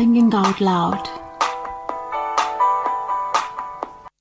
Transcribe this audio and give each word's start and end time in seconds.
Thinking 0.00 0.32
Out 0.32 0.60
Loud. 0.60 1.10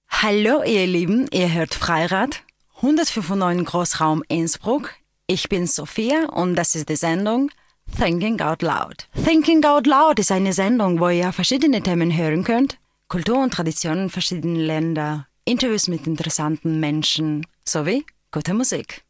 Hallo 0.09 0.63
ihr 0.63 0.85
Lieben, 0.85 1.29
ihr 1.31 1.53
hört 1.53 1.73
Freirad, 1.73 2.43
195 2.81 3.65
Großraum 3.65 4.21
Innsbruck. 4.27 4.95
Ich 5.25 5.47
bin 5.47 5.67
Sophia 5.67 6.25
und 6.33 6.57
das 6.57 6.75
ist 6.75 6.89
die 6.89 6.97
Sendung 6.97 7.49
Thinking 7.97 8.41
Out 8.41 8.61
Loud. 8.61 9.07
Thinking 9.23 9.63
Out 9.63 9.87
Loud 9.87 10.19
ist 10.19 10.33
eine 10.33 10.51
Sendung, 10.51 10.99
wo 10.99 11.07
ihr 11.07 11.31
verschiedene 11.31 11.81
Themen 11.81 12.13
hören 12.13 12.43
könnt. 12.43 12.77
Kultur 13.07 13.41
und 13.41 13.53
Traditionen 13.53 14.09
verschiedener 14.09 14.59
Länder, 14.59 15.27
Interviews 15.45 15.87
mit 15.87 16.05
interessanten 16.07 16.81
Menschen 16.81 17.47
sowie 17.63 18.05
gute 18.33 18.53
Musik. 18.53 19.05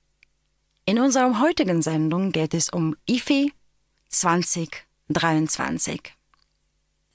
In 0.86 1.00
unserer 1.00 1.42
heutigen 1.42 1.82
Sendung 1.82 2.32
geht 2.32 2.54
es 2.54 2.70
um 2.70 2.96
IFI 3.08 3.54
2023. 4.10 6.14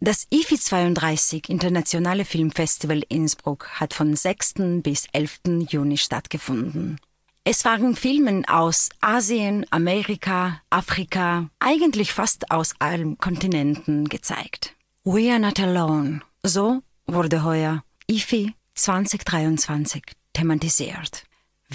Das 0.06 0.26
IFI 0.28 0.58
32 0.58 1.48
Internationale 1.48 2.26
Filmfestival 2.26 3.04
Innsbruck 3.08 3.70
hat 3.80 3.94
von 3.94 4.14
6. 4.14 4.82
bis 4.82 5.06
11. 5.12 5.40
Juni 5.70 5.96
stattgefunden. 5.96 7.00
Es 7.44 7.64
waren 7.64 7.96
Filme 7.96 8.42
aus 8.46 8.90
Asien, 9.00 9.64
Amerika, 9.70 10.60
Afrika, 10.68 11.48
eigentlich 11.58 12.12
fast 12.12 12.50
aus 12.50 12.74
allen 12.80 13.16
Kontinenten 13.16 14.10
gezeigt. 14.10 14.74
We 15.04 15.30
are 15.30 15.40
not 15.40 15.58
alone. 15.58 16.20
So 16.42 16.82
wurde 17.06 17.42
heuer 17.42 17.82
IFI 18.06 18.52
2023 18.74 20.02
thematisiert. 20.34 21.24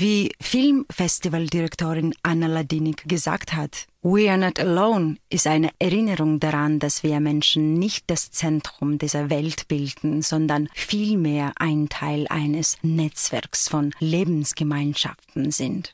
Wie 0.01 0.31
Filmfestivaldirektorin 0.39 2.15
Anna 2.23 2.47
Ladinik 2.47 3.03
gesagt 3.05 3.51
hat, 3.51 3.85
We 4.01 4.29
are 4.29 4.37
not 4.37 4.57
alone 4.57 5.17
ist 5.29 5.45
eine 5.45 5.71
Erinnerung 5.77 6.39
daran, 6.39 6.79
dass 6.79 7.03
wir 7.03 7.19
Menschen 7.19 7.73
nicht 7.73 8.05
das 8.07 8.31
Zentrum 8.31 8.97
dieser 8.97 9.29
Welt 9.29 9.67
bilden, 9.67 10.21
sondern 10.21 10.69
vielmehr 10.73 11.51
ein 11.57 11.89
Teil 11.89 12.27
eines 12.29 12.77
Netzwerks 12.81 13.67
von 13.67 13.93
Lebensgemeinschaften 13.99 15.51
sind. 15.51 15.93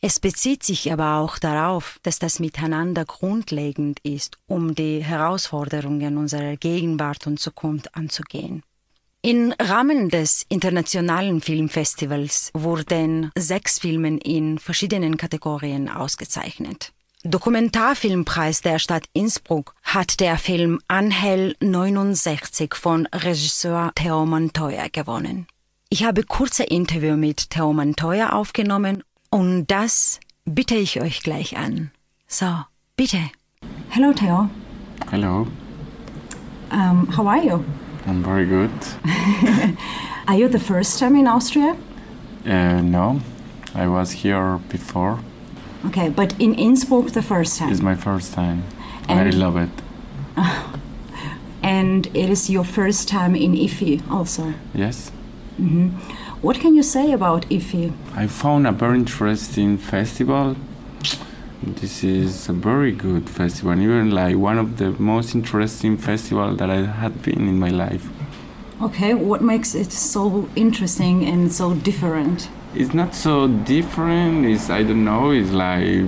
Es 0.00 0.20
bezieht 0.20 0.62
sich 0.62 0.92
aber 0.92 1.16
auch 1.16 1.36
darauf, 1.38 1.98
dass 2.04 2.20
das 2.20 2.38
Miteinander 2.38 3.04
grundlegend 3.04 3.98
ist, 4.04 4.38
um 4.46 4.76
die 4.76 5.02
Herausforderungen 5.02 6.18
unserer 6.18 6.56
Gegenwart 6.56 7.26
und 7.26 7.40
Zukunft 7.40 7.96
anzugehen. 7.96 8.62
Im 9.22 9.52
Rahmen 9.60 10.08
des 10.08 10.46
Internationalen 10.48 11.42
Filmfestivals 11.42 12.50
wurden 12.54 13.30
sechs 13.36 13.78
Filme 13.78 14.16
in 14.16 14.58
verschiedenen 14.58 15.18
Kategorien 15.18 15.90
ausgezeichnet. 15.90 16.94
Dokumentarfilmpreis 17.24 18.62
der 18.62 18.78
Stadt 18.78 19.04
Innsbruck 19.12 19.74
hat 19.82 20.20
der 20.20 20.38
Film 20.38 20.80
Angel 20.88 21.54
69 21.60 22.74
von 22.74 23.06
Regisseur 23.12 23.92
Theo 23.94 24.24
Montoya 24.24 24.86
gewonnen. 24.90 25.46
Ich 25.90 26.02
habe 26.04 26.22
kurze 26.22 26.64
Interview 26.64 27.14
mit 27.14 27.50
Theo 27.50 27.74
Montoya 27.74 28.30
aufgenommen 28.32 29.04
und 29.28 29.66
das 29.66 30.18
bitte 30.46 30.76
ich 30.76 31.02
euch 31.02 31.22
gleich 31.22 31.58
an. 31.58 31.90
So, 32.26 32.46
bitte. 32.96 33.18
Hello 33.90 34.14
Theo. 34.14 34.48
Hello. 35.10 35.46
Um, 36.72 37.06
how 37.14 37.26
are 37.26 37.44
you? 37.44 37.62
I'm 38.10 38.24
very 38.24 38.44
good. 38.44 38.72
Are 40.26 40.34
you 40.34 40.48
the 40.48 40.58
first 40.58 40.98
time 40.98 41.14
in 41.14 41.28
Austria? 41.28 41.76
Uh, 42.44 42.80
no, 42.80 43.20
I 43.72 43.86
was 43.86 44.10
here 44.10 44.58
before. 44.68 45.20
Okay, 45.86 46.08
but 46.08 46.34
in 46.40 46.54
Innsbruck 46.54 47.12
the 47.12 47.22
first 47.22 47.56
time. 47.56 47.70
It's 47.70 47.80
my 47.80 47.94
first 47.94 48.34
time. 48.34 48.64
And 49.08 49.20
I 49.20 49.30
love 49.30 49.56
it. 49.56 49.70
and 51.62 52.08
it 52.08 52.28
is 52.28 52.50
your 52.50 52.64
first 52.64 53.06
time 53.06 53.36
in 53.36 53.52
IFI 53.52 54.02
also. 54.10 54.54
Yes. 54.74 55.12
Mm-hmm. 55.60 55.90
What 56.42 56.58
can 56.58 56.74
you 56.74 56.82
say 56.82 57.12
about 57.12 57.48
IFI? 57.48 57.92
I 58.16 58.26
found 58.26 58.66
a 58.66 58.72
very 58.72 58.98
interesting 58.98 59.78
festival. 59.78 60.56
This 61.62 62.02
is 62.02 62.48
a 62.48 62.54
very 62.54 62.90
good 62.90 63.28
festival, 63.28 63.78
even 63.78 64.12
like 64.12 64.36
one 64.36 64.56
of 64.56 64.78
the 64.78 64.92
most 64.92 65.34
interesting 65.34 65.98
festivals 65.98 66.56
that 66.56 66.70
I 66.70 66.86
had 66.86 67.22
been 67.22 67.46
in 67.48 67.58
my 67.58 67.68
life. 67.68 68.08
Okay, 68.80 69.12
what 69.12 69.42
makes 69.42 69.74
it 69.74 69.92
so 69.92 70.48
interesting 70.56 71.26
and 71.26 71.52
so 71.52 71.74
different? 71.74 72.48
It's 72.74 72.94
not 72.94 73.14
so 73.14 73.46
different. 73.46 74.46
It's 74.46 74.70
I 74.70 74.84
don't 74.84 75.04
know. 75.04 75.32
It's 75.32 75.50
like 75.50 76.06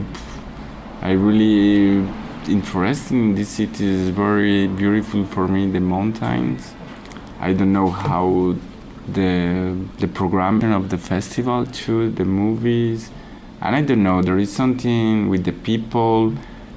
I 1.02 1.10
really 1.10 2.08
interesting. 2.48 3.34
This 3.34 3.50
city 3.50 3.84
is 3.84 4.08
very 4.08 4.69
beautiful 4.69 5.26
for 5.26 5.48
me. 5.48 5.70
The 5.70 5.80
mountains. 5.80 6.72
I 7.40 7.52
don't 7.52 7.74
know 7.74 7.90
how 7.90 8.56
the 9.06 9.76
the 9.98 10.08
programming 10.08 10.72
of 10.72 10.88
the 10.88 10.96
festival 10.96 11.66
too. 11.66 12.10
The 12.10 12.24
movies 12.24 13.10
and 13.62 13.77
I 13.77 13.81
don't 13.83 14.03
know 14.03 14.23
there 14.23 14.39
is 14.39 14.53
something 14.53 15.28
with 15.28 15.45
the 15.45 15.53
people. 15.53 16.34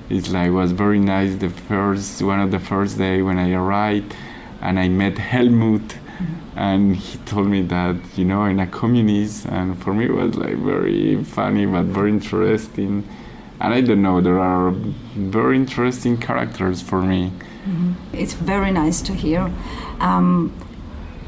It's 0.10 0.30
like 0.30 0.52
was 0.52 0.72
very 0.72 1.00
nice 1.00 1.36
the 1.36 1.50
first 1.50 2.22
one 2.22 2.40
of 2.40 2.52
the 2.52 2.60
first 2.60 3.00
day 3.00 3.24
when 3.24 3.40
I 3.40 3.54
arrived 3.54 4.16
and 4.62 4.80
I 4.80 4.88
met 4.88 5.18
Helmut. 5.18 5.82
Mm-hmm. 6.16 6.58
and 6.58 6.96
he 6.96 7.18
told 7.26 7.48
me 7.48 7.62
that 7.64 7.98
you 8.16 8.24
know 8.24 8.46
in 8.46 8.58
a 8.62 8.68
communist 8.68 9.46
and 9.48 9.78
for 9.84 9.94
me 9.94 10.06
it 10.06 10.14
was 10.14 10.36
like 10.36 10.56
very 10.56 11.22
funny 11.24 11.66
but 11.66 11.86
very 11.86 12.12
interesting. 12.12 13.04
And 13.60 13.74
I 13.74 13.82
don't 13.82 14.02
know 14.02 14.22
there 14.22 14.40
are 14.40 14.72
very 14.72 15.56
interesting 15.58 16.18
characters 16.18 16.82
for 16.82 17.02
me. 17.02 17.32
Mm-hmm. 17.66 17.94
it's 18.14 18.34
very 18.34 18.72
nice 18.72 19.02
to 19.02 19.14
hear. 19.14 19.52
Um, 20.00 20.54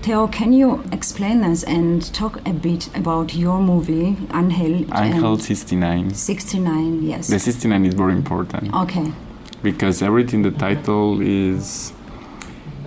Theo, 0.02 0.28
can 0.28 0.54
you 0.54 0.84
explain 0.92 1.44
us 1.44 1.64
and 1.64 2.14
talk 2.14 2.40
a 2.48 2.54
bit 2.54 2.90
about 2.96 3.34
your 3.36 3.60
movie, 3.60 4.16
Angel? 4.34 4.86
Angel 4.96 5.38
69. 5.38 6.14
69, 6.14 7.04
yes. 7.04 7.28
The 7.28 7.40
69 7.40 7.86
is 7.86 7.94
very 7.94 8.14
important. 8.14 8.74
Okay. 8.74 9.12
Because 9.62 10.02
everything 10.02 10.44
the 10.44 10.52
title 10.52 11.20
is 11.22 11.92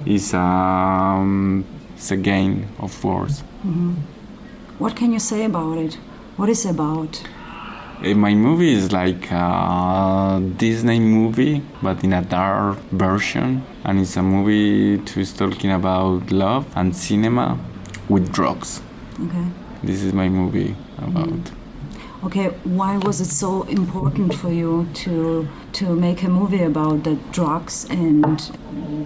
is 0.06 0.32
um, 0.32 1.64
it's 1.94 2.10
a 2.10 2.16
game 2.16 2.66
of 2.78 3.04
words. 3.04 3.42
Mm-hmm. 3.66 3.94
What 4.78 4.96
can 4.96 5.12
you 5.12 5.18
say 5.18 5.44
about 5.44 5.76
it? 5.76 5.94
What 6.36 6.48
is 6.48 6.64
it 6.64 6.70
about? 6.70 7.22
My 8.02 8.32
movie 8.34 8.72
is 8.72 8.92
like 8.92 9.30
a 9.30 10.42
Disney 10.56 10.98
movie, 10.98 11.62
but 11.82 12.02
in 12.02 12.14
a 12.14 12.22
dark 12.22 12.78
version. 12.92 13.62
And 13.84 14.00
it's 14.00 14.16
a 14.16 14.22
movie 14.22 14.96
to 15.04 15.24
talking 15.26 15.70
about 15.70 16.32
love 16.32 16.66
and 16.74 16.96
cinema 16.96 17.58
with 18.08 18.32
drugs. 18.32 18.80
Okay. 19.22 19.44
This 19.82 20.02
is 20.02 20.14
my 20.14 20.30
movie 20.30 20.74
about. 20.96 21.28
Mm. 21.28 21.52
Okay, 22.24 22.46
why 22.64 22.96
was 22.96 23.20
it 23.20 23.26
so 23.26 23.64
important 23.64 24.34
for 24.34 24.50
you 24.50 24.86
to 24.94 25.46
to 25.72 25.94
make 25.94 26.22
a 26.22 26.28
movie 26.28 26.62
about 26.62 27.04
the 27.04 27.16
drugs 27.32 27.86
and 27.90 28.40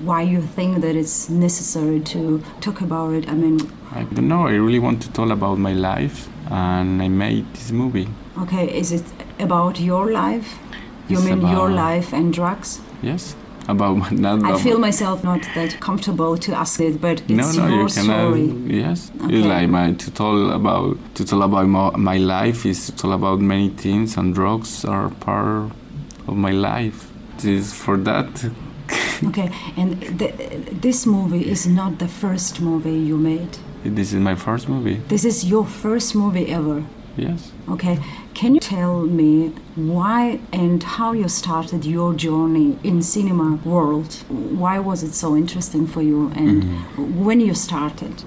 why 0.05 0.23
you 0.23 0.41
think 0.41 0.83
that 0.83 0.95
it's 0.95 1.29
necessary 1.29 1.99
to 2.01 2.41
talk 2.61 2.81
about 2.81 3.13
it? 3.13 3.29
I 3.29 3.35
mean, 3.35 3.59
I 3.93 4.05
don't 4.05 4.29
know. 4.29 4.47
I 4.47 4.55
really 4.55 4.81
want 4.81 5.03
to 5.03 5.11
talk 5.13 5.31
about 5.31 5.59
my 5.59 5.73
life, 5.73 6.29
and 6.49 7.03
I 7.03 7.09
made 7.09 7.53
this 7.55 7.73
movie. 7.73 8.09
Okay, 8.37 8.67
is 8.77 8.93
it 8.93 9.05
about 9.39 9.81
your 9.81 10.11
life? 10.11 10.59
You 11.09 11.19
it's 11.19 11.27
mean 11.27 11.41
your 11.43 11.71
life 11.71 12.13
and 12.13 12.33
drugs? 12.33 12.81
Yes. 13.03 13.37
About 13.69 14.13
not 14.13 14.43
I 14.45 14.59
feel 14.59 14.79
myself 14.79 15.25
not 15.25 15.43
that 15.55 15.81
comfortable 15.81 16.37
to 16.37 16.53
ask 16.53 16.81
it, 16.81 17.01
but 17.01 17.23
it's 17.23 17.31
no, 17.31 17.51
no, 17.53 17.69
your 17.69 17.83
you 17.85 17.89
story. 17.89 18.47
yes, 18.67 19.11
okay. 19.23 19.37
it's 19.37 19.47
like 19.47 19.71
my 19.71 19.93
to 19.93 20.11
tell 20.11 20.51
about 20.51 20.99
to 21.15 21.25
tell 21.25 21.43
about 21.43 21.67
my, 21.67 21.91
my 21.97 22.19
life 22.19 22.67
is 22.67 22.85
to 22.87 22.93
tell 22.95 23.13
about 23.13 23.41
many 23.41 23.71
things, 23.71 24.19
and 24.19 24.35
drugs 24.35 24.85
are 24.85 25.09
part 25.09 25.73
of 26.29 26.37
my 26.37 26.51
life. 26.51 27.11
It 27.39 27.47
is 27.47 27.73
for 27.73 27.97
that. 27.97 28.51
okay, 29.29 29.51
and 29.79 29.99
the, 30.19 30.29
this 30.71 31.07
movie 31.07 31.49
is 31.49 31.67
not 31.67 31.99
the 31.99 32.09
first 32.09 32.61
movie 32.61 32.99
you 32.99 33.17
made. 33.17 33.57
This 33.83 34.13
is 34.13 34.21
my 34.21 34.35
first 34.35 34.69
movie. 34.69 35.01
This 35.09 35.25
is 35.25 35.45
your 35.45 35.65
first 35.65 36.15
movie 36.15 36.49
ever. 36.53 36.85
Yes. 37.17 37.53
Okay. 37.71 37.99
Can 38.35 38.55
you 38.57 38.61
tell 38.61 39.03
me 39.03 39.53
why 39.77 40.41
and 40.53 40.83
how 40.83 41.13
you 41.13 41.29
started 41.29 41.85
your 41.85 42.13
journey 42.13 42.77
in 42.83 43.01
cinema 43.01 43.61
world? 43.65 44.13
Why 44.29 44.81
was 44.81 45.05
it 45.05 45.15
so 45.15 45.37
interesting 45.37 45.87
for 45.87 46.03
you 46.03 46.33
and 46.35 46.65
mm-hmm. 46.65 47.25
when 47.25 47.39
you 47.41 47.55
started? 47.55 48.25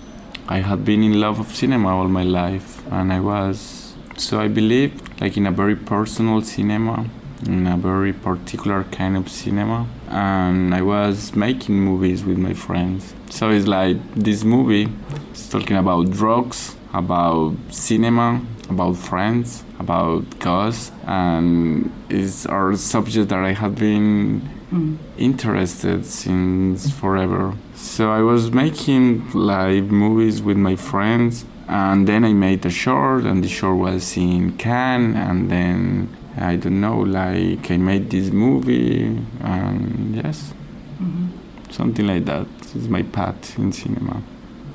I 0.47 0.59
had 0.59 0.85
been 0.85 1.03
in 1.03 1.19
love 1.19 1.41
of 1.41 1.53
cinema 1.53 1.89
all 1.89 2.07
my 2.07 2.23
life 2.23 2.81
and 2.89 3.11
I 3.11 3.19
was 3.19 3.95
so 4.15 4.39
I 4.39 4.47
believe 4.47 4.93
like 5.19 5.35
in 5.35 5.45
a 5.45 5.51
very 5.51 5.75
personal 5.75 6.41
cinema 6.41 7.05
in 7.45 7.67
a 7.67 7.75
very 7.75 8.13
particular 8.13 8.85
kind 8.85 9.17
of 9.17 9.29
cinema 9.29 9.87
and 10.09 10.73
I 10.73 10.83
was 10.83 11.35
making 11.35 11.75
movies 11.75 12.23
with 12.23 12.37
my 12.37 12.53
friends. 12.53 13.13
So 13.29 13.49
it's 13.49 13.67
like 13.67 13.97
this 14.15 14.45
movie 14.45 14.87
is 15.33 15.49
talking 15.49 15.75
about 15.75 16.11
drugs, 16.11 16.75
about 16.93 17.55
cinema, 17.69 18.41
about 18.69 18.97
friends, 18.97 19.63
about 19.79 20.39
ghosts, 20.39 20.91
and 21.05 21.91
it's 22.09 22.45
our 22.45 22.75
subject 22.75 23.29
that 23.29 23.39
I 23.39 23.53
have 23.53 23.75
been 23.75 24.41
mm. 24.71 24.97
interested 25.17 26.05
since 26.05 26.91
forever. 26.91 27.53
So 27.75 28.11
I 28.11 28.21
was 28.21 28.51
making 28.51 29.31
live 29.31 29.91
movies 29.91 30.41
with 30.41 30.57
my 30.57 30.75
friends, 30.75 31.45
and 31.67 32.07
then 32.07 32.23
I 32.23 32.33
made 32.33 32.65
a 32.65 32.69
short, 32.69 33.23
and 33.23 33.43
the 33.43 33.47
short 33.47 33.77
was 33.77 34.17
in 34.17 34.57
Cannes, 34.57 35.15
and 35.15 35.49
then 35.49 36.15
I 36.37 36.55
don't 36.55 36.81
know, 36.81 36.99
like 36.99 37.71
I 37.71 37.77
made 37.77 38.09
this 38.09 38.31
movie, 38.31 39.19
and 39.41 40.15
yes, 40.15 40.53
mm-hmm. 41.01 41.27
something 41.71 42.05
like 42.05 42.25
that 42.25 42.47
is 42.75 42.87
my 42.87 43.03
path 43.03 43.57
in 43.57 43.71
cinema. 43.71 44.21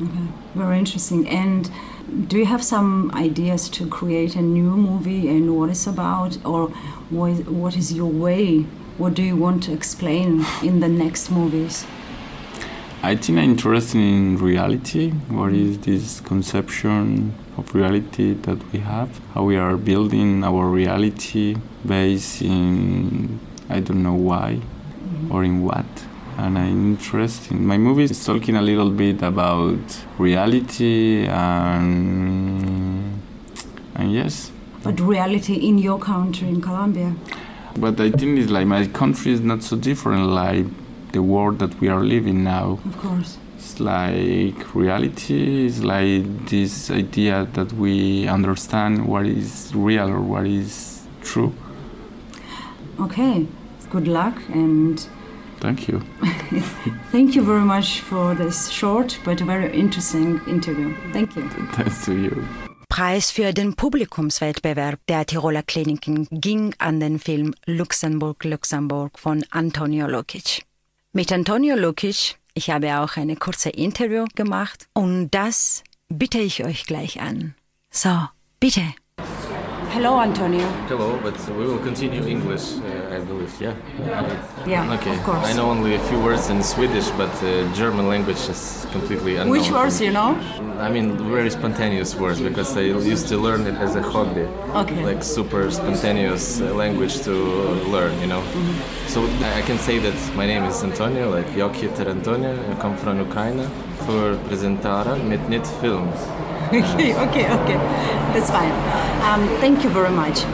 Okay, 0.03 0.27
very 0.55 0.79
interesting. 0.79 1.29
And 1.29 1.71
do 2.13 2.39
you 2.39 2.47
have 2.47 2.63
some 2.63 3.11
ideas 3.15 3.69
to 3.71 3.87
create 3.87 4.37
a 4.37 4.43
new 4.43 4.77
movie 4.77 5.29
and 5.29 5.57
what 5.57 5.71
it's 5.71 5.87
about, 5.87 6.39
or 6.45 6.69
what 7.11 7.77
is 7.77 7.93
your 7.93 8.11
way? 8.11 8.67
What 8.99 9.15
do 9.15 9.23
you 9.23 9.37
want 9.37 9.63
to 9.65 9.73
explain 9.73 10.45
in 10.63 10.81
the 10.81 10.89
next 10.89 11.31
movies? 11.31 11.87
I 13.03 13.17
think 13.17 13.39
I'm 13.39 13.51
interested 13.51 13.99
in 13.99 14.37
reality. 14.37 15.11
What 15.29 15.53
is 15.53 15.79
this 15.79 16.21
conception 16.21 17.35
of 17.57 17.75
reality 17.75 18.35
that 18.35 18.73
we 18.73 18.79
have? 18.81 19.21
How 19.35 19.45
we 19.45 19.57
are 19.57 19.77
building 19.77 20.45
our 20.45 20.67
reality 20.69 21.57
based 21.85 22.43
in 22.43 23.41
I 23.69 23.81
don't 23.81 24.03
know 24.03 24.15
why 24.15 24.61
mm-hmm. 24.61 25.33
or 25.33 25.43
in 25.45 25.63
what. 25.63 25.87
And 26.39 26.59
I'm 26.59 26.93
interested. 26.93 27.53
My 27.53 27.77
movie 27.79 28.05
is 28.05 28.25
talking 28.25 28.57
a 28.57 28.63
little 28.63 28.91
bit 28.91 29.23
about 29.23 29.79
reality 30.19 31.27
and 31.27 33.21
and 33.95 34.13
yes. 34.13 34.51
But 34.83 34.99
reality 35.01 35.55
in 35.55 35.79
your 35.79 35.99
country, 35.99 36.49
in 36.49 36.61
Colombia. 36.61 37.15
But 37.77 38.01
I 38.01 38.11
think 38.11 38.39
it's 38.39 38.51
like 38.51 38.67
my 38.67 38.87
country 38.87 39.33
is 39.33 39.41
not 39.41 39.63
so 39.63 39.77
different. 39.77 40.29
Like 40.29 40.67
the 41.13 41.23
world 41.23 41.59
that 41.59 41.79
we 41.81 41.89
are 41.89 42.03
living 42.03 42.43
now. 42.43 42.81
Of 42.85 42.99
course. 42.99 43.39
It's 43.57 43.79
like 43.79 44.75
reality 44.75 45.67
is 45.67 45.85
like 45.85 46.49
this 46.49 46.91
idea 46.91 47.47
that 47.53 47.73
we 47.75 48.27
understand 48.27 49.07
what 49.07 49.27
is 49.27 49.71
real 49.75 50.09
or 50.09 50.21
what 50.21 50.47
is 50.47 51.07
true. 51.23 51.53
Okay, 52.99 53.47
good 53.91 54.09
luck 54.09 54.41
and. 54.49 55.07
Thank 55.63 55.87
you. 55.89 56.01
Thank 57.13 57.37
you 57.37 57.45
very 57.45 57.65
much 57.65 58.01
for 58.01 58.35
this 58.35 58.69
short 58.69 59.17
but 59.25 59.39
very 59.41 59.73
interesting 59.73 60.41
interview. 60.49 60.93
Thank 61.13 61.37
you. 61.37 61.49
Thanks 61.73 62.05
to 62.05 62.13
you. 62.13 62.45
Preis 62.89 63.31
für 63.31 63.55
den 63.55 63.75
Publikumswettbewerb 63.75 64.99
der 65.07 65.25
Tiroler 65.25 65.63
Kliniken 65.63 66.27
ging 66.31 66.75
an 66.79 66.99
den 66.99 67.21
Film 67.21 67.55
Luxemburg, 67.65 68.45
Luxemburg 68.45 69.19
von 69.19 69.45
Antonio 69.51 70.09
Lukic. 70.09 70.65
Mit 71.13 71.33
Antonio 71.33 71.77
Lukic, 71.77 72.37
ich 72.55 72.69
habe 72.69 72.99
auch 72.99 73.17
eine 73.17 73.37
kurze 73.37 73.71
Interview 73.71 74.25
gemacht 74.35 74.89
und 74.95 75.31
das 75.31 75.85
bitte 76.09 76.41
ich 76.41 76.65
euch 76.65 76.85
gleich 76.87 77.21
an. 77.21 77.55
So, 77.91 78.29
bitte. 78.59 78.83
Hello, 79.93 80.19
Antonio. 80.19 80.67
Hello, 80.89 81.21
but 81.23 81.37
we 81.51 81.67
will 81.67 81.79
continue 81.79 82.25
English, 82.25 82.79
uh, 82.79 83.15
I 83.15 83.19
believe. 83.21 83.53
Yeah. 83.61 83.75
Yeah. 84.67 84.95
Okay. 84.95 85.11
Of 85.11 85.23
course. 85.23 85.45
I 85.45 85.53
know 85.53 85.69
only 85.69 85.95
a 85.97 85.99
few 86.09 86.19
words 86.19 86.49
in 86.49 86.63
Swedish, 86.63 87.11
but 87.11 87.31
uh, 87.43 87.71
German 87.75 88.09
language 88.09 88.49
is 88.49 88.87
completely 88.91 89.37
unknown. 89.37 89.51
Which 89.51 89.71
words 89.71 90.01
you 90.01 90.11
know? 90.11 90.31
I 90.79 90.91
mean, 90.91 91.19
very 91.31 91.51
spontaneous 91.51 92.15
words 92.15 92.41
because 92.41 92.75
I 92.75 92.85
used 93.15 93.29
to 93.29 93.37
learn 93.37 93.67
it 93.67 93.75
as 93.75 93.95
a 93.95 94.01
hobby. 94.01 94.49
Okay. 94.83 95.05
Like 95.05 95.23
super 95.23 95.71
spontaneous 95.71 96.63
uh, 96.63 96.73
language 96.75 97.21
to 97.25 97.35
learn, 97.93 98.19
you 98.23 98.29
know. 98.33 98.41
Mm 98.41 98.63
-hmm. 98.65 99.13
So 99.13 99.21
I 99.61 99.63
can 99.69 99.79
say 99.79 100.01
that 100.01 100.19
my 100.37 100.47
name 100.47 100.69
is 100.69 100.83
Antonio, 100.83 101.37
like 101.37 101.49
Jokiter 101.61 102.09
Antonio. 102.09 102.53
I 102.73 102.75
come 102.81 102.97
from 102.97 103.21
Ukraine. 103.21 103.69
För 104.07 104.37
presentera 104.49 105.17
mitt 105.29 105.49
nytt 105.49 105.67
film. 105.81 106.09
Okay, 106.73 107.15
okay, 107.15 107.53
okay. 107.53 107.79
That's 108.33 108.51
fine. 108.51 108.73
Um, 109.23 109.47
thank 109.61 109.85
you 109.85 109.91
very 109.91 110.11
much. 110.11 110.45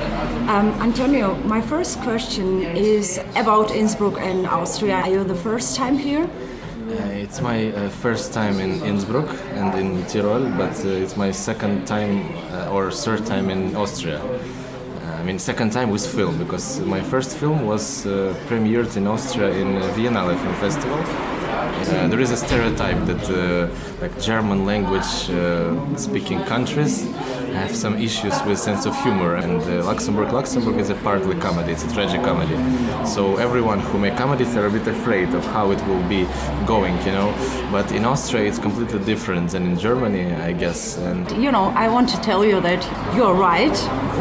Um, 0.48 0.70
Antonio, 0.82 1.36
my 1.44 1.60
first 1.60 2.00
question 2.00 2.62
is 2.62 3.20
about 3.36 3.70
Innsbruck 3.70 4.18
and 4.18 4.44
Austria. 4.46 4.96
Are 4.96 5.08
you 5.08 5.22
the 5.22 5.36
first 5.36 5.76
time 5.76 5.96
here? 5.96 6.24
Uh, 6.24 7.22
it's 7.24 7.40
my 7.40 7.70
uh, 7.72 7.88
first 7.88 8.32
time 8.32 8.58
in 8.58 8.82
Innsbruck 8.82 9.28
and 9.54 9.78
in 9.78 10.04
Tyrol, 10.06 10.44
but 10.56 10.74
uh, 10.84 10.88
it's 10.88 11.16
my 11.16 11.30
second 11.30 11.86
time 11.86 12.34
uh, 12.50 12.72
or 12.72 12.90
third 12.90 13.24
time 13.24 13.48
in 13.48 13.76
Austria. 13.76 14.18
Uh, 14.20 15.20
I 15.20 15.22
mean, 15.22 15.38
second 15.38 15.70
time 15.70 15.90
with 15.90 16.04
film 16.04 16.36
because 16.38 16.80
my 16.80 17.00
first 17.00 17.36
film 17.36 17.64
was 17.64 18.06
uh, 18.06 18.34
premiered 18.48 18.96
in 18.96 19.06
Austria 19.06 19.50
in 19.50 19.80
Vienna 19.94 20.36
Film 20.36 20.54
Festival 20.54 21.37
uh, 21.68 22.08
there 22.08 22.20
is 22.20 22.30
a 22.30 22.36
stereotype 22.36 23.04
that 23.06 23.24
uh, 23.30 23.68
like 24.00 24.20
German 24.20 24.64
language 24.64 25.30
uh, 25.30 25.96
speaking 25.96 26.42
countries 26.44 27.04
have 27.54 27.74
some 27.74 27.96
issues 27.96 28.34
with 28.44 28.58
sense 28.58 28.86
of 28.86 28.94
humor 29.02 29.36
and 29.36 29.60
uh, 29.62 29.84
Luxembourg 29.84 30.32
Luxembourg 30.32 30.76
is 30.78 30.90
a 30.90 30.94
partly 30.96 31.36
comedy 31.36 31.72
it's 31.72 31.84
a 31.84 31.92
tragic 31.92 32.22
comedy. 32.22 32.56
So 33.06 33.36
everyone 33.36 33.80
who 33.80 33.98
make 33.98 34.16
comedies 34.16 34.54
are 34.56 34.66
a 34.66 34.70
bit 34.70 34.86
afraid 34.86 35.34
of 35.34 35.44
how 35.46 35.70
it 35.70 35.80
will 35.86 36.06
be 36.08 36.26
going 36.66 36.96
you 37.06 37.12
know? 37.12 37.30
But 37.72 37.90
in 37.92 38.04
Austria 38.04 38.44
it's 38.48 38.58
completely 38.58 39.00
different 39.04 39.50
than 39.50 39.64
in 39.64 39.78
Germany 39.78 40.32
I 40.34 40.52
guess 40.52 40.98
and 40.98 41.30
you 41.42 41.50
know 41.50 41.66
I 41.84 41.88
want 41.88 42.08
to 42.10 42.18
tell 42.20 42.44
you 42.44 42.60
that 42.60 42.82
you're 43.16 43.34
right 43.34 43.76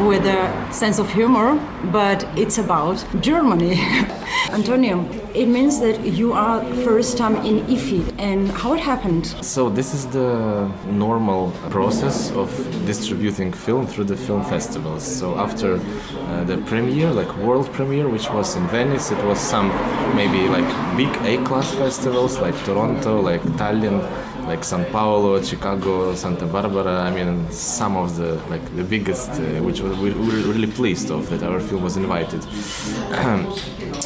with 0.07 0.25
a 0.25 0.71
sense 0.71 0.99
of 0.99 1.11
humor 1.11 1.59
but 1.91 2.27
it's 2.37 2.57
about 2.57 3.05
Germany. 3.21 3.75
Antonio 4.51 5.05
it 5.37 5.47
means 5.47 5.79
that 5.79 5.97
you 6.03 6.33
are 6.33 6.63
first 6.83 7.17
time 7.17 7.35
in 7.45 7.55
IFI 7.67 8.01
and 8.17 8.49
how 8.49 8.73
it 8.73 8.79
happened 8.79 9.25
so 9.41 9.69
this 9.69 9.93
is 9.93 10.07
the 10.07 10.67
normal 10.89 11.51
process 11.69 12.31
of 12.31 12.49
distributing 12.85 13.51
film 13.53 13.85
through 13.85 14.05
the 14.05 14.15
film 14.15 14.43
festivals. 14.43 15.03
So 15.03 15.35
after 15.37 15.75
uh, 15.75 16.43
the 16.43 16.57
premiere, 16.69 17.11
like 17.11 17.31
world 17.37 17.71
premiere, 17.73 18.07
which 18.09 18.29
was 18.29 18.55
in 18.55 18.67
Venice, 18.67 19.11
it 19.11 19.23
was 19.25 19.39
some 19.39 19.67
maybe 20.15 20.47
like 20.49 20.67
big 20.97 21.13
A-class 21.25 21.73
festivals 21.75 22.39
like 22.39 22.55
Toronto, 22.65 23.21
like 23.21 23.41
Tallinn, 23.59 23.99
like 24.47 24.63
San 24.63 24.85
Paulo, 24.85 25.41
Chicago, 25.43 26.15
Santa 26.15 26.45
Barbara. 26.45 27.01
I 27.01 27.11
mean, 27.11 27.51
some 27.51 27.97
of 27.97 28.15
the 28.15 28.35
like 28.49 28.65
the 28.75 28.83
biggest, 28.83 29.29
uh, 29.31 29.43
which 29.67 29.81
we 29.81 29.89
were 29.89 30.41
really 30.53 30.71
pleased 30.79 31.11
of 31.11 31.29
that 31.29 31.43
our 31.43 31.59
film 31.59 31.83
was 31.83 31.97
invited. 31.97 32.41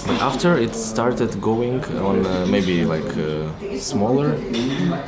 but 0.08 0.18
after 0.22 0.58
it 0.58 0.74
started 0.74 1.40
going 1.40 1.84
on 2.10 2.26
uh, 2.26 2.46
maybe 2.48 2.86
like 2.86 3.12
uh, 3.18 3.78
smaller, 3.78 4.30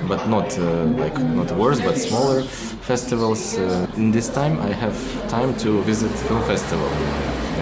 but 0.07 0.27
not 0.27 0.57
uh, 0.59 0.85
like 1.03 1.17
not 1.39 1.51
worse, 1.57 1.79
but 1.81 1.97
smaller 1.97 2.43
festivals. 2.91 3.57
Uh, 3.57 3.87
in 3.97 4.11
this 4.11 4.29
time, 4.29 4.59
I 4.59 4.71
have 4.83 4.97
time 5.29 5.55
to 5.63 5.81
visit 5.81 6.11
film 6.27 6.43
festival 6.43 6.89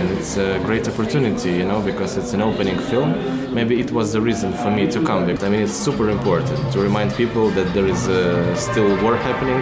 and 0.02 0.18
it's 0.18 0.36
a 0.38 0.60
great 0.66 0.88
opportunity, 0.88 1.52
you 1.52 1.64
know, 1.64 1.80
because 1.80 2.18
it's 2.18 2.34
an 2.34 2.42
opening 2.42 2.80
film. 2.90 3.10
Maybe 3.54 3.80
it 3.80 3.92
was 3.92 4.14
the 4.14 4.22
reason 4.22 4.52
for 4.52 4.72
me 4.72 4.90
to 4.90 5.00
come 5.06 5.28
back. 5.28 5.44
I 5.44 5.50
mean, 5.50 5.62
it's 5.62 5.74
super 5.88 6.10
important 6.10 6.60
to 6.74 6.80
remind 6.80 7.14
people 7.14 7.52
that 7.52 7.72
there 7.76 7.86
is 7.86 8.08
uh, 8.08 8.56
still 8.56 8.90
war 9.04 9.16
happening 9.16 9.62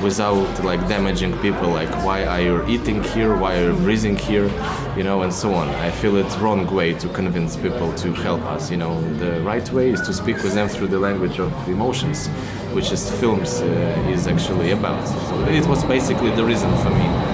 without 0.00 0.64
like 0.64 0.80
damaging 0.88 1.36
people. 1.38 1.70
Like, 1.70 1.92
why 2.06 2.24
are 2.24 2.40
you 2.40 2.64
eating 2.68 3.02
here? 3.02 3.36
Why 3.36 3.58
are 3.58 3.72
you 3.72 3.76
breathing 3.86 4.16
here? 4.16 4.48
You 4.96 5.02
know, 5.02 5.22
and 5.22 5.34
so 5.34 5.52
on. 5.54 5.68
I 5.88 5.90
feel 5.90 6.16
it's 6.16 6.36
wrong 6.36 6.72
way 6.72 6.94
to 6.94 7.08
convince 7.08 7.56
people 7.56 7.92
to 7.94 8.12
help 8.12 8.42
us. 8.42 8.70
You 8.70 8.76
know, 8.76 8.94
the 9.18 9.40
right 9.40 9.68
way 9.72 9.90
is 9.90 10.00
to 10.02 10.12
speak 10.12 10.36
with 10.44 10.54
them 10.54 10.68
through 10.68 10.88
the 10.88 11.00
language 11.00 11.40
of 11.40 11.52
emotions, 11.68 12.28
which 12.76 12.92
is 12.92 13.10
films 13.18 13.60
uh, 13.60 14.14
is 14.14 14.28
actually 14.28 14.70
about. 14.70 15.04
So 15.08 15.34
it 15.46 15.66
was 15.66 15.82
basically 15.84 16.30
the 16.30 16.44
reason 16.44 16.70
for 16.84 16.90
me 16.90 17.29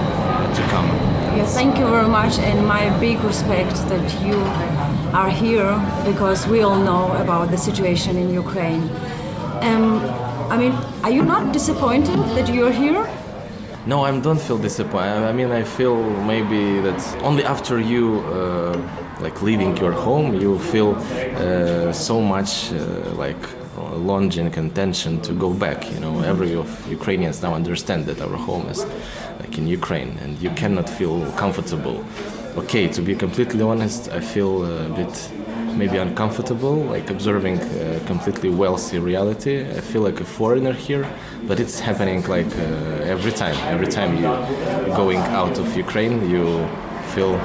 to 0.57 0.63
come. 0.73 0.87
Yes, 1.37 1.53
thank 1.53 1.77
you 1.77 1.87
very 1.87 2.09
much, 2.19 2.39
and 2.39 2.57
my 2.75 2.83
big 2.99 3.17
respect 3.23 3.75
that 3.91 4.07
you 4.27 4.37
are 5.21 5.29
here 5.29 5.71
because 6.03 6.47
we 6.47 6.59
all 6.67 6.79
know 6.89 7.05
about 7.23 7.51
the 7.51 7.57
situation 7.69 8.17
in 8.17 8.27
Ukraine. 8.33 8.83
Um, 9.67 9.85
I 10.53 10.57
mean, 10.61 10.73
are 11.05 11.13
you 11.17 11.23
not 11.23 11.53
disappointed 11.53 12.19
that 12.35 12.47
you're 12.55 12.75
here? 12.83 13.03
No, 13.85 13.97
I 14.07 14.11
don't 14.19 14.41
feel 14.47 14.57
disappointed. 14.69 15.23
I 15.31 15.33
mean, 15.39 15.51
I 15.51 15.63
feel 15.63 15.95
maybe 16.33 16.61
that 16.85 16.99
only 17.23 17.43
after 17.43 17.75
you. 17.79 18.03
Uh, 18.35 19.03
like 19.19 19.41
leaving 19.41 19.75
your 19.77 19.91
home, 19.91 20.35
you 20.35 20.59
feel 20.59 20.95
uh, 20.95 21.91
so 21.91 22.21
much 22.21 22.71
uh, 22.71 22.77
like 23.15 23.41
longing 24.09 24.53
and 24.57 24.73
tension 24.73 25.21
to 25.21 25.33
go 25.33 25.53
back. 25.53 25.91
You 25.91 25.99
know, 25.99 26.21
every 26.21 26.53
of 26.55 26.69
Ukrainians 26.89 27.41
now 27.41 27.53
understand 27.53 28.05
that 28.05 28.21
our 28.21 28.37
home 28.37 28.67
is 28.69 28.85
like 29.39 29.57
in 29.57 29.67
Ukraine, 29.67 30.17
and 30.23 30.37
you 30.41 30.49
cannot 30.51 30.89
feel 30.89 31.31
comfortable 31.33 32.03
okay. 32.57 32.87
To 32.87 33.01
be 33.01 33.15
completely 33.15 33.61
honest, 33.61 34.09
I 34.09 34.19
feel 34.19 34.65
a 34.65 34.89
bit 34.89 35.13
maybe 35.75 35.97
uncomfortable, 35.97 36.75
like 36.75 37.09
observing 37.09 37.59
a 37.59 37.99
completely 38.07 38.49
wealthy 38.49 38.99
reality. 38.99 39.61
I 39.61 39.81
feel 39.81 40.01
like 40.01 40.19
a 40.19 40.25
foreigner 40.25 40.73
here, 40.73 41.07
but 41.47 41.59
it's 41.59 41.79
happening 41.79 42.23
like 42.27 42.47
uh, 42.57 43.13
every 43.13 43.31
time. 43.31 43.55
Every 43.73 43.87
time 43.87 44.15
you 44.17 44.29
going 44.95 45.19
out 45.39 45.57
of 45.59 45.77
Ukraine, 45.77 46.29
you 46.29 46.43
feel, 47.13 47.35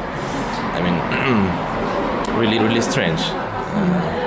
I 0.77 0.81
mean, 0.87 0.97
really, 2.41 2.59
really 2.59 2.81
strange. 2.81 3.21
Uh, 3.21 4.22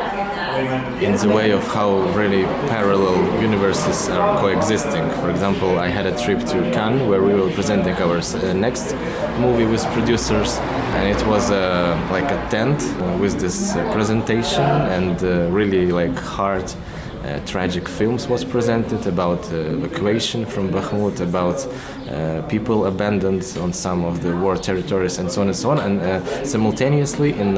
in 0.55 1.15
the 1.17 1.27
way 1.27 1.51
of 1.51 1.63
how 1.67 1.97
really 2.13 2.43
parallel 2.69 3.41
universes 3.41 4.07
are 4.09 4.39
coexisting. 4.39 5.09
For 5.21 5.29
example, 5.29 5.79
I 5.79 5.87
had 5.87 6.05
a 6.05 6.17
trip 6.23 6.39
to 6.39 6.71
Cannes 6.71 7.07
where 7.09 7.21
we 7.21 7.33
were 7.33 7.51
presenting 7.51 7.95
our 7.95 8.17
uh, 8.17 8.53
next 8.53 8.95
movie 9.39 9.65
with 9.65 9.83
producers, 9.87 10.57
and 10.95 11.07
it 11.09 11.27
was 11.27 11.51
uh, 11.51 11.97
like 12.11 12.31
a 12.31 12.49
tent 12.49 12.81
uh, 12.81 13.17
with 13.17 13.39
this 13.39 13.75
uh, 13.75 13.91
presentation 13.91 14.63
and 14.63 15.21
uh, 15.23 15.49
really 15.51 15.91
like 15.91 16.17
hard 16.17 16.73
tragic 17.45 17.87
films 17.87 18.27
was 18.27 18.43
presented 18.43 19.07
about 19.07 19.39
uh, 19.51 19.55
evacuation 19.55 20.45
from 20.45 20.69
Bakhmut, 20.69 21.19
about 21.21 21.67
uh, 22.09 22.41
people 22.47 22.85
abandoned 22.85 23.43
on 23.61 23.73
some 23.73 24.05
of 24.05 24.21
the 24.21 24.35
war 24.35 24.55
territories, 24.57 25.17
and 25.17 25.31
so 25.31 25.41
on 25.41 25.47
and 25.47 25.55
so 25.55 25.69
on. 25.71 25.79
And 25.79 26.47
simultaneously, 26.47 27.33
in 27.33 27.55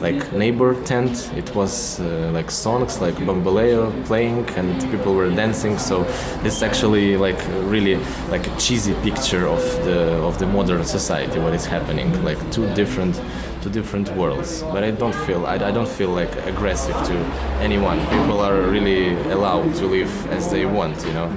like 0.00 0.32
neighbor 0.32 0.74
tent, 0.84 1.30
it 1.36 1.54
was 1.54 2.00
like 2.32 2.50
songs 2.50 3.00
like 3.00 3.14
Bambaleo 3.16 3.90
playing, 4.06 4.48
and 4.56 4.80
people 4.90 5.14
were 5.14 5.30
dancing. 5.30 5.78
So 5.78 6.04
it's 6.44 6.62
actually 6.62 7.16
like 7.16 7.40
really 7.64 7.96
like 8.30 8.46
a 8.46 8.56
cheesy 8.58 8.94
picture 9.02 9.46
of 9.46 9.62
the 9.84 9.98
of 10.22 10.38
the 10.38 10.46
modern 10.46 10.84
society, 10.84 11.38
what 11.40 11.54
is 11.54 11.66
happening, 11.66 12.24
like 12.24 12.38
two 12.52 12.66
different 12.74 13.20
to 13.62 13.70
different 13.70 14.08
worlds. 14.16 14.62
But 14.62 14.84
I 14.84 14.90
don't 14.90 15.14
feel 15.26 15.46
I, 15.46 15.54
I, 15.54 15.70
don't 15.70 15.88
feel 15.88 16.10
like 16.10 16.34
aggressive 16.46 16.96
to 17.06 17.16
anyone. 17.60 17.98
People 18.06 18.40
are 18.40 18.60
really 18.62 19.14
allowed 19.30 19.74
to 19.76 19.86
live 19.86 20.12
as 20.30 20.50
they 20.50 20.66
want, 20.66 21.04
you 21.04 21.12
know. 21.12 21.28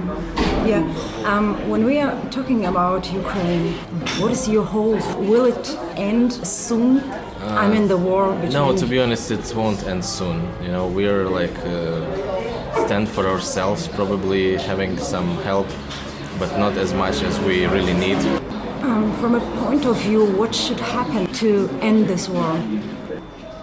Yeah. 0.65 0.81
Um, 1.25 1.69
when 1.69 1.85
we 1.85 1.99
are 1.99 2.15
talking 2.29 2.65
about 2.65 3.11
Ukraine, 3.11 3.73
what 4.19 4.31
is 4.31 4.47
your 4.47 4.63
hope? 4.63 5.03
Will 5.17 5.45
it 5.45 5.77
end 5.95 6.33
soon? 6.33 6.99
Uh, 6.99 7.57
I 7.63 7.67
mean, 7.67 7.87
the 7.87 7.97
war 7.97 8.33
between. 8.33 8.53
No, 8.53 8.77
to 8.77 8.85
be 8.85 8.99
honest, 8.99 9.31
it 9.31 9.53
won't 9.55 9.83
end 9.87 10.05
soon. 10.05 10.37
You 10.61 10.71
know, 10.71 10.85
we 10.87 11.07
are 11.07 11.27
like 11.27 11.57
uh, 11.65 12.85
stand 12.85 13.09
for 13.09 13.25
ourselves, 13.27 13.87
probably 13.87 14.57
having 14.57 14.97
some 14.97 15.37
help, 15.37 15.67
but 16.37 16.57
not 16.57 16.77
as 16.77 16.93
much 16.93 17.23
as 17.23 17.39
we 17.39 17.65
really 17.65 17.93
need. 17.93 18.21
Um, 18.81 19.15
from 19.19 19.35
a 19.35 19.39
point 19.63 19.85
of 19.85 19.97
view, 19.97 20.25
what 20.25 20.55
should 20.55 20.79
happen 20.79 21.31
to 21.33 21.69
end 21.81 22.07
this 22.07 22.27
war? 22.27 22.59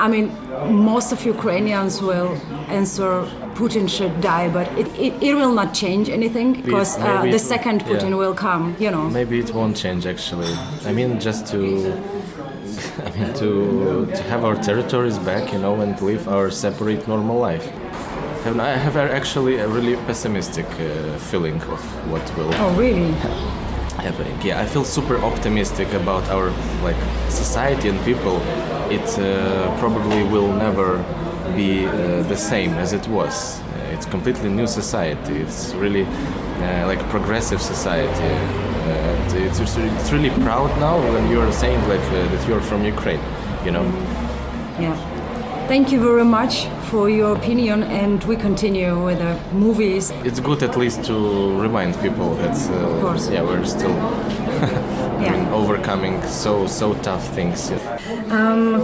I 0.00 0.06
mean, 0.06 0.26
most 0.70 1.10
of 1.10 1.24
Ukrainians 1.26 2.00
will 2.00 2.36
answer 2.68 3.22
Putin 3.54 3.88
should 3.88 4.20
die, 4.20 4.48
but 4.48 4.66
it, 4.78 4.86
it, 4.96 5.12
it 5.20 5.34
will 5.34 5.52
not 5.52 5.74
change 5.74 6.08
anything 6.08 6.62
because 6.62 6.96
uh, 6.98 7.22
the 7.22 7.38
second 7.38 7.84
Putin 7.84 8.10
yeah. 8.10 8.22
will 8.22 8.34
come, 8.34 8.76
you 8.78 8.92
know. 8.92 9.10
Maybe 9.10 9.40
it 9.40 9.52
won't 9.52 9.76
change 9.76 10.06
actually. 10.06 10.52
I 10.86 10.92
mean, 10.92 11.18
just 11.18 11.48
to. 11.48 11.58
I 13.06 13.10
mean, 13.10 13.34
to, 13.34 14.06
to 14.06 14.22
have 14.24 14.44
our 14.44 14.54
territories 14.54 15.18
back, 15.18 15.52
you 15.52 15.58
know, 15.58 15.80
and 15.80 16.00
live 16.00 16.28
our 16.28 16.48
separate 16.50 17.08
normal 17.08 17.38
life. 17.38 17.66
I 18.44 18.68
have 18.68 18.96
actually 18.96 19.56
a 19.58 19.66
really 19.68 19.96
pessimistic 20.06 20.66
uh, 20.66 21.18
feeling 21.18 21.60
of 21.62 21.82
what 22.10 22.24
will. 22.36 22.50
Oh, 22.54 22.74
really? 22.76 23.14
happening. 23.98 24.40
Yeah, 24.42 24.60
I 24.60 24.66
feel 24.66 24.84
super 24.84 25.18
optimistic 25.18 25.92
about 25.92 26.28
our 26.28 26.50
like 26.82 26.96
society 27.28 27.88
and 27.88 27.98
people. 28.04 28.36
It 28.90 29.08
uh, 29.18 29.78
probably 29.78 30.22
will 30.24 30.52
never 30.52 30.98
be 31.56 31.86
uh, 31.86 32.22
the 32.22 32.36
same 32.36 32.72
as 32.74 32.92
it 32.92 33.06
was. 33.08 33.60
Uh, 33.60 33.94
it's 33.94 34.06
completely 34.06 34.48
new 34.48 34.66
society. 34.66 35.36
It's 35.36 35.74
really 35.74 36.04
uh, 36.04 36.86
like 36.86 37.00
progressive 37.10 37.60
society. 37.60 38.34
It's, 39.40 39.60
it's 39.60 40.10
really 40.12 40.30
proud 40.42 40.70
now 40.80 40.98
when 41.14 41.30
you're 41.30 41.52
saying 41.52 41.80
like 41.88 42.00
uh, 42.00 42.28
that 42.32 42.48
you're 42.48 42.60
from 42.60 42.84
Ukraine. 42.84 43.20
You 43.64 43.72
know. 43.72 43.84
Yeah. 44.80 45.17
Thank 45.68 45.92
you 45.92 46.00
very 46.00 46.24
much 46.24 46.66
for 46.90 47.10
your 47.10 47.36
opinion, 47.36 47.82
and 47.82 48.24
we 48.24 48.36
continue 48.36 49.04
with 49.04 49.18
the 49.18 49.38
movies. 49.52 50.10
It's 50.24 50.40
good 50.40 50.62
at 50.62 50.78
least 50.78 51.04
to 51.04 51.60
remind 51.60 51.94
people 52.00 52.34
that 52.36 52.56
uh, 52.70 53.30
yeah 53.30 53.42
we're 53.42 53.66
still 53.66 53.90
yeah. 55.20 55.36
mean, 55.36 55.46
overcoming 55.60 56.22
so 56.22 56.66
so 56.66 56.94
tough 57.02 57.22
things. 57.34 57.70
Um, 58.30 58.80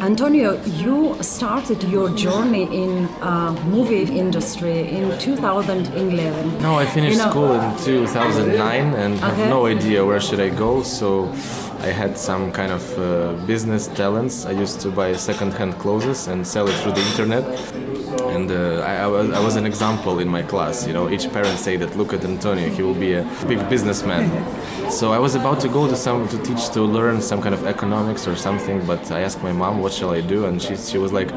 Antonio, 0.00 0.60
you 0.64 1.16
started 1.22 1.82
your 1.84 2.10
journey 2.10 2.64
in 2.64 3.06
uh, 3.22 3.52
movie 3.66 4.18
industry 4.18 4.90
in 4.90 5.16
2011. 5.20 6.58
No, 6.58 6.74
I 6.74 6.86
finished 6.86 7.18
you 7.18 7.24
know, 7.24 7.30
school 7.30 7.52
in 7.52 7.76
2009 7.84 8.94
and 8.94 9.14
okay. 9.14 9.26
have 9.26 9.48
no 9.48 9.66
idea 9.66 10.04
where 10.04 10.20
should 10.20 10.40
I 10.40 10.48
go. 10.48 10.82
So 10.82 11.32
I 11.84 11.88
had 11.88 12.16
some 12.16 12.50
kind 12.50 12.72
of 12.72 12.98
uh, 12.98 13.34
business 13.46 13.88
talents. 13.88 14.46
I 14.46 14.52
used 14.52 14.80
to 14.80 14.90
buy 14.90 15.12
second-hand 15.16 15.74
clothes 15.78 16.28
and 16.28 16.46
sell 16.46 16.66
it 16.66 16.72
through 16.80 16.92
the 16.92 17.04
internet. 17.10 17.44
And 18.34 18.50
uh, 18.50 18.80
I, 18.80 18.94
I, 19.04 19.06
was, 19.06 19.30
I, 19.30 19.40
was, 19.44 19.56
an 19.56 19.66
example 19.66 20.18
in 20.18 20.26
my 20.26 20.42
class. 20.42 20.86
You 20.86 20.94
know, 20.94 21.10
each 21.10 21.30
parent 21.30 21.58
say 21.58 21.76
that 21.76 21.94
look 21.94 22.14
at 22.14 22.24
Antonio, 22.24 22.70
he 22.70 22.82
will 22.82 22.94
be 22.94 23.12
a 23.12 23.24
big 23.46 23.68
businessman. 23.68 24.24
So 24.90 25.12
I 25.12 25.18
was 25.18 25.34
about 25.34 25.60
to 25.60 25.68
go 25.68 25.86
to 25.86 25.94
some 25.94 26.26
to 26.28 26.38
teach 26.42 26.70
to 26.70 26.80
learn 26.80 27.20
some 27.20 27.42
kind 27.42 27.54
of 27.54 27.66
economics 27.66 28.26
or 28.26 28.34
something, 28.34 28.86
but 28.86 29.12
I 29.12 29.20
asked 29.20 29.42
my 29.42 29.52
mom 29.52 29.82
what 29.82 29.92
shall 29.92 30.10
I 30.10 30.22
do, 30.22 30.46
and 30.46 30.62
she 30.62 30.76
she 30.76 30.96
was 30.96 31.12
like, 31.12 31.30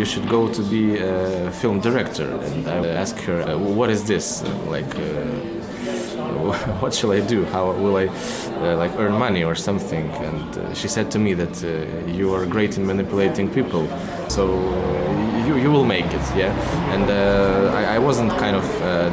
you 0.00 0.04
should 0.04 0.28
go 0.28 0.52
to 0.52 0.62
be 0.62 0.98
a 0.98 1.52
film 1.52 1.78
director. 1.80 2.28
And 2.44 2.66
I 2.66 2.88
asked 3.02 3.20
her, 3.20 3.56
what 3.56 3.90
is 3.90 4.02
this 4.02 4.42
like? 4.66 4.92
Uh, 4.96 5.63
what 6.80 6.94
shall 6.94 7.12
I 7.12 7.20
do? 7.20 7.44
How 7.46 7.72
will 7.72 7.96
I 7.96 8.06
uh, 8.06 8.76
like 8.76 8.92
earn 8.98 9.12
money 9.12 9.44
or 9.44 9.54
something? 9.54 10.10
And 10.10 10.58
uh, 10.58 10.74
she 10.74 10.88
said 10.88 11.10
to 11.12 11.18
me 11.18 11.34
that 11.34 11.64
uh, 11.64 12.10
you 12.10 12.34
are 12.34 12.46
great 12.46 12.76
in 12.76 12.86
manipulating 12.86 13.50
people, 13.50 13.86
so 14.28 14.44
you, 15.46 15.56
you 15.56 15.70
will 15.70 15.84
make 15.84 16.06
it, 16.06 16.26
yeah. 16.36 16.52
And 16.94 17.10
uh, 17.10 17.72
I, 17.74 17.96
I, 17.96 17.98
wasn't 17.98 18.30
kind 18.38 18.56
of 18.56 18.64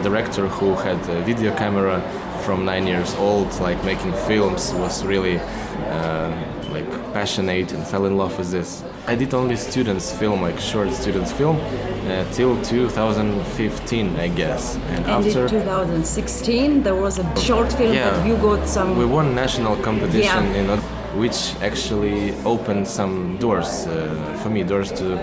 director 0.04 0.48
who 0.48 0.74
had 0.76 1.00
a 1.10 1.22
video 1.22 1.56
camera 1.56 2.02
from 2.42 2.66
nine 2.66 2.88
years 2.88 3.14
old, 3.16 3.48
like 3.60 3.84
making 3.84 4.14
films 4.28 4.74
was 4.74 5.06
really 5.06 5.38
uh, 5.38 6.30
like 6.70 6.90
passionate 7.14 7.72
and 7.74 7.86
fell 7.86 8.06
in 8.06 8.18
love 8.18 8.38
with 8.38 8.52
this. 8.52 8.84
I 9.08 9.16
did 9.16 9.34
only 9.34 9.56
students 9.56 10.12
film, 10.12 10.42
like 10.42 10.60
short 10.60 10.94
students 10.94 11.32
film, 11.32 11.58
uh, 11.58 12.24
till 12.32 12.62
2015, 12.64 14.16
I 14.16 14.28
guess. 14.28 14.76
And, 14.76 15.06
and 15.06 15.26
after 15.26 15.50
2016, 15.50 16.84
there 16.84 16.96
was 16.96 17.18
a 17.18 17.40
short 17.40 17.74
film 17.74 17.94
yeah, 17.94 18.12
that 18.12 18.28
you 18.28 18.38
got 18.38 18.68
some. 18.68 18.98
We 18.98 19.06
won 19.06 19.34
national 19.34 19.76
competition 19.78 20.46
yeah. 20.46 20.54
in 20.54 20.70
which 21.16 21.56
actually 21.62 22.34
opened 22.46 22.88
some 22.88 23.38
doors 23.38 23.88
uh, 23.88 24.40
for 24.42 24.50
me, 24.50 24.64
doors 24.64 24.92
to 24.94 25.18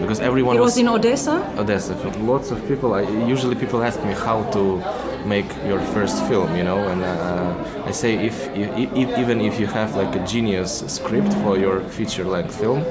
because 0.00 0.20
everyone. 0.20 0.56
It 0.56 0.60
was, 0.60 0.72
was 0.72 0.78
in 0.78 0.88
Odessa. 0.88 1.36
Odessa. 1.58 1.94
Lots 2.18 2.50
of 2.50 2.66
people. 2.68 2.94
I, 2.94 3.02
usually 3.26 3.54
people 3.54 3.82
ask 3.82 4.02
me 4.04 4.12
how 4.12 4.42
to 4.52 4.82
make 5.26 5.46
your 5.66 5.80
first 5.92 6.24
film, 6.26 6.56
you 6.56 6.62
know, 6.62 6.78
and 6.88 7.02
uh, 7.02 7.84
I 7.84 7.90
say 7.90 8.14
if, 8.14 8.48
if, 8.54 9.18
even 9.18 9.40
if 9.40 9.58
you 9.58 9.66
have 9.66 9.96
like 9.96 10.14
a 10.14 10.24
genius 10.24 10.84
script 10.86 11.32
for 11.42 11.58
your 11.58 11.80
feature-length 11.80 12.54
film, 12.54 12.84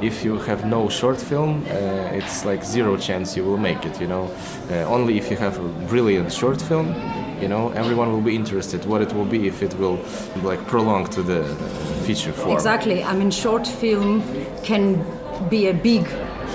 if 0.00 0.24
you 0.24 0.38
have 0.38 0.64
no 0.64 0.88
short 0.88 1.20
film, 1.20 1.64
uh, 1.66 2.18
it's 2.18 2.44
like 2.44 2.64
zero 2.64 2.96
chance 2.96 3.36
you 3.36 3.44
will 3.44 3.58
make 3.58 3.84
it, 3.84 4.00
you 4.00 4.06
know. 4.06 4.30
Uh, 4.70 4.84
only 4.84 5.18
if 5.18 5.30
you 5.30 5.36
have 5.36 5.58
a 5.58 5.68
brilliant 5.88 6.32
short 6.32 6.60
film, 6.62 6.94
you 7.40 7.48
know, 7.48 7.70
everyone 7.70 8.12
will 8.12 8.20
be 8.20 8.34
interested. 8.34 8.84
What 8.84 9.02
it 9.02 9.12
will 9.12 9.24
be 9.24 9.46
if 9.46 9.62
it 9.62 9.74
will 9.74 9.98
like 10.42 10.66
prolong 10.66 11.06
to 11.08 11.22
the 11.22 11.44
feature 12.06 12.32
form. 12.32 12.52
Exactly. 12.52 13.02
I 13.04 13.14
mean, 13.14 13.30
short 13.30 13.66
film 13.66 14.22
can 14.62 15.04
be 15.48 15.68
a 15.68 15.74
big 15.74 16.06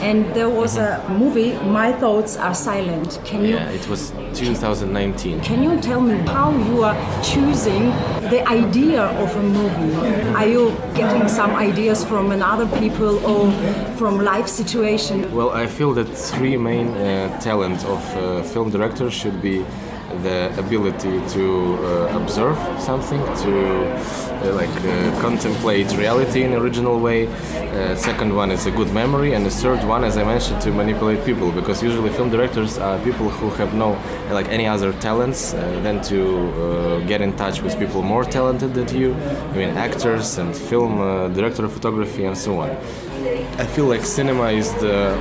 and 0.02 0.26
there 0.36 0.50
was 0.50 0.78
a 0.78 1.04
movie 1.10 1.54
my 1.70 1.92
thoughts 1.94 2.36
are 2.36 2.54
silent 2.54 3.20
can 3.24 3.42
you 3.42 3.56
yeah 3.56 3.70
it 3.70 3.88
was 3.88 4.12
2019 4.34 5.40
can 5.42 5.64
you 5.64 5.80
tell 5.80 6.02
me 6.02 6.18
how 6.28 6.52
you 6.52 6.84
are 6.84 7.24
choosing 7.24 7.90
the 8.30 8.46
idea 8.48 9.04
of 9.04 9.36
a 9.38 9.44
movie 9.44 9.96
are 10.36 10.48
you 10.48 10.76
getting 10.96 11.28
some 11.30 11.52
ideas 11.52 12.04
from 12.04 12.32
another 12.32 12.68
people 12.80 13.26
or 13.26 13.50
from 13.96 14.20
life 14.20 14.48
situation 14.48 15.34
well 15.34 15.52
i 15.52 15.66
feel 15.66 15.94
that 15.94 16.06
three 16.06 16.58
main 16.58 16.90
uh, 16.90 17.40
talent 17.40 17.84
of 17.86 18.18
uh, 18.18 18.44
film 18.44 18.70
director 18.70 19.10
should 19.10 19.42
be 19.42 19.66
the 20.24 20.54
ability 20.58 21.22
to 21.30 21.76
uh, 21.76 22.20
observe 22.22 22.58
something, 22.80 23.22
to 23.44 23.52
uh, 23.92 24.54
like 24.54 24.70
uh, 24.86 25.22
contemplate 25.22 25.92
reality 25.98 26.44
in 26.44 26.54
original 26.54 27.00
way. 27.00 27.28
Uh, 27.28 27.96
second 27.96 28.36
one 28.36 28.52
is 28.52 28.66
a 28.66 28.72
good 28.72 28.92
memory, 28.94 29.34
and 29.34 29.46
the 29.46 29.50
third 29.50 29.84
one, 29.88 30.04
as 30.04 30.18
I 30.18 30.24
mentioned, 30.24 30.62
to 30.62 30.72
manipulate 30.72 31.26
people, 31.26 31.52
because 31.52 31.84
usually 31.84 32.10
film 32.10 32.30
directors 32.30 32.78
are 32.78 32.98
people 33.00 33.30
who 33.30 33.50
have 33.52 33.74
no 33.74 33.98
like 34.32 34.48
any 34.50 34.68
other 34.68 34.94
talents 34.94 35.54
uh, 35.54 35.58
than 35.84 36.02
to 36.04 36.20
uh, 36.20 37.00
get 37.08 37.22
in 37.22 37.36
touch 37.36 37.62
with 37.62 37.78
people 37.80 38.02
more 38.02 38.24
talented 38.24 38.74
than 38.74 38.88
you. 38.96 39.14
I 39.14 39.58
mean, 39.58 39.70
actors 39.78 40.38
and 40.38 40.56
film 40.56 40.98
director 41.34 41.66
of 41.66 41.74
photography 41.74 42.26
and 42.26 42.38
so 42.38 42.60
on. 42.60 42.70
I 43.58 43.66
feel 43.66 43.86
like 43.86 44.04
cinema 44.04 44.52
is 44.52 44.74
the 44.76 45.16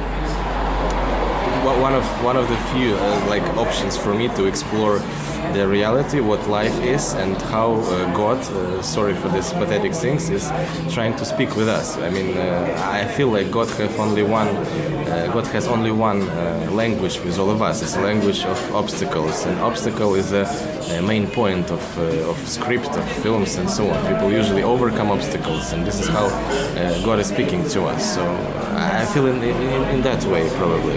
one 1.64 1.94
of 1.94 2.04
one 2.22 2.36
of 2.36 2.48
the 2.48 2.56
few 2.72 2.94
uh, 2.94 3.26
like 3.28 3.42
options 3.56 3.96
for 3.96 4.14
me 4.14 4.28
to 4.28 4.44
explore 4.44 4.98
the 5.52 5.66
reality, 5.68 6.20
what 6.20 6.46
life 6.48 6.74
is, 6.82 7.14
and 7.14 7.36
how 7.42 7.74
uh, 7.74 8.16
God, 8.16 8.38
uh, 8.38 8.82
sorry 8.82 9.14
for 9.14 9.28
this 9.28 9.52
pathetic 9.52 9.92
things, 9.92 10.30
is 10.30 10.50
trying 10.92 11.14
to 11.16 11.24
speak 11.24 11.54
with 11.56 11.68
us. 11.68 11.96
I 11.98 12.10
mean, 12.10 12.36
uh, 12.36 12.90
I 12.92 13.04
feel 13.04 13.28
like 13.28 13.50
God 13.50 13.68
have 13.70 13.98
only 14.00 14.22
one, 14.22 14.48
uh, 14.48 15.30
God 15.32 15.46
has 15.48 15.66
only 15.66 15.90
one 15.90 16.22
uh, 16.22 16.68
language 16.72 17.20
with 17.20 17.38
all 17.38 17.50
of 17.50 17.62
us. 17.62 17.82
It's 17.82 17.96
a 17.96 18.00
language 18.00 18.44
of 18.44 18.74
obstacles, 18.74 19.44
and 19.44 19.58
obstacle 19.60 20.14
is 20.14 20.32
a 20.32 20.44
main 21.02 21.26
point 21.26 21.70
of, 21.70 21.98
of 21.98 22.36
script, 22.48 22.88
of 22.88 23.08
films, 23.22 23.56
and 23.56 23.70
so 23.70 23.88
on. 23.88 24.12
People 24.12 24.32
usually 24.32 24.62
overcome 24.62 25.10
obstacles, 25.10 25.72
and 25.72 25.86
this 25.86 26.00
is 26.00 26.08
how 26.08 26.28
God 27.04 27.18
is 27.20 27.28
speaking 27.28 27.68
to 27.70 27.84
us. 27.84 28.14
So 28.14 28.24
I 28.76 29.04
feel 29.06 29.26
in, 29.26 29.42
in, 29.42 29.82
in 29.94 30.02
that 30.02 30.24
way, 30.24 30.48
probably. 30.56 30.96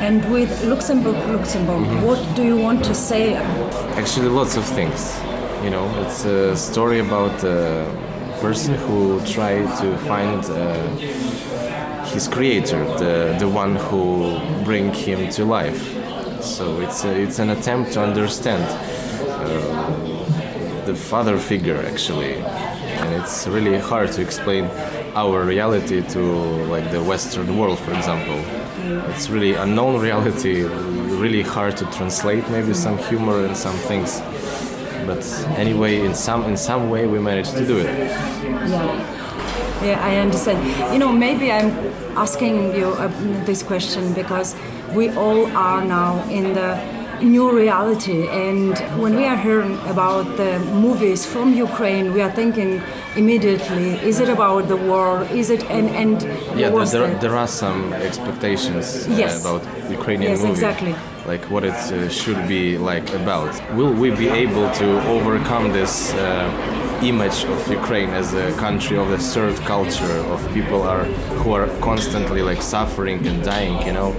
And 0.00 0.24
with 0.32 0.64
Luxembourg, 0.64 1.14
Luxembourg, 1.28 1.84
mm-hmm. 1.84 2.06
what 2.06 2.34
do 2.34 2.42
you 2.42 2.56
want 2.56 2.82
to 2.86 2.94
say? 2.94 3.34
Actually, 4.00 4.30
lots 4.30 4.56
of 4.56 4.64
things. 4.64 5.20
You 5.62 5.68
know, 5.68 5.86
it's 6.00 6.24
a 6.24 6.56
story 6.56 7.00
about 7.00 7.44
a 7.44 7.84
person 8.40 8.76
who 8.76 9.20
tried 9.26 9.66
to 9.80 9.98
find 10.08 10.42
uh, 10.46 10.88
his 12.06 12.28
creator, 12.28 12.82
the 12.96 13.36
the 13.38 13.46
one 13.46 13.76
who 13.76 14.40
bring 14.64 14.90
him 14.94 15.28
to 15.32 15.44
life. 15.44 15.82
So 16.40 16.80
it's 16.80 17.04
a, 17.04 17.12
it's 17.20 17.38
an 17.38 17.50
attempt 17.50 17.92
to 17.92 18.02
understand 18.02 18.64
uh, 19.28 20.86
the 20.86 20.94
father 20.94 21.36
figure 21.36 21.76
actually, 21.76 22.36
and 23.00 23.22
it's 23.22 23.46
really 23.46 23.78
hard 23.78 24.12
to 24.12 24.22
explain 24.22 24.64
our 25.14 25.44
reality 25.44 26.00
to 26.14 26.20
like 26.72 26.90
the 26.90 27.02
Western 27.02 27.58
world, 27.58 27.78
for 27.78 27.92
example 27.92 28.59
it's 29.14 29.28
really 29.30 29.54
unknown 29.54 30.00
reality, 30.00 30.62
really 30.62 31.42
hard 31.42 31.76
to 31.78 31.84
translate. 31.86 32.48
Maybe 32.50 32.74
some 32.74 32.98
humor 32.98 33.44
and 33.44 33.56
some 33.56 33.76
things, 33.88 34.20
but 35.06 35.22
anyway, 35.58 36.00
in 36.00 36.14
some 36.14 36.44
in 36.44 36.56
some 36.56 36.90
way 36.90 37.06
we 37.06 37.18
managed 37.18 37.52
to 37.56 37.66
do 37.66 37.78
it. 37.78 37.86
Yeah. 37.86 39.16
Yeah, 39.82 39.98
I 40.04 40.16
understand. 40.16 40.60
You 40.92 40.98
know, 40.98 41.10
maybe 41.10 41.50
I'm 41.50 41.70
asking 42.14 42.74
you 42.74 42.88
uh, 42.88 43.08
this 43.46 43.62
question 43.62 44.12
because 44.12 44.54
we 44.94 45.08
all 45.10 45.46
are 45.56 45.82
now 45.82 46.22
in 46.28 46.52
the 46.52 46.76
new 47.22 47.50
reality. 47.50 48.28
And 48.28 48.78
when 49.00 49.16
we 49.16 49.24
are 49.24 49.36
hearing 49.36 49.78
about 49.88 50.36
the 50.36 50.58
movies 50.86 51.24
from 51.24 51.54
Ukraine, 51.54 52.12
we 52.12 52.20
are 52.20 52.30
thinking 52.30 52.82
immediately, 53.16 53.92
is 54.08 54.20
it 54.20 54.28
about 54.28 54.68
the 54.68 54.76
war? 54.76 55.22
Is 55.32 55.50
it 55.50 55.62
and 55.70 55.88
and 55.90 56.22
yeah, 56.58 56.70
there, 56.70 56.86
there, 56.86 57.18
there, 57.18 57.36
are 57.36 57.48
some 57.48 57.92
expectations 57.92 59.06
uh, 59.08 59.38
about 59.40 59.62
Ukrainian 59.90 60.32
yes, 60.32 60.44
exactly. 60.44 60.94
Like 61.26 61.44
what 61.50 61.64
it 61.64 61.72
uh, 61.72 62.08
should 62.08 62.48
be 62.48 62.78
like 62.78 63.08
about. 63.14 63.52
Will 63.74 63.92
we 63.92 64.10
be 64.10 64.28
able 64.28 64.70
to 64.72 65.08
overcome 65.08 65.72
this? 65.72 66.12
Uh, 66.14 66.88
image 67.02 67.44
of 67.44 67.70
Ukraine 67.70 68.10
as 68.10 68.34
a 68.34 68.52
country 68.58 68.98
of 68.98 69.08
the 69.08 69.16
third 69.16 69.56
culture 69.60 70.18
of 70.34 70.38
people 70.52 70.82
are 70.82 71.04
who 71.40 71.52
are 71.52 71.66
constantly 71.80 72.42
like 72.42 72.60
suffering 72.60 73.26
and 73.26 73.42
dying 73.42 73.80
you 73.86 73.92
know 73.92 74.12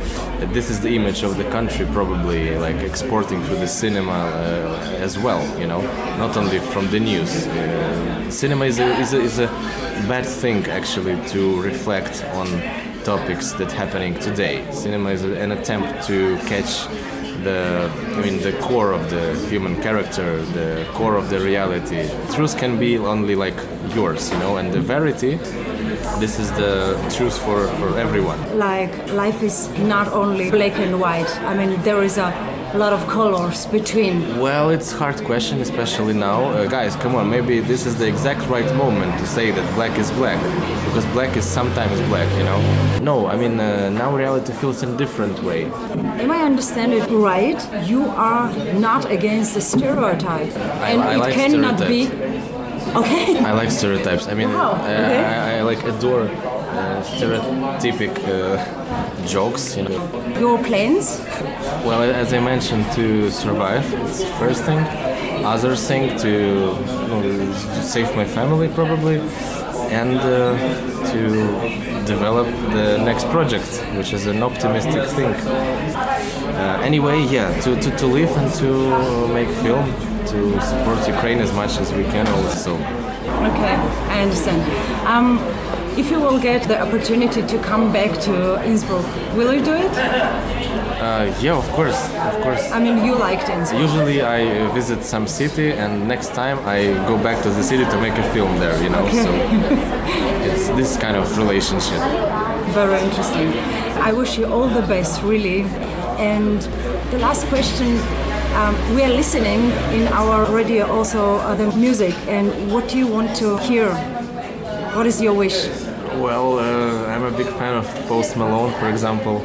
this 0.53 0.70
is 0.72 0.79
the 0.79 0.89
image 0.89 1.22
of 1.22 1.38
the 1.38 1.48
country 1.51 1.86
probably 1.93 2.58
like 2.58 2.77
exporting 2.77 3.43
through 3.43 3.58
the 3.58 3.67
cinema 3.67 4.12
uh, 4.12 5.05
as 5.05 5.20
well 5.20 5.41
you 5.60 5.67
know 5.67 5.81
not 6.17 6.36
only 6.36 6.58
from 6.58 6.89
the 6.89 7.00
news 7.00 7.46
uh, 7.46 8.31
cinema 8.31 8.65
is 8.65 8.79
a, 8.79 8.88
is, 9.00 9.13
a, 9.13 9.22
is 9.22 9.39
a 9.39 9.48
bad 10.08 10.25
thing 10.25 10.65
actually 10.65 11.15
to 11.29 11.62
reflect 11.62 12.24
on 12.34 12.48
topics 13.03 13.51
that 13.53 13.72
happening 13.72 14.13
today 14.20 14.65
cinema 14.72 15.10
is 15.10 15.24
an 15.24 15.51
attempt 15.51 16.08
to 16.08 16.38
catch 16.48 16.88
the 17.43 17.91
I 18.17 18.22
mean 18.22 18.41
the 18.41 18.53
core 18.62 18.91
of 18.91 19.10
the 19.10 19.34
human 19.50 19.81
character, 19.81 20.41
the 20.53 20.86
core 20.93 21.15
of 21.15 21.29
the 21.29 21.39
reality. 21.39 22.08
Truth 22.36 22.58
can 22.58 22.77
be 22.79 22.98
only 22.98 23.36
like 23.36 23.60
yours, 23.96 24.31
you 24.31 24.38
know, 24.39 24.58
and 24.58 24.72
the 24.72 24.81
verity 24.81 25.39
this 26.20 26.39
is 26.39 26.51
the 26.51 26.96
truth 27.15 27.38
for, 27.38 27.67
for 27.79 27.98
everyone. 27.98 28.39
Like 28.58 29.12
life 29.12 29.41
is 29.41 29.70
not 29.79 30.07
only 30.09 30.51
black 30.51 30.77
and 30.79 31.00
white. 31.00 31.29
I 31.42 31.53
mean 31.55 31.81
there 31.81 32.03
is 32.03 32.18
a 32.18 32.29
a 32.74 32.77
lot 32.77 32.94
of 32.94 33.05
colors 33.07 33.66
between? 33.66 34.40
Well, 34.40 34.70
it's 34.70 34.94
a 34.94 34.98
hard 34.98 35.18
question, 35.25 35.60
especially 35.60 36.14
now. 36.14 36.46
Uh, 36.51 36.68
guys, 36.68 36.96
come 36.96 37.16
on, 37.16 37.29
maybe 37.29 37.60
this 37.60 37.86
is 37.86 37.98
the 37.98 38.07
exact 38.07 38.48
right 38.48 38.75
moment 38.75 39.20
to 39.20 39.27
say 39.27 39.51
that 39.51 39.75
black 39.75 39.98
is 40.00 40.10
black, 40.12 40.40
because 40.86 41.05
black 41.07 41.36
is 41.36 41.44
sometimes 41.44 42.00
black, 42.07 42.29
you 42.38 42.44
know? 42.44 43.00
No, 43.01 43.27
I 43.27 43.36
mean, 43.36 43.60
uh, 43.60 43.90
now 43.90 44.16
reality 44.16 44.53
feels 44.53 44.84
in 44.84 44.90
a 44.94 44.98
different 44.98 45.44
way. 45.44 45.66
Am 45.66 46.31
I 46.31 46.44
understand 46.44 46.94
it 46.94 47.10
right? 47.10 47.60
You 47.86 48.03
are 48.05 48.50
not 48.74 49.12
against 49.12 49.53
the 49.53 49.62
stereotype, 49.62 50.55
I, 50.55 50.92
and 50.92 51.01
I 51.01 51.16
it 51.16 51.18
like 51.18 51.34
cannot 51.34 51.77
be. 51.79 52.07
Okay. 52.96 53.38
I 53.40 53.51
like 53.51 53.70
stereotypes. 53.70 54.27
I 54.27 54.34
mean, 54.34 54.50
wow. 54.50 54.74
okay. 54.74 55.24
I, 55.24 55.57
I, 55.57 55.62
like 55.62 55.84
adore 55.84 56.27
uh, 56.72 57.03
stereotypic 57.03 58.14
uh, 58.27 59.27
jokes. 59.27 59.75
You 59.77 59.84
know. 59.84 60.40
Your 60.40 60.57
plans? 60.64 61.20
Well, 61.86 62.01
as 62.01 62.34
I 62.34 62.40
mentioned, 62.40 62.86
to 62.94 63.31
survive. 63.31 63.86
It's 64.05 64.20
the 64.20 64.34
first 64.40 64.64
thing. 64.64 64.79
Other 65.44 65.75
thing 65.75 66.18
to, 66.20 66.75
to 67.24 67.84
save 67.84 68.16
my 68.16 68.25
family 68.25 68.68
probably, 68.70 69.20
and 69.90 70.20
uh, 70.20 70.55
to 71.12 72.05
develop 72.05 72.48
the 72.74 72.98
next 73.00 73.25
project, 73.29 73.66
which 73.98 74.14
is 74.14 74.27
an 74.27 74.44
optimistic 74.44 75.03
thing. 75.10 75.34
Uh, 75.34 76.79
anyway, 76.84 77.24
yeah, 77.25 77.60
to, 77.62 77.75
to, 77.81 77.90
to 77.98 78.05
live 78.05 78.29
and 78.38 78.53
to 78.55 79.27
make 79.34 79.50
film, 79.66 79.86
to 80.27 80.62
support 80.62 81.07
Ukraine 81.07 81.40
as 81.40 81.51
much 81.53 81.79
as 81.79 81.92
we 81.92 82.03
can 82.03 82.27
also. 82.27 82.75
Okay, 82.75 83.75
I 84.14 84.22
understand. 84.22 84.62
Um, 85.07 85.40
if 86.01 86.09
you 86.09 86.20
will 86.20 86.40
get 86.40 86.68
the 86.68 86.81
opportunity 86.81 87.42
to 87.46 87.57
come 87.59 87.94
back 87.94 88.11
to 88.20 88.33
Innsbruck, 88.66 89.05
will 89.37 89.53
you 89.53 89.64
do 89.64 89.75
it? 89.75 89.94
Uh, 89.96 91.31
yeah, 91.40 91.55
of 91.55 91.68
course, 91.77 92.00
of 92.29 92.42
course. 92.42 92.64
I 92.72 92.79
mean, 92.79 93.05
you 93.05 93.14
liked 93.16 93.48
Innsbruck. 93.50 93.81
Usually, 93.87 94.24
I 94.24 94.40
visit 94.74 95.03
some 95.03 95.27
city, 95.27 95.74
and 95.74 96.07
next 96.07 96.29
time 96.33 96.57
I 96.66 96.77
go 97.11 97.22
back 97.22 97.44
to 97.44 97.50
the 97.50 97.61
city 97.61 97.85
to 97.85 97.98
make 98.01 98.18
a 98.18 98.27
film 98.33 98.51
there. 98.59 98.75
You 98.81 98.90
know, 98.90 99.03
okay. 99.05 99.24
so 99.25 99.31
it's 100.50 100.68
this 100.70 100.98
kind 100.98 101.16
of 101.16 101.25
relationship. 101.37 102.01
Very 102.79 103.00
interesting. 103.07 103.50
I 104.09 104.11
wish 104.11 104.40
you 104.40 104.46
all 104.48 104.68
the 104.68 104.85
best, 104.94 105.22
really. 105.22 105.61
And 106.31 106.61
the 107.11 107.20
last 107.20 107.46
question. 107.48 108.00
Um, 108.61 108.75
we 108.96 109.01
are 109.03 109.14
listening 109.22 109.61
in 109.98 110.07
our 110.09 110.44
radio 110.53 110.85
also 110.85 111.37
uh, 111.37 111.55
the 111.55 111.72
music 111.77 112.14
and 112.27 112.51
what 112.70 112.90
do 112.90 112.98
you 112.98 113.07
want 113.07 113.33
to 113.37 113.57
hear 113.59 113.87
what 114.94 115.07
is 115.07 115.22
your 115.22 115.33
wish? 115.33 115.70
Well, 116.26 116.58
uh, 116.58 117.12
I'm 117.12 117.25
a 117.25 117.30
big 117.30 117.49
fan 117.60 117.75
of 117.76 117.86
Post 118.08 118.36
Malone, 118.36 118.73
for 118.80 118.89
example. 118.89 119.36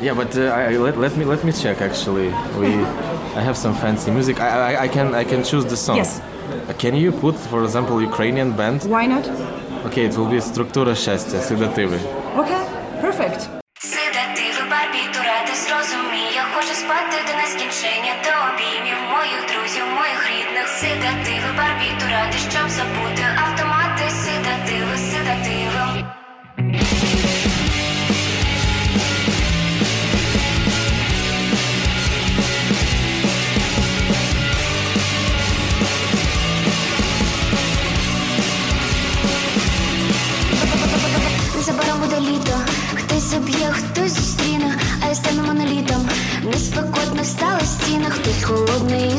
Yeah, 0.00 0.14
but 0.14 0.36
uh, 0.36 0.42
I, 0.42 0.76
let, 0.76 0.98
let 0.98 1.16
me 1.16 1.24
let 1.24 1.44
me 1.44 1.52
check. 1.52 1.80
Actually, 1.80 2.28
we 2.60 2.68
I 3.38 3.40
have 3.48 3.56
some 3.56 3.74
fancy 3.74 4.10
music. 4.10 4.40
I, 4.40 4.48
I, 4.72 4.82
I 4.84 4.88
can 4.88 5.14
I 5.14 5.24
can 5.24 5.42
choose 5.44 5.64
the 5.64 5.76
song. 5.76 5.96
Yes. 5.96 6.20
Uh, 6.20 6.72
can 6.78 6.94
you 6.94 7.12
put, 7.12 7.34
for 7.52 7.62
example, 7.64 8.02
Ukrainian 8.02 8.50
band? 8.52 8.78
Why 8.84 9.06
not? 9.06 9.24
Okay, 9.86 10.04
it 10.06 10.16
will 10.16 10.30
be 10.34 10.40
Структура 10.40 10.94
щастя, 10.94 11.40
седативи. 11.40 11.98
Okay, 12.38 12.62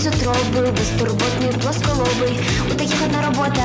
Утроби, 0.09 0.71
безтурботний 0.79 1.53
плосколобий. 1.63 2.35
У 2.71 2.75
таких 2.81 3.01
одна 3.07 3.21
робота, 3.27 3.65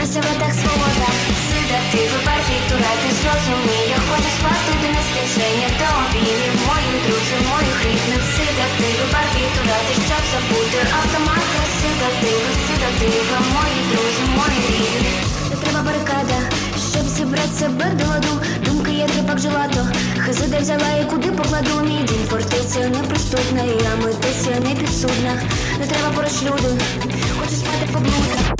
розсіватах 0.00 0.52
свобода. 0.60 1.08
Сидати, 1.48 2.00
барбітурати, 2.26 3.08
зрозуміє, 3.20 3.96
хочу 4.08 4.30
спати 4.38 4.72
до 4.82 4.88
нескінчення, 4.96 5.68
до 5.80 5.88
обіймів 6.02 6.54
моїх 6.68 6.96
друзів, 7.04 7.40
моїх 7.52 7.78
рідних. 7.86 8.22
Сидати, 8.36 8.88
барбітурати, 9.12 9.92
щоб 10.06 10.22
забути 10.32 10.78
автомати. 11.00 11.58
Сидати, 11.80 12.32
сидати, 12.66 13.08
мої 13.54 13.80
друзі, 13.90 14.24
мої 14.38 14.60
рідні. 14.72 15.10
Не 15.50 15.56
треба 15.56 15.80
барикада, 15.86 16.38
щоб 16.92 17.04
зібрати 17.14 17.54
себе 17.58 17.86
до 17.98 18.04
ладу. 18.12 18.34
Думки 18.97 18.97
є 18.97 19.07
тріпак 19.07 19.39
жилато. 19.39 19.87
Хизида 20.17 20.59
взяла 20.59 20.93
і 21.01 21.05
куди 21.09 21.31
покладу 21.31 21.81
мій 21.81 22.03
дім 22.03 22.25
фортеця 22.29 22.89
неприступна, 22.89 23.63
і 23.63 23.83
я 23.83 23.95
митиця 23.95 24.59
не 24.59 24.75
підсудна. 24.75 25.41
Не 25.79 25.87
треба 25.87 26.09
поруч 26.15 26.43
люди, 26.43 26.81
хочу 27.39 27.51
спати 27.51 27.89
поблуда. 27.93 28.55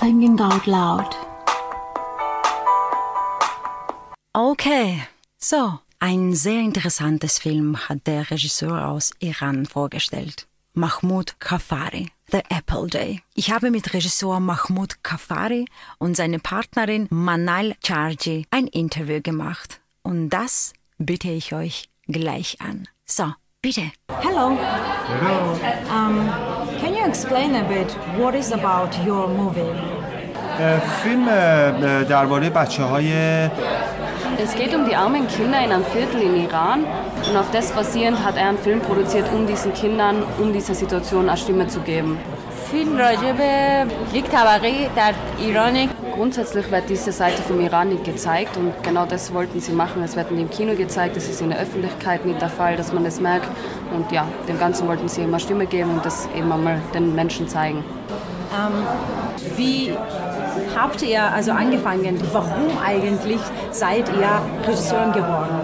Thinking 0.00 0.40
out 0.40 0.66
loud. 0.66 1.10
Okay, 4.34 4.88
so, 5.50 5.60
ein 6.00 6.34
sehr 6.34 6.60
interessantes 6.60 7.38
Film 7.38 7.76
hat 7.88 8.06
der 8.06 8.30
Regisseur 8.30 8.86
aus 8.88 9.12
Iran 9.20 9.66
vorgestellt. 9.66 10.46
Mahmoud 10.74 11.36
Kafari, 11.40 12.08
The 12.30 12.42
Apple 12.50 12.86
Day. 12.88 13.22
Ich 13.34 13.50
habe 13.50 13.70
mit 13.70 13.94
Regisseur 13.94 14.40
Mahmoud 14.40 15.02
Kafari 15.02 15.64
und 15.98 16.16
seiner 16.16 16.38
Partnerin 16.38 17.06
Manal 17.10 17.74
Charji 17.82 18.46
ein 18.50 18.66
Interview 18.66 19.20
gemacht. 19.22 19.80
Und 20.02 20.28
das 20.30 20.74
bitte 20.98 21.30
ich 21.30 21.54
euch 21.54 21.88
gleich 22.08 22.60
an. 22.60 22.88
So, 23.06 23.32
bitte. 23.62 23.90
Hello. 24.20 24.58
Hello. 25.20 25.52
Um, 25.90 26.28
can 26.80 26.94
you 26.94 27.04
explain 27.06 27.54
a 27.54 27.62
bit 27.62 27.96
what 28.18 28.34
is 28.34 28.52
about 28.52 28.90
your 29.06 29.28
movie? 29.28 29.72
فیلم 31.02 31.28
اه، 31.28 32.04
درباره 32.04 32.50
بچه 32.50 32.82
های 32.82 33.12
Es 34.42 34.54
geht 34.54 34.74
um 34.74 34.88
die 34.88 34.94
armen 34.94 35.26
Kinder 35.28 35.64
in 35.64 35.72
einem 35.72 35.84
Viertel 35.84 36.22
in 36.22 36.36
Iran 36.36 36.84
und 37.28 37.36
auf 37.36 37.50
das 37.50 37.72
basierend 37.72 38.24
hat 38.24 38.36
er 38.36 38.48
einen 38.48 38.58
Film 38.58 38.80
produziert, 38.80 39.26
um 39.34 39.46
diesen 39.46 39.72
Kindern, 39.74 40.22
um 40.38 40.52
dieser 40.52 40.74
Situation 40.74 41.28
eine 41.28 41.36
Stimme 41.36 41.66
zu 41.68 41.80
geben. 41.80 42.18
فیلم 42.70 42.98
راجع 42.98 43.32
به 43.32 43.84
یک 44.12 44.24
طبقه 44.24 44.90
در 44.96 45.14
ایران 45.38 45.88
Grundsätzlich 46.16 46.70
wird 46.70 46.88
diese 46.88 47.12
Seite 47.12 47.42
vom 47.42 47.60
Iran 47.60 47.90
nicht 47.90 48.04
gezeigt 48.04 48.56
und 48.56 48.72
genau 48.82 49.04
das 49.04 49.34
wollten 49.34 49.60
sie 49.60 49.72
machen. 49.72 50.02
Es 50.02 50.16
wird 50.16 50.30
nicht 50.30 50.40
im 50.40 50.50
Kino 50.50 50.74
gezeigt, 50.74 51.14
das 51.14 51.28
ist 51.28 51.42
in 51.42 51.50
der 51.50 51.58
Öffentlichkeit 51.58 52.24
nicht 52.24 52.40
der 52.40 52.48
Fall, 52.48 52.74
dass 52.74 52.90
man 52.90 53.04
das 53.04 53.20
merkt. 53.20 53.48
Und 53.94 54.10
ja, 54.10 54.26
dem 54.48 54.58
Ganzen 54.58 54.88
wollten 54.88 55.08
sie 55.08 55.20
immer 55.20 55.38
Stimme 55.38 55.66
geben 55.66 55.90
und 55.90 56.06
das 56.06 56.26
eben 56.34 56.50
einmal 56.50 56.80
den 56.94 57.14
Menschen 57.14 57.48
zeigen. 57.48 57.84
Wie 59.56 59.92
habt 60.76 61.02
ihr 61.02 61.22
also 61.22 61.52
angefangen? 61.52 62.20
Warum 62.32 62.70
eigentlich 62.84 63.40
seid 63.70 64.08
ihr 64.08 64.40
Regisseurin 64.66 65.12
geworden? 65.12 65.60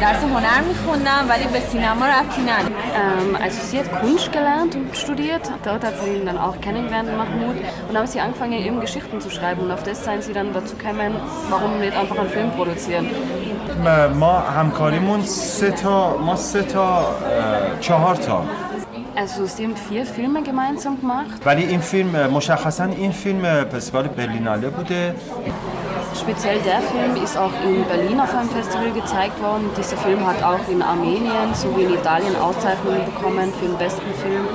درس 0.00 0.22
هنر 0.22 0.60
میخوندم 0.68 1.24
ولی 1.28 1.44
به 1.44 1.60
سینما 1.60 2.06
ربطی 2.06 2.42
نداره 2.42 2.72
Ähm, 2.98 3.36
also 3.44 3.58
sie 3.70 3.78
hat 3.80 3.90
Kunst 4.00 4.32
gelernt 4.32 4.74
und 4.74 4.96
studiert. 4.96 5.44
Dort 5.64 5.82
hat 5.84 5.94
sie 6.00 6.10
ihn 6.16 6.26
dann 6.26 6.38
auch 6.38 6.60
kennengelernt, 6.60 7.08
Mahmoud. 7.16 7.56
Und 7.56 7.88
dann 7.88 7.98
haben 7.98 8.06
sie 8.06 8.20
angefangen, 8.20 8.52
eben 8.68 8.80
Geschichten 8.80 9.20
zu 9.20 9.30
schreiben. 9.30 9.60
Und 9.64 9.70
auf 9.70 9.82
das 9.82 10.04
seien 10.04 10.22
sie 10.22 10.32
dann 10.32 10.52
dazu 10.52 10.74
gekommen, 10.76 11.12
warum 11.50 11.78
nicht 11.80 11.96
einfach 11.96 12.18
einen 12.18 12.30
Film 12.36 12.50
produzieren. 12.58 13.06
ما 14.20 14.42
همکاریمون 14.56 15.22
سه 15.22 15.70
تا 15.70 16.16
ما 16.26 16.36
سه 16.36 16.62
تا 16.62 16.98
اه، 16.98 17.80
چهار 17.80 18.16
تا 18.16 18.44
also 19.15 19.45
sie 19.45 19.65
haben 19.65 19.75
vier 19.75 20.05
Filme 20.05 20.41
gemeinsam 20.41 20.99
gemacht. 20.99 21.39
Weil 21.43 21.61
im 21.69 21.81
Film, 21.81 22.15
äh, 22.15 22.27
Moshe 22.27 22.53
Hassan 22.53 22.93
im 22.93 23.13
Film, 23.13 23.43
äh, 23.45 23.65
das 23.65 23.93
war 23.93 24.01
die 24.03 24.09
Berlinale 24.09 24.75
wurde. 24.75 25.13
Speziell 26.19 26.59
der 26.61 26.81
Film 26.81 27.23
ist 27.23 27.37
auch 27.37 27.51
in 27.63 27.83
Berlin 27.85 28.19
auf 28.19 28.33
einem 28.35 28.49
Festival 28.49 28.91
gezeigt 28.91 29.41
worden. 29.41 29.69
Dieser 29.77 29.97
Film 29.97 30.25
hat 30.25 30.41
auch 30.41 30.67
in 30.67 30.81
Armenien 30.81 31.53
sowie 31.53 31.83
in 31.83 31.93
Italien 31.93 32.35
Auszeichnungen 32.35 33.05
bekommen 33.05 33.53
für 33.59 33.67
den 33.67 33.77
besten 33.77 34.13
Film 34.21 34.47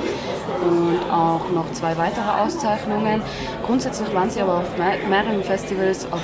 und 0.61 1.11
auch 1.11 1.49
noch 1.53 1.71
zwei 1.71 1.95
weitere 1.97 2.29
Auszeichnungen. 2.41 3.21
Grundsätzlich 3.65 4.13
waren 4.13 4.29
sie 4.29 4.41
aber 4.41 4.59
auf 4.59 4.77
mehreren 4.77 5.43
Festivals 5.43 6.11
auf 6.11 6.21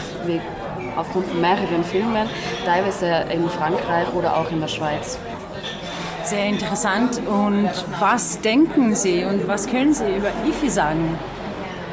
aufgrund 0.98 1.28
von 1.28 1.41
mehreren 1.41 1.84
Filmen, 1.84 2.28
teilweise 2.65 3.26
in 3.30 3.50
Frankreich 3.50 4.08
oder 4.13 4.38
auch 4.38 4.50
in 4.50 4.62
der 4.62 4.67
Schweiz 4.67 5.19
Sehr 6.24 6.46
interessant. 6.46 7.20
Und 7.26 7.70
was 7.98 8.40
denken 8.40 8.94
Sie 8.94 9.24
und 9.24 9.46
was 9.48 9.66
können 9.66 9.92
Sie 9.94 10.04
über 10.18 10.28
IFI 10.48 10.68
sagen? 10.70 11.18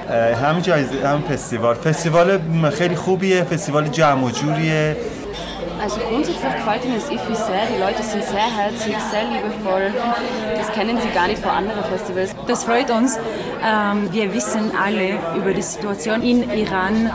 اه، 0.09 0.35
همین 0.35 0.61
جایزه 0.61 1.09
هم 1.13 1.21
فستیوال 1.21 1.75
فستیوال 1.75 2.37
م- 2.37 2.69
خیلی 2.69 2.95
خوبیه 2.95 3.43
فستیوال 3.43 3.87
جمع 3.87 4.23
و 4.23 4.29
جوریه 4.29 4.95
Also 5.85 5.99
grundsätzlich 6.09 6.41
gefällt 6.59 6.83
ihnen 6.85 6.95
das 6.95 7.07
IFI 7.11 7.35
sehr. 7.35 7.65
Die 7.73 7.79
Leute 7.85 8.01
sind 8.11 8.23
sehr 8.23 8.49
herzlich, 8.61 8.95
sehr 9.11 9.25
liebevoll. 9.33 9.91
Das 10.57 10.71
kennen 10.73 10.97
sie 11.03 11.09
gar 11.19 11.27
nicht 11.27 11.39
von 11.45 11.51
anderen 11.51 11.83
Festivals. 11.93 12.31
Das 12.47 12.63
freut 12.63 12.89
uns. 12.89 13.19
Ähm, 13.71 14.09
wir 14.11 14.33
wissen 14.33 14.71
alle 14.85 15.07
über 15.39 15.51
die 15.53 15.61
Situation 15.61 16.19
in 16.23 16.49
Iran 16.63 17.11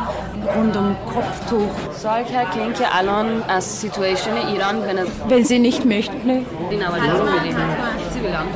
rund 0.55 0.75
um 0.75 0.95
Kopftuch. 1.05 1.93
Solche 1.93 2.45
kennt 2.53 2.79
ihr 2.79 2.93
alle 2.93 3.43
als 3.47 3.81
Situation 3.81 4.35
in 4.37 4.55
Iran, 4.55 4.81
wenn, 4.85 4.99
wenn 5.29 5.45
sie 5.45 5.59
nicht 5.59 5.85
möchten. 5.85 6.25
Ne? 6.25 6.45
In 6.69 6.83
Awalan, 6.83 7.55
Zivilan. 8.11 8.47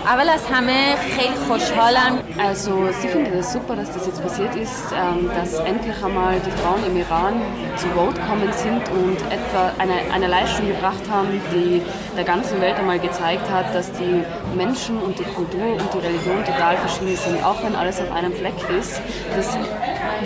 بگم؟ 0.00 0.06
اول 0.06 0.28
از 0.28 0.46
همه 0.52 0.96
خیلی 1.16 1.34
خوشحالم 1.48 2.18
Also 2.38 2.74
sie 3.00 3.08
findet 3.08 3.34
es 3.34 3.52
super, 3.52 3.74
dass 3.76 3.90
das 3.92 4.06
jetzt 4.06 4.22
passiert 4.22 4.54
ist, 4.56 4.84
ähm, 4.92 5.30
dass 5.34 5.54
endlich 5.54 5.96
einmal 6.04 6.34
die 6.46 6.50
Frauen 6.50 6.84
im 6.86 6.96
Iran 6.96 7.34
zu 7.76 7.86
Vote 7.88 8.20
kommen 8.28 8.52
sind 8.52 8.82
und 8.90 9.18
etwa 9.32 9.72
eine, 9.78 9.96
eine 10.14 10.26
Leistung 10.26 10.66
gebracht 10.68 11.04
haben, 11.10 11.40
die 11.52 11.82
der 12.16 12.24
ganzen 12.24 12.60
Welt 12.60 12.76
einmal 12.76 12.98
gezeigt 12.98 13.50
hat, 13.50 13.74
dass 13.74 13.90
die 13.92 14.22
Menschen 14.54 14.98
und 14.98 15.18
die 15.18 15.24
Kultur 15.24 15.66
und 15.80 15.88
die 15.94 15.98
Religion 15.98 16.44
total 16.44 16.76
verschieden 16.76 17.16
sind, 17.16 17.44
auch 17.44 17.62
wenn 17.64 17.74
alles 17.74 18.00
auf 18.00 18.12
einem 18.12 18.32
Fleck 18.32 18.54
ist. 18.78 19.00
Das, 19.36 19.56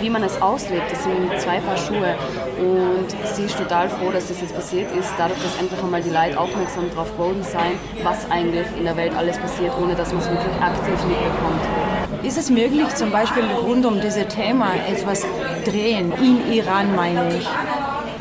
wie 0.01 0.09
man 0.09 0.23
es 0.23 0.41
auslebt, 0.41 0.91
das 0.91 1.03
sind 1.03 1.39
zwei 1.39 1.59
Paar 1.59 1.77
Schuhe. 1.77 2.15
Und 2.59 3.09
sie 3.35 3.43
ist 3.43 3.57
total 3.57 3.89
froh, 3.89 4.11
dass 4.11 4.27
das 4.27 4.41
jetzt 4.41 4.55
passiert 4.55 4.91
ist, 4.95 5.11
dadurch, 5.17 5.41
dass 5.41 5.57
endlich 5.59 5.81
einmal 5.81 6.01
die 6.01 6.09
Leute 6.09 6.39
aufmerksam 6.39 6.89
darauf 6.91 7.11
geworden 7.13 7.43
sein, 7.43 7.73
was 8.03 8.29
eigentlich 8.29 8.67
in 8.77 8.83
der 8.83 8.95
Welt 8.95 9.13
alles 9.15 9.37
passiert, 9.37 9.73
ohne 9.81 9.95
dass 9.95 10.11
man 10.13 10.21
es 10.21 10.29
wirklich 10.29 10.55
aktiv 10.61 10.99
mitbekommt. 11.07 11.61
Ist 12.23 12.37
es 12.37 12.49
möglich, 12.49 12.87
zum 12.95 13.11
Beispiel 13.11 13.43
rund 13.67 13.85
um 13.85 13.99
dieses 13.99 14.27
Thema 14.27 14.67
etwas 14.87 15.25
drehen? 15.65 16.11
In 16.21 16.51
Iran 16.53 16.95
meine 16.95 17.35
ich. 17.37 17.47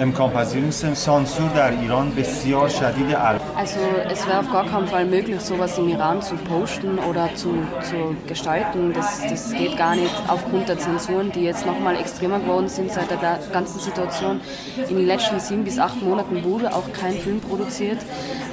امکان 0.02 0.30
پذیر 0.30 0.62
نیست 0.62 0.94
سانسور 0.94 1.48
در 1.48 1.70
ایران 1.80 2.10
بسیار 2.10 2.68
شدید 2.68 3.06
الان 3.14 3.40
Also 3.58 3.80
es 4.10 4.26
wäre 4.26 4.38
auf 4.38 4.50
gar 4.50 4.64
keinen 4.64 4.86
Fall 4.86 5.04
möglich, 5.04 5.38
sowas 5.42 5.76
im 5.76 5.88
Iran 5.90 6.22
zu 6.22 6.36
posten 6.36 6.98
oder 7.10 7.28
zu, 7.34 7.48
zu 7.82 8.16
gestalten. 8.26 8.94
Das, 8.94 9.20
das 9.28 9.52
geht 9.52 9.76
gar 9.76 9.94
nicht 9.96 10.14
aufgrund 10.28 10.70
der 10.70 10.78
Zensuren, 10.78 11.30
die 11.32 11.42
jetzt 11.50 11.66
nochmal 11.66 11.96
extremer 11.96 12.38
geworden 12.38 12.68
sind 12.68 12.90
seit 12.90 13.10
der 13.10 13.18
ga- 13.18 13.38
ganzen 13.52 13.78
Situation. 13.78 14.40
In 14.88 14.96
den 14.96 15.06
letzten 15.06 15.38
sieben 15.38 15.64
bis 15.64 15.78
acht 15.78 16.00
Monaten 16.02 16.42
wurde 16.44 16.74
auch 16.74 16.88
kein 16.98 17.12
Film 17.24 17.38
produziert, 17.40 17.98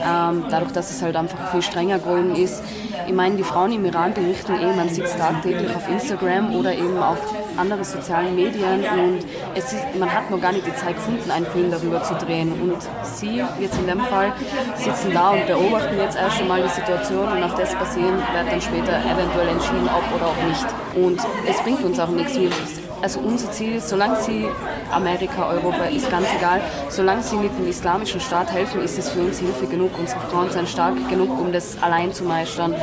ähm, 0.05 0.43
dadurch, 0.49 0.73
dass 0.73 0.91
es 0.91 1.01
halt 1.01 1.15
einfach 1.15 1.39
viel 1.51 1.61
strenger 1.61 1.99
geworden 1.99 2.35
ist. 2.35 2.61
ich 3.06 3.12
meine, 3.12 3.36
die 3.36 3.42
Frauen 3.42 3.72
im 3.72 3.84
Iran 3.84 4.14
berichten 4.14 4.54
eh, 4.54 4.76
man 4.76 4.88
sieht 4.88 5.04
es 5.04 5.16
tagtäglich 5.16 5.74
auf 5.74 5.88
Instagram 5.88 6.54
oder 6.54 6.72
eben 6.74 6.96
auf 6.98 7.18
anderen 7.56 7.84
sozialen 7.84 8.34
Medien 8.34 8.84
und 8.84 9.20
es 9.54 9.72
ist, 9.72 9.82
man 9.98 10.12
hat 10.12 10.30
noch 10.30 10.40
gar 10.40 10.52
nicht 10.52 10.66
die 10.66 10.74
Zeit 10.74 10.94
gefunden, 10.94 11.30
einen 11.30 11.46
Film 11.46 11.70
darüber 11.70 12.02
zu 12.02 12.14
drehen. 12.14 12.52
Und 12.52 12.76
sie, 13.02 13.42
jetzt 13.60 13.78
in 13.78 13.86
dem 13.86 14.00
Fall, 14.00 14.32
sitzen 14.76 15.12
da 15.12 15.30
und 15.30 15.46
beobachten 15.46 15.96
jetzt 15.98 16.16
erst 16.16 16.40
einmal 16.40 16.62
die 16.62 16.68
Situation 16.68 17.28
und 17.32 17.42
auf 17.42 17.54
das 17.54 17.74
basieren 17.74 18.16
wird 18.16 18.52
dann 18.52 18.60
später 18.60 18.98
eventuell 18.98 19.48
entschieden, 19.48 19.88
ob 19.88 20.16
oder 20.16 20.26
auch 20.26 20.48
nicht. 20.48 20.66
Und 20.94 21.20
es 21.48 21.60
bringt 21.62 21.82
uns 21.84 21.98
auch 21.98 22.08
nichts. 22.08 22.81
Also 23.02 23.18
unser 23.18 23.50
Ziel, 23.50 23.80
solange 23.80 24.16
sie 24.22 24.46
Amerika, 24.92 25.48
Europa, 25.48 25.84
ist 25.86 26.08
ganz 26.08 26.28
egal, 26.38 26.60
solange 26.88 27.22
sie 27.22 27.36
mit 27.36 27.50
dem 27.58 27.68
islamischen 27.68 28.20
Staat 28.20 28.52
helfen, 28.52 28.80
ist 28.80 28.96
es 28.96 29.10
für 29.10 29.20
uns 29.20 29.40
Hilfe 29.40 29.66
genug. 29.66 29.90
Unsere 29.98 30.20
Frauen 30.20 30.50
sind 30.50 30.68
stark 30.68 30.94
genug, 31.08 31.38
um 31.40 31.52
das 31.52 31.82
allein 31.82 32.12
zu 32.12 32.22
meistern, 32.22 32.74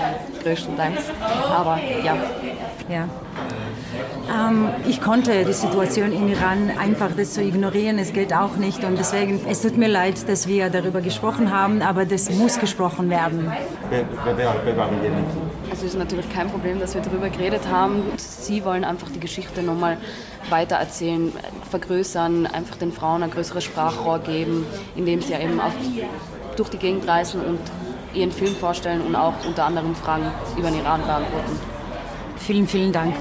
größtenteils. 0.43 1.03
Aber 1.49 1.79
ja, 2.03 2.17
Ja. 2.89 3.08
Ähm, 4.29 4.69
ich 4.87 5.01
konnte 5.01 5.43
die 5.45 5.53
Situation 5.53 6.11
in 6.11 6.29
Iran 6.29 6.71
einfach 6.79 7.09
das 7.15 7.33
zu 7.33 7.41
ignorieren, 7.41 7.97
es 7.99 8.13
geht 8.13 8.33
auch 8.33 8.55
nicht 8.57 8.83
und 8.83 8.97
deswegen, 8.97 9.41
es 9.49 9.61
tut 9.61 9.77
mir 9.77 9.87
leid, 9.87 10.27
dass 10.27 10.47
wir 10.47 10.69
darüber 10.69 11.01
gesprochen 11.01 11.51
haben, 11.51 11.81
aber 11.81 12.05
das 12.05 12.29
muss 12.29 12.59
gesprochen 12.59 13.09
werden. 13.09 13.51
Also 15.69 15.85
es 15.85 15.93
ist 15.93 15.97
natürlich 15.97 16.29
kein 16.29 16.49
Problem, 16.49 16.79
dass 16.79 16.95
wir 16.95 17.01
darüber 17.01 17.29
geredet 17.29 17.61
haben. 17.71 18.03
Sie 18.17 18.63
wollen 18.65 18.83
einfach 18.83 19.09
die 19.09 19.19
Geschichte 19.19 19.61
nochmal 19.61 19.97
weitererzählen, 20.49 21.31
vergrößern, 21.69 22.47
einfach 22.47 22.75
den 22.77 22.91
Frauen 22.91 23.23
ein 23.23 23.31
größeres 23.31 23.63
Sprachrohr 23.63 24.19
geben, 24.19 24.65
indem 24.95 25.21
sie 25.21 25.33
eben 25.33 25.59
auf, 25.59 25.73
durch 26.55 26.69
die 26.69 26.77
Gegend 26.77 27.07
reisen 27.07 27.41
und 27.41 27.59
ihren 28.13 28.31
Film 28.31 28.55
vorstellen 28.55 29.01
und 29.01 29.15
auch 29.15 29.33
unter 29.45 29.65
anderem 29.65 29.95
Fragen 29.95 30.25
über 30.57 30.69
den 30.69 30.79
Iran 30.79 31.01
beantworten. 31.01 31.59
Vielen, 32.37 32.67
vielen 32.67 32.91
Dank. 32.91 33.13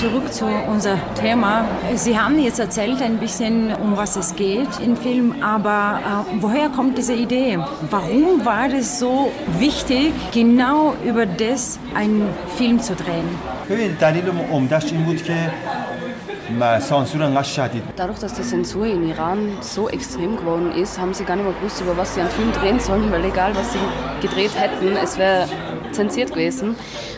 Zurück 0.00 0.32
zu 0.32 0.46
unser 0.74 0.96
Thema. 1.20 1.64
Sie 1.96 2.18
haben 2.18 2.38
jetzt 2.38 2.58
erzählt 2.58 3.00
ein 3.02 3.18
bisschen, 3.18 3.74
um 3.74 3.96
was 3.96 4.16
es 4.16 4.34
geht 4.34 4.68
im 4.84 4.96
Film, 4.96 5.34
aber 5.42 6.00
äh, 6.00 6.36
woher 6.40 6.68
kommt 6.70 6.96
diese 6.96 7.12
Idee? 7.14 7.58
Warum 7.90 8.42
war 8.44 8.68
es 8.72 8.98
so 8.98 9.30
wichtig, 9.58 10.12
genau 10.32 10.94
über 11.04 11.26
das 11.26 11.78
einen 11.94 12.26
Film 12.56 12.80
zu 12.80 12.94
drehen? 12.94 13.28
ببینید 13.68 13.98
دلیل 13.98 14.24
عمدهش 14.52 14.92
این 14.92 15.04
بود 15.04 15.22
که 15.22 15.34
م- 16.60 16.80
سانسور 16.80 17.22
انقدر 17.22 17.42
شدید 17.42 17.82
Dadurch, 17.96 18.18
dass 18.20 18.34
die 18.34 18.42
Zensur 18.42 18.86
in 18.86 19.08
Iran 19.08 19.38
so 19.60 19.88
extrem 19.88 20.36
geworden 20.36 20.72
ist, 20.82 20.98
haben 20.98 21.14
sie 21.14 21.24
gar 21.24 21.36
nicht 21.36 21.44
mehr 21.44 21.54
gewusst, 21.60 21.80
über 21.80 21.96
was 21.96 22.14
sie 22.14 22.20
einen 22.20 22.30
Film 22.30 22.50
drehen 22.52 22.80
sollen, 22.80 23.12
weil 23.12 23.24
egal, 23.24 23.52
was 23.54 23.68
sie 23.74 23.84
gedreht 24.26 24.52
hätten, 24.62 24.96
es 24.96 25.18
wäre 25.18 25.46
zensiert 25.92 26.30
gewesen. 26.30 26.76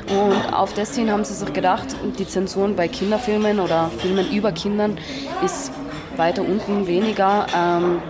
Und 0.09 0.53
auf 0.53 0.73
das 0.73 0.95
hin 0.95 1.11
haben 1.11 1.23
sie 1.23 1.33
sich 1.33 1.53
gedacht, 1.53 1.95
die 2.17 2.27
Zensuren 2.27 2.75
bei 2.75 2.87
Kinderfilmen 2.87 3.59
oder 3.59 3.91
Filmen 3.99 4.31
über 4.31 4.51
Kindern 4.51 4.97
ist 5.45 5.71
weiter 6.17 6.41
unten 6.41 6.87
weniger. 6.87 7.45
Ähm, 7.55 8.01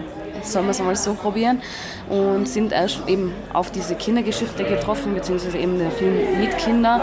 sollen 0.44 0.66
wir 0.66 0.72
es 0.72 0.80
einmal 0.80 0.96
so 0.96 1.14
probieren 1.14 1.62
und 2.10 2.48
sind 2.48 2.72
erst 2.72 3.08
eben 3.08 3.34
auf 3.54 3.72
diese 3.72 3.96
Kindergeschichte 3.96 4.64
getroffen, 4.64 5.14
beziehungsweise 5.14 5.58
eben 5.58 5.78
der 5.78 5.92
Film 5.92 6.40
mit 6.40 6.58
Kindern. 6.58 7.02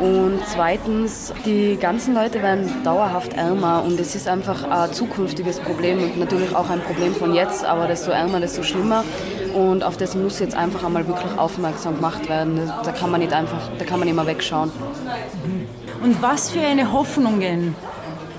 Und 0.00 0.40
zweitens, 0.46 1.32
die 1.44 1.76
ganzen 1.76 2.14
Leute 2.14 2.42
werden 2.42 2.70
dauerhaft 2.84 3.32
ärmer 3.34 3.82
und 3.84 3.98
es 3.98 4.14
ist 4.14 4.28
einfach 4.28 4.62
ein 4.64 4.92
zukünftiges 4.92 5.60
Problem 5.60 6.02
und 6.02 6.18
natürlich 6.18 6.54
auch 6.54 6.70
ein 6.70 6.80
Problem 6.80 7.14
von 7.14 7.34
jetzt, 7.34 7.64
aber 7.64 7.86
desto 7.86 8.10
ärmer, 8.10 8.40
desto 8.40 8.62
schlimmer. 8.62 9.04
Und 9.56 9.82
auf 9.84 9.96
das 9.96 10.14
muss 10.14 10.38
jetzt 10.38 10.54
einfach 10.54 10.84
einmal 10.84 11.08
wirklich 11.08 11.38
aufmerksam 11.38 11.96
gemacht 11.96 12.28
werden. 12.28 12.70
Da 12.84 12.92
kann 12.92 13.10
man 13.10 13.20
nicht 13.20 13.32
einfach, 13.32 13.70
da 13.78 13.86
kann 13.86 13.98
man 13.98 14.06
nicht 14.06 14.14
mehr 14.14 14.26
wegschauen. 14.26 14.70
Und 16.02 16.20
was 16.20 16.50
für 16.50 16.60
eine 16.60 16.92
Hoffnungen 16.92 17.74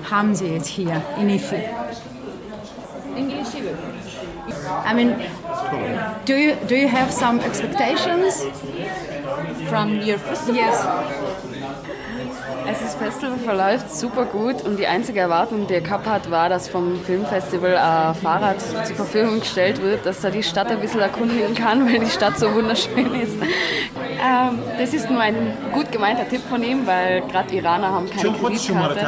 haben 0.08 0.36
Sie 0.36 0.46
jetzt 0.46 0.68
hier 0.68 1.02
in 1.20 1.28
IFI? 1.28 1.56
I 4.88 4.94
mean, 4.94 5.16
do 6.24 6.34
you, 6.34 6.54
do 6.68 6.76
you 6.76 6.88
have 6.88 7.10
some 7.10 7.40
expectations? 7.40 8.46
From 9.68 9.98
your 9.98 10.18
festival? 10.18 10.54
Yes. 10.54 10.86
Also 12.68 12.84
das 12.84 12.96
Festival 12.96 13.38
verläuft 13.38 13.90
super 13.96 14.26
gut 14.26 14.62
und 14.62 14.78
die 14.78 14.86
einzige 14.86 15.20
Erwartung, 15.20 15.66
die 15.66 15.72
er 15.72 15.80
gehabt 15.80 16.06
hat, 16.06 16.30
war, 16.30 16.50
dass 16.50 16.68
vom 16.68 17.00
Filmfestival 17.00 17.78
ein 17.78 18.14
Fahrrad 18.14 18.60
zur 18.60 18.94
Verfügung 18.94 19.40
gestellt 19.40 19.80
wird, 19.82 20.04
dass 20.04 20.22
er 20.22 20.30
die 20.30 20.42
Stadt 20.42 20.70
ein 20.70 20.78
bisschen 20.78 21.00
erkundigen 21.00 21.54
kann, 21.54 21.86
weil 21.86 22.00
die 22.00 22.10
Stadt 22.10 22.38
so 22.38 22.52
wunderschön 22.52 23.14
ist. 23.14 23.36
Ähm, 24.20 24.58
das 24.78 24.92
ist 24.92 25.08
nur 25.10 25.20
ein 25.20 25.56
gut 25.72 25.90
gemeinter 25.90 26.28
Tipp 26.28 26.42
von 26.42 26.62
ihm, 26.62 26.86
weil 26.86 27.22
gerade 27.22 27.54
Iraner 27.54 27.90
haben 27.90 28.10
keine 28.10 28.20
Kreditkarte 28.32 29.00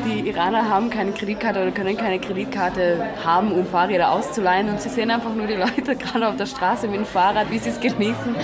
تحریم 0.00 0.24
کردن 0.26 0.26
ما 0.26 0.26
نمیتونیم 0.26 0.26
کردیت 0.26 0.26
کنیم 0.26 0.26
Die 0.26 0.28
Iraner 0.28 0.68
haben 0.68 0.90
keine 0.90 1.12
Kreditkarte 1.12 1.62
oder 1.62 1.70
können 1.70 1.96
keine 1.96 2.18
Kreditkarte 2.18 3.06
haben, 3.24 3.52
um 3.52 3.66
Fahrräder 3.66 4.10
auszuleihen. 4.12 4.68
Und 4.68 4.80
sie 4.80 4.88
sehen 4.88 5.10
einfach 5.10 5.34
nur 5.34 5.46
die 5.46 5.54
Leute 5.54 5.96
gerade 5.96 6.28
auf 6.28 6.36
der 6.36 6.46
Straße 6.46 6.86
mit 6.88 6.96
dem 6.96 7.04
Fahrrad, 7.04 7.50
wie 7.50 7.58
sie 7.58 7.70
es 7.70 7.80
genießen. 7.80 8.34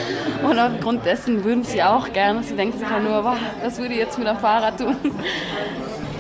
Und 0.49 0.59
aufgrund 0.59 1.05
dessen 1.07 1.45
würden 1.45 1.65
sie 1.65 1.83
auch 1.83 2.13
gerne. 2.13 2.43
Sie 2.43 2.57
denken 2.57 2.79
sich 2.79 2.89
ja 2.89 2.99
nur, 2.99 3.25
wow, 3.25 3.37
was 3.63 3.79
würde 3.79 3.95
ich 3.95 4.01
jetzt 4.01 4.19
mit 4.19 4.27
einem 4.29 4.39
Fahrrad 4.39 4.79
tun? 4.79 4.97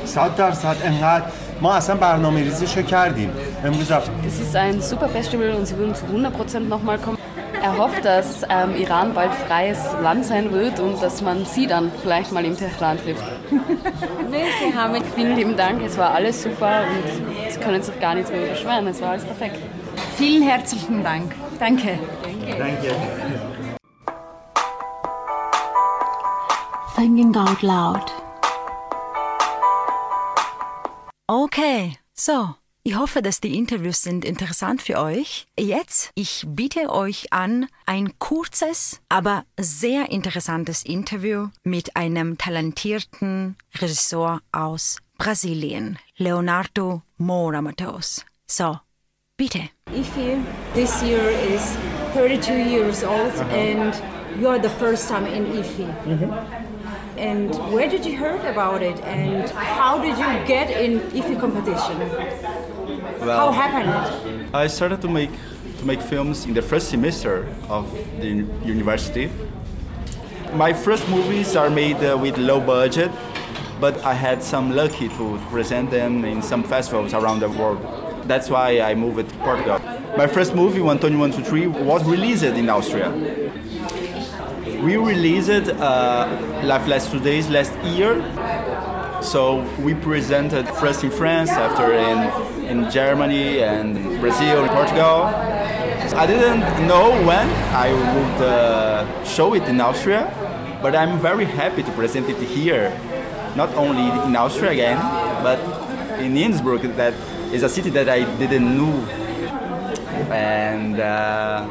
صد 0.04 0.36
درصد 0.36 0.76
انقدر 0.84 1.22
ما 1.60 1.76
اصلا 1.76 1.96
برنامه 1.96 2.40
ریزیشو 2.40 2.82
کردیم 2.82 3.30
امروز 3.64 3.92
رفت 3.92 4.10
Es 4.26 4.40
ist 4.40 4.56
ein 4.56 4.80
super 4.80 5.08
Festival 5.08 5.50
und 5.58 5.66
sie 5.66 5.76
würden 5.78 5.94
zu 5.94 6.04
100% 6.06 6.60
nochmal 6.60 6.98
kommen. 6.98 7.18
Er 7.61 7.77
hofft, 7.77 8.05
dass 8.05 8.43
ähm, 8.49 8.75
Iran 8.75 9.13
bald 9.13 9.33
freies 9.33 9.79
Land 10.01 10.25
sein 10.25 10.51
wird 10.51 10.79
und 10.79 11.01
dass 11.01 11.21
man 11.21 11.45
sie 11.45 11.67
dann 11.67 11.91
vielleicht 12.01 12.31
mal 12.31 12.45
im 12.45 12.55
Teheran 12.57 12.97
trifft. 12.97 13.23
Nee, 14.29 14.43
sie 14.59 14.75
haben 14.75 14.93
Vielen 15.15 15.35
lieben 15.37 15.55
Dank, 15.55 15.81
es 15.81 15.97
war 15.97 16.13
alles 16.13 16.43
super 16.43 16.81
und 16.81 17.51
Sie 17.51 17.59
können 17.59 17.81
sich 17.81 17.97
gar 17.99 18.13
nicht 18.13 18.29
darüber 18.29 18.47
beschweren, 18.47 18.87
es 18.87 19.01
war 19.01 19.11
alles 19.11 19.23
perfekt. 19.23 19.57
Vielen 20.17 20.43
herzlichen 20.43 21.01
Dank. 21.01 21.33
Danke. 21.59 21.97
Thinking 26.95 27.35
out 27.35 27.61
loud. 27.61 28.11
Okay, 31.27 31.97
so. 32.13 32.55
Ich 32.87 32.95
hoffe, 32.95 33.21
dass 33.21 33.41
die 33.41 33.57
Interviews 33.57 34.01
sind 34.01 34.23
interessant 34.23 34.81
für 34.81 34.97
euch. 34.97 35.45
Jetzt, 35.59 36.11
ich 36.15 36.45
biete 36.47 36.89
euch 36.89 37.33
an 37.33 37.67
ein 37.85 38.17
kurzes, 38.17 39.01
aber 39.09 39.43
sehr 39.59 40.09
interessantes 40.09 40.83
Interview 40.85 41.49
mit 41.65 41.97
einem 41.97 42.37
talentierten 42.37 43.57
Regisseur 43.77 44.39
aus 44.53 44.99
Brasilien, 45.17 45.99
Leonardo 46.15 47.01
Moura 47.17 47.61
Matos. 47.61 48.23
So, 48.49 48.79
bitte. 49.35 49.69
IFI 49.93 50.37
this 50.73 51.03
year 51.03 51.29
is 51.53 51.77
32 52.13 52.53
years 52.53 53.03
old 53.03 53.33
and 53.51 54.01
you 54.39 54.47
are 54.47 54.61
the 54.61 54.69
first 54.79 55.09
time 55.09 55.25
in 55.25 55.45
IFI. 55.51 55.89
And 57.17 57.53
where 57.73 57.89
did 57.89 58.05
you 58.05 58.15
heard 58.15 58.45
about 58.45 58.81
it 58.81 58.97
and 59.03 59.49
how 59.49 59.99
did 60.01 60.17
you 60.17 60.47
get 60.47 60.69
in 60.69 61.01
IFI 61.11 61.37
competition? 61.37 62.76
How 63.19 63.51
happened? 63.51 64.55
I 64.55 64.67
started 64.67 65.01
to 65.01 65.07
make 65.07 65.31
to 65.79 65.85
make 65.85 66.01
films 66.01 66.45
in 66.45 66.53
the 66.53 66.61
first 66.61 66.89
semester 66.89 67.47
of 67.69 67.91
the 68.19 68.45
university. 68.65 69.29
My 70.53 70.73
first 70.73 71.07
movies 71.09 71.55
are 71.55 71.69
made 71.69 71.97
uh, 71.97 72.17
with 72.17 72.37
low 72.37 72.59
budget, 72.59 73.11
but 73.79 74.03
I 74.03 74.13
had 74.13 74.41
some 74.41 74.75
lucky 74.75 75.09
to 75.09 75.39
present 75.51 75.91
them 75.91 76.25
in 76.25 76.41
some 76.41 76.63
festivals 76.63 77.13
around 77.13 77.41
the 77.41 77.49
world. 77.49 77.79
That's 78.23 78.49
why 78.49 78.81
I 78.81 78.95
moved 78.95 79.29
to 79.29 79.35
Portugal. 79.37 79.79
My 80.17 80.27
first 80.27 80.55
movie, 80.55 80.79
12123, 80.79 81.67
was 81.67 82.03
released 82.05 82.43
in 82.43 82.69
Austria. 82.69 83.11
We 84.83 84.95
released 84.97 85.49
uh, 85.49 86.61
Life 86.63 86.87
Last 86.87 87.11
Two 87.11 87.19
Days 87.19 87.49
last 87.49 87.73
year, 87.83 88.21
so 89.21 89.61
we 89.79 89.93
presented 89.93 90.67
first 90.67 91.03
in 91.03 91.11
France, 91.11 91.49
after 91.49 91.93
in, 91.93 92.56
in 92.69 92.89
Germany 92.91 93.63
and 93.63 94.19
Brazil 94.19 94.63
and 94.63 94.69
Portugal. 94.69 95.25
I 96.15 96.25
didn't 96.25 96.87
know 96.87 97.11
when 97.25 97.47
I 97.73 97.91
would 97.93 98.41
uh, 98.45 99.23
show 99.23 99.53
it 99.53 99.63
in 99.63 99.79
Austria, 99.79 100.31
but 100.81 100.95
I'm 100.95 101.19
very 101.19 101.45
happy 101.45 101.83
to 101.83 101.91
present 101.91 102.29
it 102.29 102.37
here, 102.37 102.91
not 103.55 103.73
only 103.75 104.07
in 104.27 104.35
Austria 104.35 104.71
again, 104.71 104.97
but 105.43 105.59
in 106.19 106.35
Innsbruck, 106.35 106.81
that 106.95 107.13
is 107.53 107.63
a 107.63 107.69
city 107.69 107.89
that 107.91 108.09
I 108.09 108.23
didn't 108.37 108.77
know. 108.77 108.93
And 110.31 110.99
uh, 110.99 111.67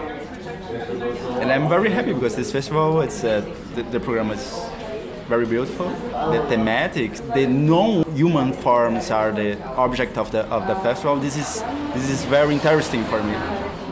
and 1.40 1.50
I'm 1.52 1.68
very 1.68 1.90
happy 1.90 2.12
because 2.12 2.36
this 2.36 2.52
festival, 2.52 3.00
it's 3.00 3.24
uh, 3.24 3.44
the, 3.74 3.82
the 3.84 4.00
program 4.00 4.30
is 4.30 4.60
very 5.28 5.46
beautiful. 5.46 5.88
The 5.88 6.40
thematics, 6.48 7.18
the 7.34 7.46
non-human 7.46 8.52
forms 8.52 9.10
are 9.10 9.32
the 9.32 9.60
object 9.76 10.16
of 10.18 10.30
the 10.30 10.46
of 10.46 10.66
the 10.66 10.74
festival. 10.76 11.16
This 11.16 11.36
is 11.36 11.62
this 11.94 12.08
is 12.10 12.24
very 12.24 12.54
interesting 12.54 13.04
for 13.04 13.22
me 13.22 13.36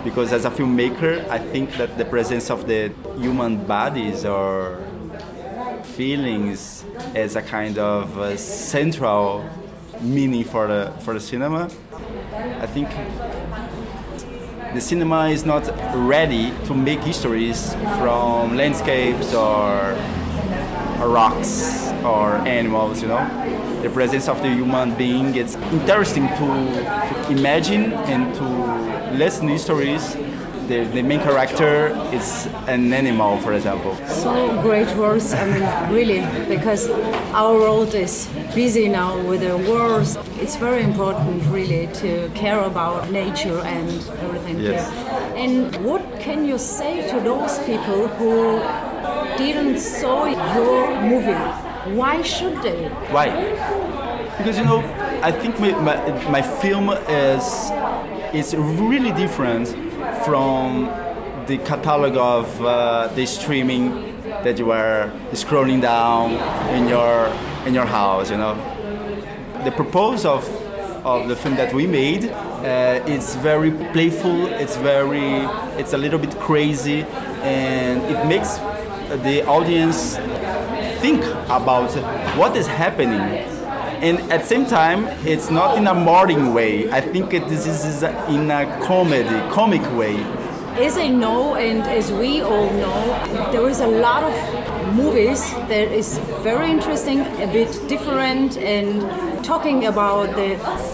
because 0.04 0.32
as 0.32 0.44
a 0.44 0.50
filmmaker, 0.50 1.28
I 1.28 1.38
think 1.38 1.76
that 1.76 1.98
the 1.98 2.04
presence 2.04 2.50
of 2.50 2.66
the 2.66 2.92
human 3.18 3.64
bodies 3.66 4.24
or 4.24 4.78
feelings 5.96 6.84
as 7.14 7.36
a 7.36 7.42
kind 7.42 7.78
of 7.78 8.18
uh, 8.18 8.36
central 8.36 9.44
meaning 10.00 10.44
for 10.44 10.66
the 10.66 10.92
for 11.00 11.14
the 11.14 11.20
cinema. 11.20 11.68
I 12.60 12.66
think 12.66 12.88
the 14.74 14.80
cinema 14.80 15.28
is 15.28 15.44
not 15.44 15.64
ready 15.94 16.52
to 16.66 16.74
make 16.74 17.00
histories 17.00 17.74
from 17.98 18.56
landscapes 18.56 19.32
or 19.34 19.96
rocks 20.98 21.90
or 22.04 22.36
animals, 22.46 23.02
you 23.02 23.08
know. 23.08 23.24
The 23.82 23.90
presence 23.90 24.28
of 24.28 24.40
the 24.40 24.48
human 24.48 24.94
being 24.94 25.34
it's 25.34 25.56
interesting 25.56 26.28
to, 26.28 26.36
to 26.36 27.30
imagine 27.30 27.92
and 27.92 28.34
to 28.36 29.14
listen 29.16 29.48
to 29.48 29.58
stories 29.58 30.16
the, 30.68 30.84
the 30.84 31.02
main 31.02 31.20
character 31.20 31.88
is 32.12 32.46
an 32.66 32.92
animal, 32.92 33.38
for 33.38 33.52
example. 33.52 33.96
So 34.06 34.60
great 34.62 34.88
words, 34.96 35.32
I 35.34 35.44
mean, 35.46 35.92
really, 35.94 36.20
because 36.48 36.88
our 37.34 37.52
world 37.54 37.94
is 37.94 38.28
busy 38.54 38.88
now 38.88 39.20
with 39.26 39.40
the 39.40 39.56
wars. 39.58 40.16
It's 40.40 40.56
very 40.56 40.82
important, 40.82 41.44
really, 41.46 41.88
to 41.94 42.30
care 42.34 42.60
about 42.60 43.10
nature 43.10 43.58
and 43.60 43.90
everything. 44.22 44.60
Yes. 44.60 44.90
here. 44.90 45.34
And 45.36 45.84
what 45.84 46.02
can 46.20 46.44
you 46.44 46.58
say 46.58 47.08
to 47.10 47.20
those 47.20 47.58
people 47.64 48.08
who 48.08 48.58
didn't 49.36 49.78
saw 49.78 50.24
your 50.26 51.00
movie? 51.02 51.32
Why 51.96 52.22
should 52.22 52.62
they? 52.62 52.88
Why? 53.10 53.28
Because 54.38 54.58
you 54.58 54.64
know, 54.64 54.80
I 55.22 55.30
think 55.32 55.60
my, 55.60 55.70
my, 55.80 56.28
my 56.30 56.42
film 56.42 56.90
is 56.90 57.70
is 58.32 58.54
really 58.56 59.12
different 59.12 59.68
from 60.24 60.86
the 61.46 61.58
catalog 61.58 62.16
of 62.16 62.62
uh, 62.62 63.08
the 63.14 63.26
streaming 63.26 63.90
that 64.42 64.58
you 64.58 64.70
are 64.72 65.10
scrolling 65.32 65.80
down 65.80 66.32
in 66.74 66.88
your 66.88 67.28
in 67.66 67.74
your 67.74 67.86
house. 67.86 68.30
You 68.30 68.38
know, 68.38 68.54
the 69.64 69.70
purpose 69.70 70.24
of 70.24 70.48
of 71.04 71.28
the 71.28 71.36
film 71.36 71.54
that 71.56 71.74
we 71.74 71.86
made 71.86 72.32
uh, 72.64 73.02
it's 73.06 73.34
very 73.34 73.70
playful. 73.92 74.46
It's 74.46 74.76
very 74.76 75.44
it's 75.78 75.92
a 75.92 75.98
little 75.98 76.18
bit 76.18 76.34
crazy, 76.40 77.02
and 77.42 78.02
it 78.04 78.26
makes 78.26 78.58
the 79.22 79.46
audience 79.46 80.16
think 81.00 81.24
about 81.46 81.90
what 82.36 82.56
is 82.56 82.66
happening. 82.66 83.20
And 84.02 84.18
at 84.32 84.40
the 84.40 84.46
same 84.46 84.66
time 84.66 85.04
it's 85.26 85.50
not 85.50 85.78
in 85.78 85.86
a 85.86 85.94
modern 85.94 86.52
way. 86.52 86.90
I 86.90 87.00
think 87.00 87.32
it, 87.32 87.48
this 87.48 87.66
is 87.66 88.02
in 88.28 88.50
a 88.50 88.64
comedy 88.82 89.38
comic 89.50 89.82
way. 89.96 90.16
As 90.76 90.98
I 90.98 91.08
know, 91.08 91.54
and 91.54 91.82
as 91.82 92.10
we 92.10 92.40
all 92.40 92.68
know, 92.72 93.50
there 93.52 93.68
is 93.68 93.80
a 93.80 93.86
lot 93.86 94.24
of 94.24 94.94
movies 94.94 95.40
that 95.68 95.92
is 95.92 96.18
very 96.42 96.68
interesting, 96.68 97.20
a 97.20 97.46
bit 97.46 97.70
different, 97.88 98.56
and 98.58 99.02
talking 99.44 99.86
about 99.86 100.34
the 100.36 100.50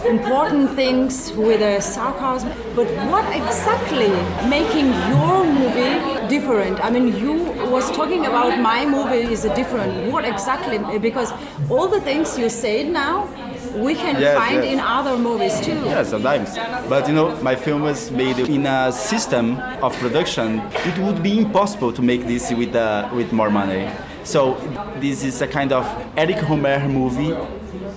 important 0.08 0.70
things 0.74 1.32
with 1.32 1.60
a 1.62 1.80
sarcasm. 1.80 2.50
But 2.74 2.86
what 3.10 3.24
exactly 3.34 4.10
making 4.48 4.88
your 5.12 5.44
movie 5.58 6.28
different? 6.28 6.84
I 6.84 6.90
mean, 6.90 7.16
you 7.16 7.32
was 7.70 7.90
talking 7.92 8.26
about 8.26 8.58
my 8.60 8.84
movie 8.84 9.32
is 9.32 9.44
a 9.44 9.54
different. 9.54 10.12
What 10.12 10.24
exactly? 10.24 10.78
Because 10.98 11.32
all 11.70 11.88
the 11.88 12.00
things 12.00 12.38
you 12.38 12.48
said 12.48 12.88
now, 12.88 13.28
we 13.76 13.94
can 13.94 14.20
Yes, 14.20 14.36
find 14.36 14.64
yes. 14.64 14.72
in 14.72 14.80
other 14.80 15.16
movies 15.16 15.60
too. 15.60 15.78
yeah 15.84 16.02
sometimes 16.02 16.56
but 16.88 17.06
you 17.06 17.14
know 17.14 17.28
my 17.40 17.54
film 17.54 17.82
was 17.82 18.10
made 18.10 18.36
in 18.56 18.66
a 18.66 18.90
system 18.90 19.58
of 19.80 19.94
production 19.98 20.58
it 20.90 20.98
would 20.98 21.22
be 21.22 21.38
impossible 21.38 21.92
to 21.92 22.02
make 22.02 22.26
this 22.26 22.50
with 22.52 22.74
uh, 22.74 23.08
with 23.14 23.30
more 23.32 23.48
money 23.50 23.88
so 24.24 24.54
this 24.98 25.22
is 25.22 25.40
a 25.40 25.46
kind 25.46 25.72
of 25.72 25.84
eric 26.16 26.38
homer 26.38 26.80
movie 26.88 27.32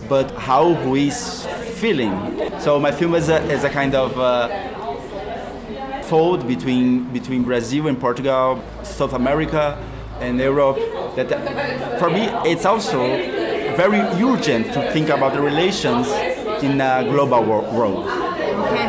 but 0.09 0.31
how 0.31 0.73
who 0.73 0.95
is 0.95 1.45
feeling 1.75 2.13
so 2.59 2.79
my 2.79 2.91
film 2.91 3.15
is 3.15 3.29
a, 3.29 3.41
is 3.51 3.63
a 3.63 3.69
kind 3.69 3.93
of 3.95 4.17
uh, 4.17 4.47
fold 6.03 6.47
between 6.47 7.11
between 7.11 7.43
Brazil 7.43 7.87
and 7.87 7.99
Portugal, 7.99 8.61
South 8.83 9.13
America 9.13 9.77
and 10.19 10.39
Europe. 10.39 10.77
That 11.15 11.99
for 11.99 12.09
me 12.09 12.23
it's 12.51 12.65
also 12.65 12.99
very 13.83 13.99
urgent 13.99 14.73
to 14.73 14.91
think 14.91 15.09
about 15.09 15.33
the 15.33 15.41
relations 15.41 16.07
in 16.63 16.79
a 16.79 17.03
global 17.03 17.43
world. 17.43 18.07
Okay. 18.65 18.87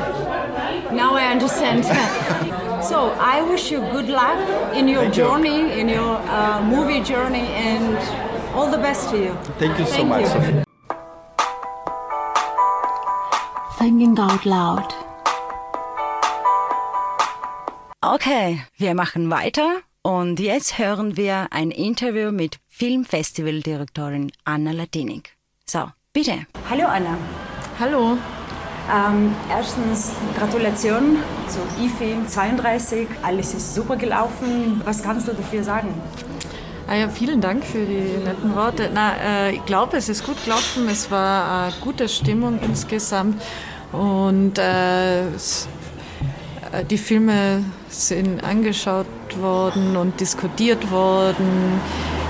Now 0.94 1.14
I 1.14 1.24
understand. 1.34 1.84
so 2.90 2.98
I 3.18 3.42
wish 3.42 3.70
you 3.72 3.80
good 3.96 4.08
luck 4.08 4.38
in 4.74 4.88
your 4.88 5.02
Thank 5.02 5.16
you. 5.16 5.24
journey, 5.24 5.80
in 5.80 5.88
your 5.88 6.16
uh, 6.16 6.62
movie 6.74 7.02
journey, 7.02 7.46
and 7.68 7.96
all 8.54 8.70
the 8.70 8.78
best 8.78 9.10
to 9.10 9.16
you. 9.18 9.34
Thank 9.58 9.78
you 9.78 9.86
so 9.86 9.92
Thank 9.92 10.08
much. 10.08 10.54
you. 10.54 10.63
Thinking 13.84 14.18
out 14.18 14.46
loud. 14.46 14.94
Okay, 18.00 18.62
wir 18.78 18.94
machen 18.94 19.28
weiter 19.28 19.82
und 20.00 20.40
jetzt 20.40 20.78
hören 20.78 21.18
wir 21.18 21.48
ein 21.50 21.70
Interview 21.70 22.32
mit 22.32 22.60
Filmfestivaldirektorin 22.68 24.32
Anna 24.46 24.70
Latinik. 24.70 25.36
So, 25.66 25.80
bitte. 26.14 26.46
Hallo 26.70 26.86
Anna. 26.86 27.18
Hallo. 27.78 28.16
Ähm, 28.90 29.36
erstens 29.50 30.12
Gratulation 30.38 31.18
zu 31.48 31.60
IFIM 31.84 32.26
32. 32.26 33.06
Alles 33.22 33.52
ist 33.52 33.74
super 33.74 33.96
gelaufen. 33.96 34.80
Was 34.86 35.02
kannst 35.02 35.28
du 35.28 35.34
dafür 35.34 35.62
sagen? 35.62 35.92
Ah 36.86 36.96
ja, 36.96 37.08
vielen 37.08 37.40
Dank 37.40 37.64
für 37.64 37.84
die 37.84 38.18
netten 38.24 38.54
Worte. 38.54 38.90
Na, 38.92 39.14
äh, 39.16 39.54
ich 39.54 39.64
glaube, 39.64 39.96
es 39.96 40.10
ist 40.10 40.24
gut 40.24 40.42
gelaufen. 40.44 40.86
Es 40.88 41.10
war 41.10 41.66
eine 41.66 41.74
gute 41.80 42.08
Stimmung 42.10 42.58
insgesamt 42.62 43.40
und 43.94 44.58
äh, 44.58 45.26
äh, 46.74 46.84
die 46.90 46.98
Filme 46.98 47.64
sind 47.88 48.42
angeschaut 48.42 49.06
worden 49.38 49.96
und 49.96 50.20
diskutiert 50.20 50.90
worden. 50.90 51.80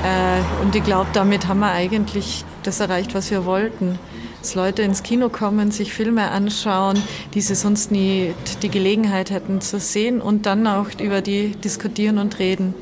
Äh, 0.04 0.62
und 0.62 0.76
ich 0.76 0.84
glaube, 0.84 1.08
damit 1.12 1.48
haben 1.48 1.60
wir 1.60 1.72
eigentlich 1.72 2.44
das 2.62 2.80
erreicht, 2.80 3.14
was 3.14 3.30
wir 3.30 3.44
wollten. 3.44 3.98
Dass 4.40 4.54
Leute 4.54 4.82
ins 4.82 5.02
Kino 5.02 5.30
kommen, 5.30 5.70
sich 5.70 5.94
Filme 5.94 6.30
anschauen, 6.30 7.02
die 7.32 7.40
sie 7.40 7.54
sonst 7.54 7.90
nie 7.90 8.34
die 8.62 8.68
Gelegenheit 8.68 9.30
hätten 9.30 9.62
zu 9.62 9.80
sehen 9.80 10.20
und 10.20 10.44
dann 10.44 10.66
auch 10.66 10.88
über 11.00 11.22
die 11.22 11.52
diskutieren 11.52 12.18
und 12.18 12.38
reden. 12.38 12.74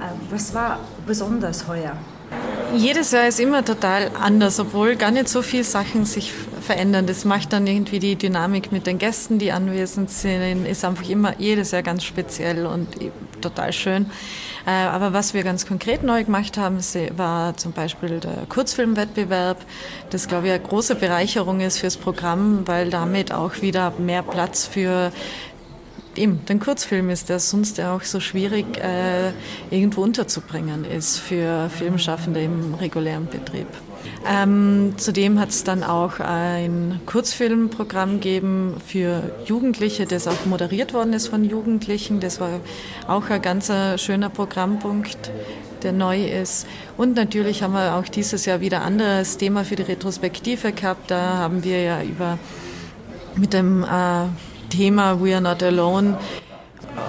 Äh, 0.00 0.04
was 0.30 0.54
war 0.54 0.80
besonders 1.06 1.68
heuer? 1.68 1.96
Jedes 2.74 3.10
Jahr 3.10 3.28
ist 3.28 3.38
immer 3.38 3.64
total 3.64 4.10
anders, 4.18 4.58
obwohl 4.58 4.96
gar 4.96 5.10
nicht 5.10 5.28
so 5.28 5.42
viele 5.42 5.64
Sachen 5.64 6.06
sich 6.06 6.32
verändern. 6.32 7.06
Das 7.06 7.24
macht 7.24 7.52
dann 7.52 7.66
irgendwie 7.66 7.98
die 7.98 8.16
Dynamik 8.16 8.72
mit 8.72 8.86
den 8.86 8.98
Gästen, 8.98 9.38
die 9.38 9.52
anwesend 9.52 10.10
sind, 10.10 10.64
ist 10.66 10.84
einfach 10.84 11.08
immer 11.08 11.34
jedes 11.38 11.72
Jahr 11.72 11.82
ganz 11.82 12.04
speziell 12.04 12.66
und 12.66 12.88
total 13.42 13.72
schön. 13.72 14.06
Äh, 14.66 14.70
Aber 14.70 15.12
was 15.12 15.34
wir 15.34 15.42
ganz 15.42 15.66
konkret 15.66 16.02
neu 16.02 16.24
gemacht 16.24 16.56
haben, 16.56 16.78
war 17.16 17.56
zum 17.56 17.72
Beispiel 17.72 18.20
der 18.20 18.46
Kurzfilmwettbewerb, 18.48 19.58
das 20.10 20.28
glaube 20.28 20.46
ich 20.46 20.52
eine 20.52 20.62
große 20.62 20.94
Bereicherung 20.94 21.60
ist 21.60 21.78
fürs 21.78 21.96
Programm, 21.96 22.62
weil 22.66 22.90
damit 22.90 23.32
auch 23.32 23.60
wieder 23.60 23.92
mehr 23.98 24.22
Platz 24.22 24.66
für 24.66 25.12
Eben, 26.14 26.44
den 26.46 26.60
Kurzfilm 26.60 27.08
ist, 27.08 27.30
der 27.30 27.38
sonst 27.38 27.78
ja 27.78 27.94
auch 27.94 28.02
so 28.02 28.20
schwierig 28.20 28.66
äh, 28.78 29.32
irgendwo 29.70 30.02
unterzubringen 30.02 30.84
ist 30.84 31.18
für 31.18 31.70
Filmschaffende 31.70 32.42
im 32.42 32.74
regulären 32.74 33.26
Betrieb. 33.26 33.66
Ähm, 34.28 34.94
zudem 34.98 35.40
hat 35.40 35.48
es 35.48 35.64
dann 35.64 35.82
auch 35.82 36.20
ein 36.20 37.00
Kurzfilmprogramm 37.06 38.20
gegeben 38.20 38.76
für 38.86 39.22
Jugendliche, 39.46 40.06
das 40.06 40.28
auch 40.28 40.44
moderiert 40.44 40.92
worden 40.92 41.12
ist 41.12 41.28
von 41.28 41.44
Jugendlichen. 41.44 42.20
Das 42.20 42.40
war 42.40 42.60
auch 43.08 43.30
ein 43.30 43.42
ganz 43.42 43.68
äh, 43.70 43.96
schöner 43.98 44.28
Programmpunkt, 44.28 45.30
der 45.82 45.92
neu 45.92 46.24
ist. 46.24 46.66
Und 46.96 47.16
natürlich 47.16 47.62
haben 47.62 47.72
wir 47.72 47.96
auch 47.96 48.06
dieses 48.06 48.44
Jahr 48.44 48.60
wieder 48.60 48.82
ein 48.82 48.94
anderes 48.98 49.38
Thema 49.38 49.64
für 49.64 49.76
die 49.76 49.82
Retrospektive 49.82 50.72
gehabt. 50.72 51.10
Da 51.10 51.38
haben 51.38 51.64
wir 51.64 51.82
ja 51.82 52.02
über 52.02 52.38
mit 53.36 53.52
dem 53.52 53.82
äh, 53.82 54.26
Thema 54.72 55.22
We 55.22 55.34
Are 55.34 55.42
Not 55.42 55.62
Alone 55.62 56.16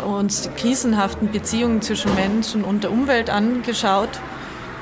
uns 0.05 0.41
die 0.41 0.49
krisenhaften 0.49 1.31
Beziehungen 1.31 1.81
zwischen 1.81 2.13
Menschen 2.13 2.65
und 2.65 2.83
der 2.83 2.91
Umwelt 2.91 3.29
angeschaut 3.29 4.09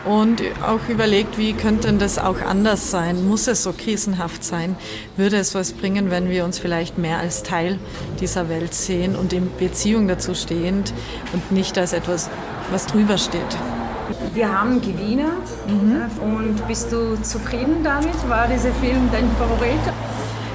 und 0.03 0.41
auch 0.65 0.89
überlegt, 0.89 1.37
wie 1.37 1.53
könnte 1.53 1.89
denn 1.89 1.99
das 1.99 2.17
auch 2.17 2.41
anders 2.41 2.89
sein? 2.89 3.27
Muss 3.27 3.47
es 3.47 3.61
so 3.61 3.71
krisenhaft 3.71 4.43
sein? 4.43 4.75
Würde 5.15 5.37
es 5.37 5.53
was 5.53 5.73
bringen, 5.73 6.09
wenn 6.09 6.27
wir 6.27 6.43
uns 6.43 6.57
vielleicht 6.57 6.97
mehr 6.97 7.19
als 7.19 7.43
Teil 7.43 7.77
dieser 8.19 8.49
Welt 8.49 8.73
sehen 8.73 9.15
und 9.15 9.31
in 9.31 9.51
Beziehung 9.59 10.07
dazu 10.07 10.33
stehend 10.33 10.91
und 11.33 11.51
nicht 11.51 11.77
als 11.77 11.93
etwas, 11.93 12.31
was 12.71 12.87
drüber 12.87 13.19
steht? 13.19 13.41
Wir 14.33 14.51
haben 14.51 14.81
Gewinner 14.81 15.33
äh, 15.67 16.23
und 16.23 16.67
bist 16.67 16.91
du 16.91 17.21
zufrieden 17.21 17.83
damit? 17.83 18.27
War 18.27 18.47
dieser 18.47 18.73
Film 18.73 19.07
dein 19.11 19.29
Favorit? 19.37 19.79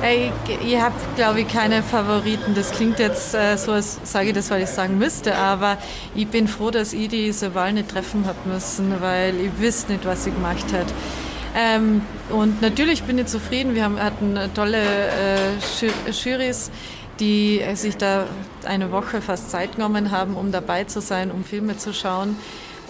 Ey, 0.07 0.31
ihr 0.65 0.83
habt, 0.85 1.17
glaube 1.17 1.41
ich, 1.41 1.49
keine 1.49 1.83
Favoriten. 1.83 2.55
Das 2.55 2.71
klingt 2.71 3.01
jetzt 3.01 3.35
äh, 3.35 3.57
so, 3.57 3.73
als 3.73 3.99
sage 4.05 4.29
ich 4.29 4.35
das, 4.35 4.53
weil 4.53 4.63
ich 4.63 4.69
sagen 4.69 4.99
müsste, 4.99 5.35
aber 5.35 5.79
ich 6.15 6.29
bin 6.29 6.47
froh, 6.47 6.71
dass 6.71 6.93
ich 6.93 7.09
diese 7.09 7.57
Wahl 7.57 7.73
nicht 7.73 7.89
treffen 7.89 8.25
habe 8.25 8.39
müssen, 8.49 9.01
weil 9.01 9.35
ich 9.41 9.59
wüsste 9.59 9.91
nicht, 9.95 10.05
was 10.05 10.25
ich 10.29 10.33
gemacht 10.33 10.65
hätte. 10.71 10.93
Ähm, 11.57 12.03
und 12.31 12.63
natürlich 12.63 13.03
bin 13.03 13.19
ich 13.19 13.27
zufrieden. 13.27 13.75
Wir 13.75 13.83
haben, 13.83 14.01
hatten 14.01 14.39
tolle 14.55 14.79
äh, 14.79 15.57
Ju- 15.81 16.13
Jurys, 16.13 16.71
die 17.19 17.61
sich 17.75 17.97
da 17.97 18.27
eine 18.65 18.93
Woche 18.93 19.21
fast 19.21 19.51
Zeit 19.51 19.75
genommen 19.75 20.13
haben, 20.13 20.37
um 20.37 20.53
dabei 20.53 20.85
zu 20.85 21.01
sein, 21.01 21.33
um 21.33 21.43
Filme 21.43 21.79
zu 21.79 21.93
schauen. 21.93 22.37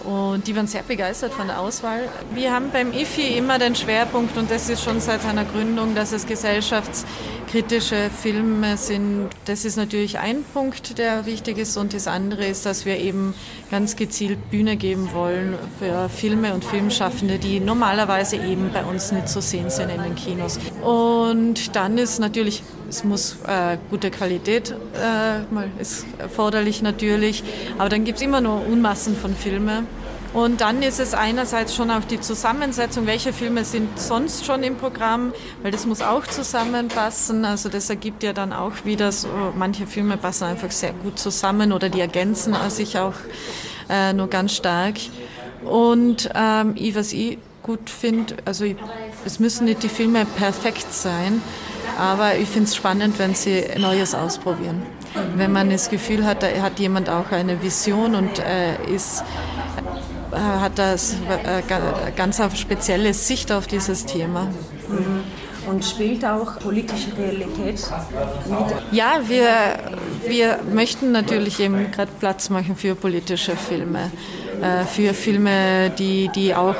Und 0.07 0.47
die 0.47 0.55
waren 0.55 0.67
sehr 0.67 0.83
begeistert 0.83 1.33
von 1.33 1.47
der 1.47 1.59
Auswahl. 1.59 2.07
Wir 2.33 2.53
haben 2.53 2.69
beim 2.71 2.93
IFI 2.93 3.37
immer 3.37 3.59
den 3.59 3.75
Schwerpunkt, 3.75 4.37
und 4.37 4.49
das 4.49 4.69
ist 4.69 4.81
schon 4.81 5.01
seit 5.01 5.21
seiner 5.21 5.43
Gründung, 5.43 5.95
dass 5.95 6.13
es 6.13 6.25
gesellschaftskritische 6.25 8.09
Filme 8.21 8.77
sind. 8.77 9.27
Das 9.43 9.65
ist 9.65 9.75
natürlich 9.75 10.17
ein 10.17 10.45
Punkt, 10.53 10.97
der 10.97 11.25
wichtig 11.25 11.57
ist. 11.57 11.75
Und 11.75 11.93
das 11.93 12.07
andere 12.07 12.45
ist, 12.45 12.65
dass 12.65 12.85
wir 12.85 12.97
eben 12.97 13.33
ganz 13.69 13.97
gezielt 13.97 14.49
Bühne 14.49 14.77
geben 14.77 15.09
wollen 15.11 15.55
für 15.77 16.07
Filme 16.07 16.53
und 16.53 16.63
Filmschaffende, 16.63 17.37
die 17.37 17.59
normalerweise 17.59 18.37
eben 18.37 18.71
bei 18.71 18.85
uns 18.85 19.11
nicht 19.11 19.27
zu 19.27 19.41
sehen 19.41 19.69
sind 19.69 19.89
in 19.89 20.01
den 20.01 20.15
Kinos. 20.15 20.57
Und 20.83 21.75
dann 21.75 21.97
ist 21.97 22.19
natürlich 22.19 22.63
es 22.89 23.03
muss 23.03 23.37
äh, 23.47 23.77
gute 23.89 24.11
Qualität 24.11 24.71
äh, 24.71 25.81
ist 25.81 26.05
erforderlich 26.17 26.81
natürlich, 26.81 27.43
aber 27.77 27.89
dann 27.89 28.03
gibt 28.03 28.17
es 28.17 28.23
immer 28.23 28.41
nur 28.41 28.65
Unmassen 28.67 29.15
von 29.15 29.35
Filmen. 29.35 29.87
Und 30.33 30.61
dann 30.61 30.83
ist 30.83 30.99
es 30.99 31.13
einerseits 31.13 31.73
schon 31.73 31.89
auch 31.89 32.03
die 32.03 32.19
Zusammensetzung, 32.19 33.07
welche 33.07 33.33
Filme 33.33 33.63
sind 33.63 33.97
sonst 33.97 34.45
schon 34.45 34.61
im 34.61 34.75
Programm, 34.75 35.33
weil 35.63 35.71
das 35.71 35.85
muss 35.85 36.01
auch 36.01 36.27
zusammenpassen. 36.27 37.45
Also 37.45 37.69
das 37.69 37.89
ergibt 37.89 38.23
ja 38.23 38.33
dann 38.33 38.53
auch 38.53 38.73
wieder 38.83 39.11
so, 39.11 39.29
manche 39.55 39.87
Filme 39.87 40.17
passen 40.17 40.43
einfach 40.43 40.69
sehr 40.71 40.91
gut 40.91 41.17
zusammen 41.17 41.71
oder 41.71 41.89
die 41.89 42.01
ergänzen 42.01 42.55
sich 42.69 42.99
auch 42.99 43.15
äh, 43.89 44.13
nur 44.13 44.27
ganz 44.27 44.53
stark. 44.53 44.95
Und 45.63 46.29
ähm, 46.35 46.75
was 46.93 47.13
ich 47.13 47.39
gut 47.63 47.89
finde, 47.89 48.35
also 48.45 48.65
ich, 48.65 48.75
es 49.25 49.39
müssen 49.39 49.65
nicht 49.65 49.81
die 49.81 49.89
Filme 49.89 50.25
perfekt 50.25 50.93
sein, 50.93 51.41
aber 51.97 52.37
ich 52.37 52.47
finde 52.47 52.65
es 52.65 52.75
spannend, 52.75 53.19
wenn 53.19 53.33
sie 53.33 53.63
Neues 53.77 54.13
ausprobieren. 54.13 54.83
Wenn 55.35 55.51
man 55.51 55.69
das 55.69 55.89
Gefühl 55.89 56.25
hat, 56.25 56.43
da 56.43 56.47
hat 56.61 56.79
jemand 56.79 57.09
auch 57.09 57.31
eine 57.31 57.61
Vision 57.61 58.15
und 58.15 58.39
äh, 58.39 58.75
ist, 58.93 59.23
äh, 60.31 60.35
hat 60.35 60.77
das 60.77 61.13
äh, 61.13 61.61
ganz 62.15 62.39
eine 62.39 62.55
spezielle 62.55 63.13
Sicht 63.13 63.51
auf 63.51 63.67
dieses 63.67 64.05
Thema. 64.05 64.43
Mhm. 64.87 65.23
Und 65.67 65.83
spielt 65.83 66.23
auch 66.23 66.59
politische 66.59 67.09
Realität 67.17 67.57
mit? 67.57 67.81
Ja, 68.91 69.19
wir, 69.27 69.49
wir 70.25 70.59
möchten 70.73 71.11
natürlich 71.11 71.59
eben 71.59 71.91
gerade 71.91 72.11
Platz 72.19 72.49
machen 72.49 72.77
für 72.77 72.95
politische 72.95 73.57
Filme. 73.57 74.11
Äh, 74.61 74.85
für 74.85 75.13
Filme, 75.13 75.91
die, 75.91 76.29
die 76.33 76.55
auch 76.55 76.75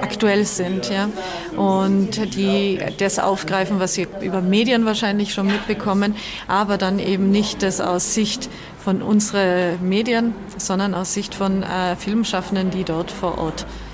aktuell 0.00 0.44
sind 0.44 0.90
ja? 0.90 1.08
und 1.56 2.34
die 2.36 2.78
das 2.98 3.18
aufgreifen, 3.18 3.80
was 3.80 3.94
Sie 3.94 4.06
über 4.20 4.40
Medien 4.40 4.84
wahrscheinlich 4.84 5.34
schon 5.34 5.46
mitbekommen, 5.46 6.14
aber 6.46 6.78
dann 6.78 6.98
eben 6.98 7.30
nicht 7.30 7.62
das 7.62 7.80
aus 7.80 8.14
Sicht 8.14 8.48
von 8.78 9.02
unseren 9.02 9.86
Medien, 9.86 10.34
sondern 10.56 10.94
aus 10.94 11.14
Sicht 11.14 11.34
von 11.34 11.62
äh, 11.62 11.96
Filmschaffenden, 11.96 12.70
die 12.70 12.84
dort 12.84 13.10
vor 13.10 13.38
Ort 13.38 13.62
äh, 13.62 13.85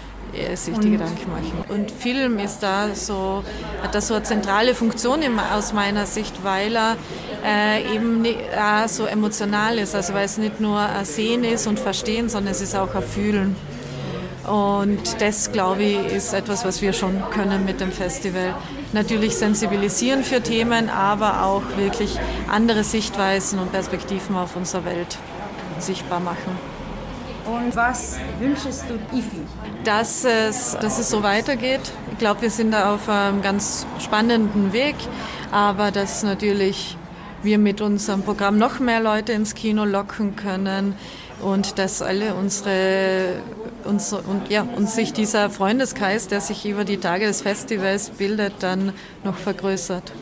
sich 0.54 0.78
die 0.78 0.92
Gedanken 0.92 1.30
machen. 1.30 1.64
Und 1.68 1.90
Film 1.90 2.38
ist 2.38 2.62
da 2.62 2.94
so, 2.94 3.44
hat 3.82 3.94
da 3.94 4.00
so 4.00 4.14
eine 4.14 4.22
zentrale 4.22 4.74
Funktion 4.74 5.20
aus 5.54 5.72
meiner 5.72 6.06
Sicht, 6.06 6.42
weil 6.42 6.74
er 6.76 6.96
äh, 7.44 7.94
eben 7.94 8.24
äh, 8.24 8.88
so 8.88 9.04
emotional 9.04 9.78
ist, 9.78 9.94
also 9.94 10.14
weil 10.14 10.24
es 10.24 10.38
nicht 10.38 10.60
nur 10.60 10.78
ein 10.78 11.04
Sehen 11.04 11.44
ist 11.44 11.66
und 11.66 11.78
Verstehen, 11.78 12.28
sondern 12.28 12.52
es 12.52 12.60
ist 12.60 12.74
auch 12.74 12.94
ein 12.94 13.02
Fühlen. 13.02 13.56
Und 14.44 15.20
das, 15.20 15.52
glaube 15.52 15.84
ich, 15.84 16.12
ist 16.12 16.34
etwas, 16.34 16.64
was 16.64 16.82
wir 16.82 16.92
schon 16.92 17.22
können 17.30 17.64
mit 17.64 17.80
dem 17.80 17.92
Festival. 17.92 18.54
Natürlich 18.92 19.36
sensibilisieren 19.36 20.24
für 20.24 20.40
Themen, 20.40 20.90
aber 20.90 21.44
auch 21.44 21.62
wirklich 21.76 22.18
andere 22.50 22.82
Sichtweisen 22.82 23.60
und 23.60 23.70
Perspektiven 23.70 24.34
auf 24.36 24.56
unsere 24.56 24.84
Welt 24.84 25.18
sichtbar 25.78 26.20
machen. 26.20 26.71
Und 27.44 27.74
was 27.74 28.18
wünschst 28.38 28.84
du 28.88 28.94
IFI? 29.16 29.42
Dass 29.84 30.24
es, 30.24 30.76
dass 30.80 30.98
es 30.98 31.10
so 31.10 31.22
weitergeht. 31.22 31.80
Ich 32.12 32.18
glaube, 32.18 32.42
wir 32.42 32.50
sind 32.50 32.70
da 32.72 32.94
auf 32.94 33.08
einem 33.08 33.42
ganz 33.42 33.86
spannenden 33.98 34.72
Weg, 34.72 34.94
aber 35.50 35.90
dass 35.90 36.22
natürlich 36.22 36.96
wir 37.42 37.58
mit 37.58 37.80
unserem 37.80 38.22
Programm 38.22 38.58
noch 38.58 38.78
mehr 38.78 39.00
Leute 39.00 39.32
ins 39.32 39.54
Kino 39.54 39.84
locken 39.84 40.36
können 40.36 40.94
und 41.40 41.78
dass 41.78 42.00
alle 42.00 42.34
unsere, 42.34 43.40
unsere 43.84 44.22
und 44.22 44.48
ja, 44.48 44.62
und 44.62 44.88
sich 44.88 45.12
dieser 45.12 45.50
Freundeskreis, 45.50 46.28
der 46.28 46.40
sich 46.40 46.64
über 46.64 46.84
die 46.84 46.98
Tage 46.98 47.26
des 47.26 47.42
Festivals 47.42 48.10
bildet, 48.10 48.54
dann 48.60 48.92
noch 49.24 49.36
vergrößert. 49.36 50.12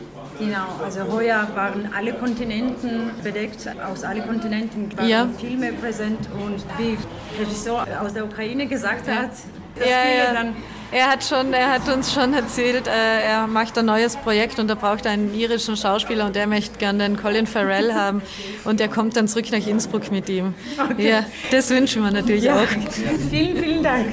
Genau, 0.40 0.66
also 0.82 1.00
heuer 1.12 1.46
waren 1.54 1.88
alle 1.96 2.14
Kontinenten 2.14 3.10
bedeckt, 3.22 3.68
aus 3.86 4.02
allen 4.04 4.26
Kontinenten 4.26 4.96
waren 4.96 5.08
ja. 5.08 5.28
Filme 5.38 5.72
präsent 5.74 6.18
und 6.32 6.64
wie 6.78 6.96
Regisseur 7.38 7.86
aus 8.02 8.14
der 8.14 8.24
Ukraine 8.24 8.66
gesagt 8.66 9.08
hat, 9.08 9.30
dass 9.76 9.88
ja, 9.88 9.96
viele 10.02 10.24
ja. 10.24 10.32
dann 10.32 10.54
er 10.92 11.08
hat, 11.08 11.22
schon, 11.22 11.52
er 11.52 11.70
hat 11.70 11.88
uns 11.88 12.12
schon 12.12 12.34
erzählt, 12.34 12.88
äh, 12.88 13.22
er 13.22 13.46
macht 13.46 13.78
ein 13.78 13.86
neues 13.86 14.16
Projekt 14.16 14.58
und 14.58 14.68
er 14.68 14.74
braucht 14.74 15.06
einen 15.06 15.32
irischen 15.34 15.76
Schauspieler 15.76 16.26
und 16.26 16.36
er 16.36 16.48
möchte 16.48 16.78
gerne 16.78 17.04
den 17.04 17.16
Colin 17.16 17.46
Farrell 17.46 17.94
haben 17.94 18.22
und 18.64 18.80
er 18.80 18.88
kommt 18.88 19.16
dann 19.16 19.28
zurück 19.28 19.52
nach 19.52 19.64
Innsbruck 19.64 20.10
mit 20.10 20.28
ihm. 20.28 20.52
Okay. 20.90 21.08
Ja, 21.08 21.24
das 21.52 21.70
wünschen 21.70 22.02
wir 22.02 22.10
natürlich 22.10 22.44
ja. 22.44 22.56
auch. 22.56 22.66
Vielen, 23.30 23.56
vielen 23.56 23.82
Dank. 23.84 24.08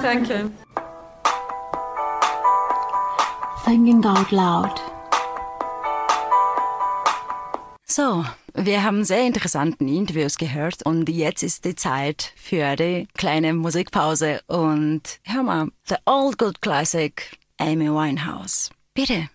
Danke. 0.00 0.50
Thinking 3.64 4.04
out 4.04 4.30
loud. 4.30 4.91
So, 7.94 8.24
wir 8.54 8.84
haben 8.84 9.04
sehr 9.04 9.26
interessanten 9.26 9.86
Interviews 9.86 10.38
gehört 10.38 10.82
und 10.86 11.10
jetzt 11.10 11.42
ist 11.42 11.66
die 11.66 11.74
Zeit 11.74 12.32
für 12.36 12.74
die 12.74 13.06
kleine 13.18 13.52
Musikpause 13.52 14.40
und 14.46 15.02
hör 15.24 15.42
mal, 15.42 15.68
The 15.90 15.96
Old 16.06 16.38
Good 16.38 16.62
Classic, 16.62 17.22
Amy 17.58 17.90
Winehouse. 17.90 18.70
Bitte. 18.94 19.28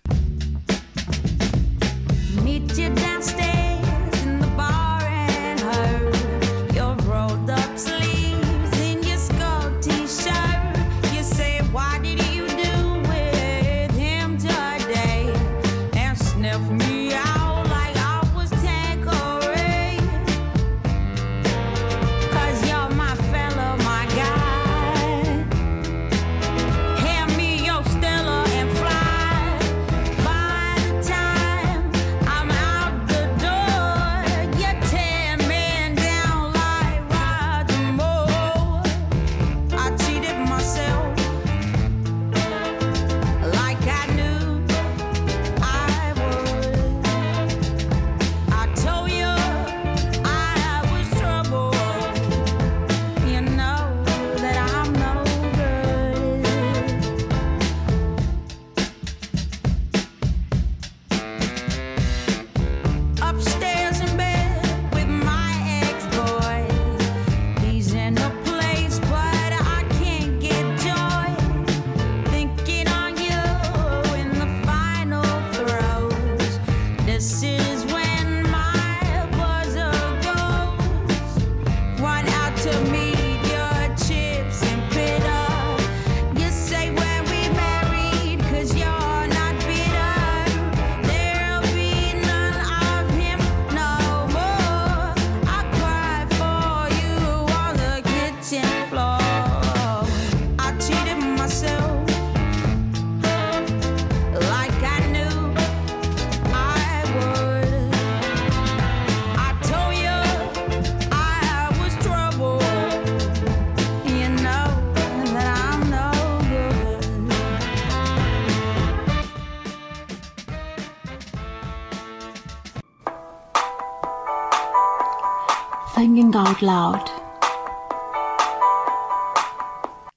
Thinking 125.97 126.35
Out 126.35 126.61
Loud. 126.61 127.11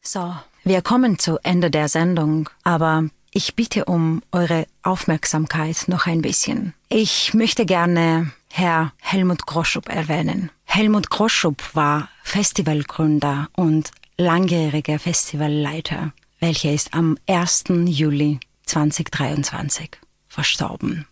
So, 0.03 0.37
wir 0.63 0.83
kommen 0.83 1.19
zu 1.19 1.39
Ende 1.43 1.71
der 1.71 1.89
Sendung, 1.89 2.51
aber 2.65 3.05
ich 3.33 3.55
bitte 3.55 3.87
um 3.87 4.21
eure 4.31 4.67
Aufmerksamkeit 4.83 5.85
noch 5.87 6.07
ein 6.07 6.21
bisschen. 6.21 6.75
Ich 6.91 7.33
möchte 7.33 7.65
gerne 7.65 8.31
Herr 8.51 8.93
Helmut 8.99 9.47
Groschup 9.47 9.89
erwähnen. 9.89 10.51
Helmut 10.65 11.09
Groschup 11.09 11.63
war 11.73 12.11
Festivalgründer 12.25 13.49
und 13.57 13.91
langjähriger 14.19 14.99
Festivalleiter, 14.99 16.13
welcher 16.41 16.75
ist 16.75 16.93
am 16.93 17.17
1. 17.27 17.65
Juli 17.87 18.39
2023 18.67 19.93
verstorben. 20.29 21.07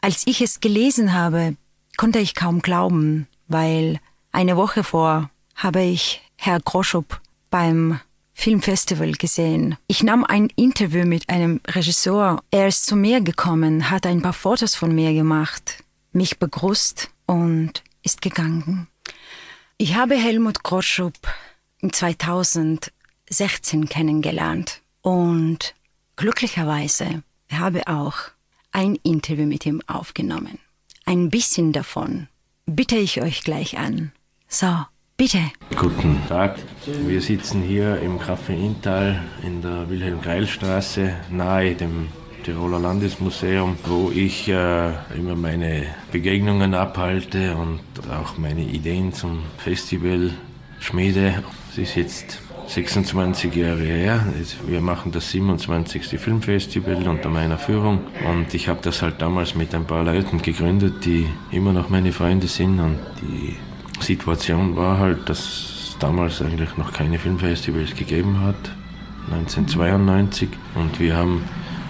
Als 0.00 0.26
ich 0.26 0.40
es 0.40 0.58
gelesen 0.58 1.12
habe, 1.12 1.54
konnte 1.96 2.18
ich 2.18 2.34
kaum 2.34 2.62
glauben, 2.62 3.28
weil 3.48 3.98
eine 4.30 4.56
Woche 4.56 4.84
vor 4.84 5.30
habe 5.54 5.82
ich 5.82 6.22
Herr 6.36 6.60
Groschup 6.60 7.20
beim 7.50 8.00
Filmfestival 8.34 9.12
gesehen. 9.12 9.76
Ich 9.88 10.04
nahm 10.04 10.24
ein 10.24 10.48
Interview 10.54 11.04
mit 11.04 11.28
einem 11.28 11.60
Regisseur. 11.66 12.40
Er 12.52 12.68
ist 12.68 12.86
zu 12.86 12.94
mir 12.94 13.20
gekommen, 13.20 13.90
hat 13.90 14.06
ein 14.06 14.22
paar 14.22 14.32
Fotos 14.32 14.76
von 14.76 14.94
mir 14.94 15.12
gemacht, 15.12 15.82
mich 16.12 16.38
begrüßt 16.38 17.10
und 17.26 17.82
ist 18.04 18.22
gegangen. 18.22 18.86
Ich 19.76 19.96
habe 19.96 20.14
Helmut 20.14 20.62
Groschup 20.62 21.16
in 21.80 21.92
2016 21.92 23.88
kennengelernt 23.88 24.82
und 25.02 25.74
glücklicherweise 26.14 27.24
habe 27.50 27.88
auch 27.88 28.16
ein 28.70 28.96
Interview 29.02 29.46
mit 29.46 29.66
ihm 29.66 29.82
aufgenommen. 29.86 30.58
Ein 31.06 31.30
bisschen 31.30 31.72
davon 31.72 32.28
bitte 32.68 32.96
ich 32.96 33.20
euch 33.22 33.42
gleich 33.42 33.78
an. 33.78 34.12
So, 34.46 34.66
bitte. 35.16 35.38
Guten 35.76 36.20
Tag. 36.28 36.58
Wir 36.86 37.20
sitzen 37.20 37.62
hier 37.62 38.00
im 38.00 38.18
Café 38.18 38.52
Inntal 38.52 39.22
in 39.42 39.62
der 39.62 39.88
Wilhelm-Greil-Straße 39.88 41.14
nahe 41.30 41.74
dem 41.74 42.08
Tiroler 42.44 42.78
Landesmuseum, 42.78 43.76
wo 43.84 44.10
ich 44.10 44.48
äh, 44.48 44.90
immer 45.16 45.34
meine 45.34 45.86
Begegnungen 46.12 46.74
abhalte 46.74 47.56
und 47.56 47.80
auch 48.10 48.38
meine 48.38 48.62
Ideen 48.62 49.12
zum 49.12 49.42
Festival 49.58 50.30
schmiede. 50.78 51.42
Es 51.70 51.78
ist 51.78 51.96
jetzt 51.96 52.40
26 52.68 53.54
Jahre 53.54 53.80
her. 53.80 54.26
Wir 54.66 54.82
machen 54.82 55.10
das 55.10 55.30
27. 55.30 56.20
Filmfestival 56.20 57.08
unter 57.08 57.30
meiner 57.30 57.56
Führung 57.56 58.00
und 58.28 58.52
ich 58.52 58.68
habe 58.68 58.80
das 58.82 59.00
halt 59.00 59.22
damals 59.22 59.54
mit 59.54 59.74
ein 59.74 59.86
paar 59.86 60.04
Leuten 60.04 60.42
gegründet, 60.42 61.04
die 61.06 61.26
immer 61.50 61.72
noch 61.72 61.88
meine 61.88 62.12
Freunde 62.12 62.46
sind 62.46 62.78
und 62.78 62.98
die 63.22 63.56
Situation 64.02 64.76
war 64.76 64.98
halt, 64.98 65.30
dass 65.30 65.38
es 65.38 65.96
damals 65.98 66.42
eigentlich 66.42 66.76
noch 66.76 66.92
keine 66.92 67.18
Filmfestivals 67.18 67.94
gegeben 67.94 68.40
hat, 68.42 68.70
1992 69.32 70.50
und 70.74 71.00
wir 71.00 71.16
haben 71.16 71.44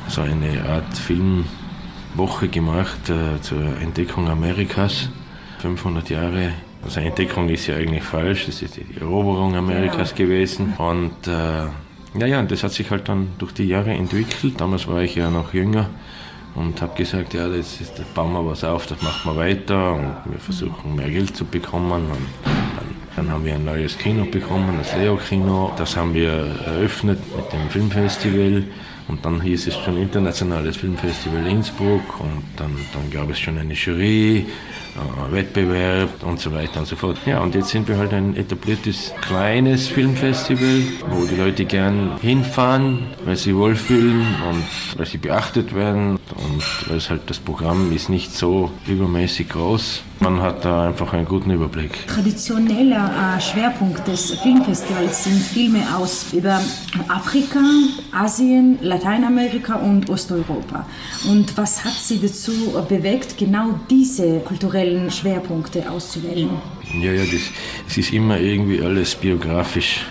so 0.07 0.21
eine 0.21 0.65
Art 0.65 0.97
Filmwoche 0.97 2.49
gemacht 2.49 3.11
äh, 3.11 3.41
zur 3.41 3.77
Entdeckung 3.81 4.29
Amerikas, 4.29 5.09
500 5.59 6.09
Jahre 6.09 6.53
also 6.83 7.01
Entdeckung 7.01 7.49
ist 7.49 7.67
ja 7.67 7.77
eigentlich 7.77 8.03
falsch, 8.03 8.47
das 8.47 8.63
ist 8.63 8.77
die 8.77 9.01
Eroberung 9.01 9.57
Amerikas 9.57 10.15
genau. 10.15 10.29
gewesen. 10.29 10.75
Und 10.79 11.27
äh, 11.27 11.67
ja, 12.19 12.27
ja, 12.27 12.43
das 12.43 12.63
hat 12.63 12.73
sich 12.73 12.91
halt 12.91 13.09
dann 13.09 13.29
durch 13.39 13.53
die 13.53 13.65
Jahre 13.65 13.91
entwickelt. 13.91 14.61
Damals 14.61 14.87
war 14.89 15.03
ich 15.03 15.15
ja 15.15 15.31
noch 15.31 15.53
jünger 15.53 15.91
und 16.55 16.81
habe 16.81 16.97
gesagt, 16.97 17.35
ja, 17.35 17.49
das, 17.49 17.81
ist, 17.81 17.99
das 17.99 18.07
bauen 18.15 18.33
wir 18.33 18.45
was 18.45 18.65
auf, 18.65 18.87
das 18.87 19.01
machen 19.03 19.33
wir 19.33 19.37
weiter 19.37 19.95
und 19.95 20.33
wir 20.33 20.41
versuchen 20.41 20.97
mehr 20.97 21.11
Geld 21.11 21.37
zu 21.37 21.45
bekommen. 21.45 22.11
Und 22.11 22.27
dann, 22.45 22.95
dann 23.17 23.31
haben 23.31 23.45
wir 23.45 23.55
ein 23.55 23.65
neues 23.65 23.99
Kino 23.99 24.25
bekommen, 24.25 24.77
das 24.79 24.97
Leo-Kino. 24.97 25.73
Das 25.77 25.97
haben 25.97 26.15
wir 26.15 26.31
eröffnet 26.65 27.19
mit 27.37 27.53
dem 27.53 27.69
Filmfestival. 27.71 28.65
Und 29.09 29.25
dann 29.25 29.41
hieß 29.41 29.69
es 29.69 29.77
schon 29.77 29.97
Internationales 29.97 30.77
Filmfestival 30.77 31.47
Innsbruck 31.47 32.21
und 32.21 32.45
dann, 32.57 32.77
dann 32.93 33.11
gab 33.11 33.31
es 33.31 33.39
schon 33.39 33.57
eine 33.57 33.73
Jury 33.73 34.47
Wettbewerb 35.31 36.23
und 36.25 36.41
so 36.41 36.53
weiter 36.53 36.81
und 36.81 36.87
so 36.87 36.97
fort. 36.97 37.19
Ja, 37.27 37.41
und 37.41 37.55
jetzt 37.55 37.69
sind 37.69 37.89
wir 37.89 37.99
halt 37.99 38.13
ein 38.13 38.37
etabliertes 38.37 39.13
kleines 39.21 39.89
Filmfestival, 39.89 40.83
wo 41.11 41.25
die 41.25 41.37
Leute 41.37 41.65
gern 41.65 42.19
hinfahren, 42.21 43.09
weil 43.25 43.37
sie 43.37 43.55
wohlfühlen 43.55 44.21
und 44.49 44.65
weil 44.99 45.07
sie 45.07 45.19
beachtet 45.19 45.75
werden 45.75 46.19
und 46.35 46.89
weil 46.89 46.97
es 46.97 47.11
halt 47.11 47.23
das 47.27 47.39
Programm 47.39 47.93
ist 47.95 48.09
nicht 48.09 48.35
so 48.35 48.71
übermäßig 48.87 49.51
groß. 49.51 50.03
Man 50.21 50.43
hat 50.43 50.65
da 50.65 50.89
einfach 50.89 51.13
einen 51.13 51.27
guten 51.27 51.53
Überblick. 51.53 52.07
Traditioneller 52.09 53.37
äh, 53.37 53.41
Schwerpunkt 53.41 54.07
des 54.09 54.33
Filmfestivals 54.33 55.25
sind 55.25 55.41
Filme 55.41 55.85
aus 55.97 56.33
über 56.33 56.61
Afrika, 57.07 57.61
Asien, 58.11 58.79
Lateinamerika 58.83 59.77
und 59.77 60.11
Osteuropa. 60.11 60.87
Und 61.29 61.57
was 61.57 61.85
hat 61.85 61.93
Sie 61.93 62.21
dazu 62.21 62.53
bewegt, 62.89 63.39
genau 63.39 63.79
diese 63.89 64.41
kulturellen 64.89 65.11
Schwerpunkte 65.11 65.91
auszuwählen? 65.91 66.51
Ja, 67.01 67.13
ja, 67.13 67.23
das, 67.23 67.51
das 67.87 67.99
ist 67.99 68.13
immer 68.13 68.39
irgendwie 68.39 68.81
alles 68.83 69.15
biografisch 69.15 70.07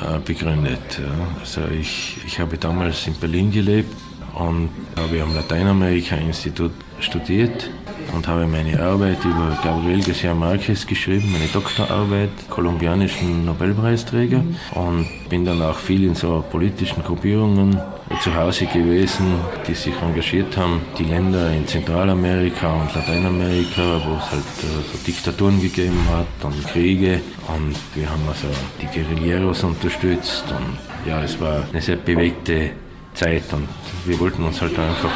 äh, 0.00 0.18
begründet. 0.24 0.98
Ja. 0.98 1.26
Also 1.40 1.60
ich, 1.78 2.16
ich 2.26 2.38
habe 2.38 2.56
damals 2.56 3.06
in 3.06 3.14
Berlin 3.14 3.50
gelebt 3.50 3.94
und 4.34 4.70
habe 4.96 5.22
am 5.22 5.34
Lateinamerika-Institut 5.34 6.72
studiert 7.00 7.70
und 8.14 8.26
habe 8.26 8.46
meine 8.46 8.80
Arbeit 8.80 9.24
über 9.24 9.58
Gabriel 9.62 10.02
Garcia 10.02 10.34
Marquez 10.34 10.86
geschrieben, 10.86 11.30
meine 11.32 11.46
Doktorarbeit, 11.46 12.30
kolumbianischen 12.48 13.44
Nobelpreisträger 13.44 14.38
mhm. 14.38 14.56
und 14.74 15.06
bin 15.28 15.44
dann 15.44 15.60
auch 15.62 15.78
viel 15.78 16.04
in 16.04 16.14
so 16.14 16.44
politischen 16.50 17.02
Gruppierungen 17.02 17.78
zu 18.20 18.34
Hause 18.34 18.66
gewesen, 18.66 19.40
die 19.66 19.74
sich 19.74 19.94
engagiert 20.00 20.56
haben, 20.56 20.82
die 20.98 21.04
Länder 21.04 21.50
in 21.52 21.66
Zentralamerika 21.66 22.72
und 22.72 22.94
Lateinamerika, 22.94 24.00
wo 24.04 24.16
es 24.16 24.30
halt 24.30 24.42
äh, 24.62 24.90
so 24.90 24.98
Diktaturen 25.06 25.60
gegeben 25.60 26.00
hat 26.10 26.44
und 26.44 26.66
Kriege 26.68 27.20
und 27.48 27.76
wir 27.94 28.08
haben 28.08 28.22
also 28.28 28.48
die 28.80 28.86
Guerilleros 28.86 29.64
unterstützt 29.64 30.44
und 30.50 30.78
ja, 31.08 31.22
es 31.22 31.40
war 31.40 31.64
eine 31.70 31.80
sehr 31.80 31.96
bewegte 31.96 32.70
Zeit 33.14 33.52
und 33.52 33.68
wir 34.04 34.18
wollten 34.20 34.44
uns 34.44 34.60
halt 34.60 34.78
einfach 34.78 35.12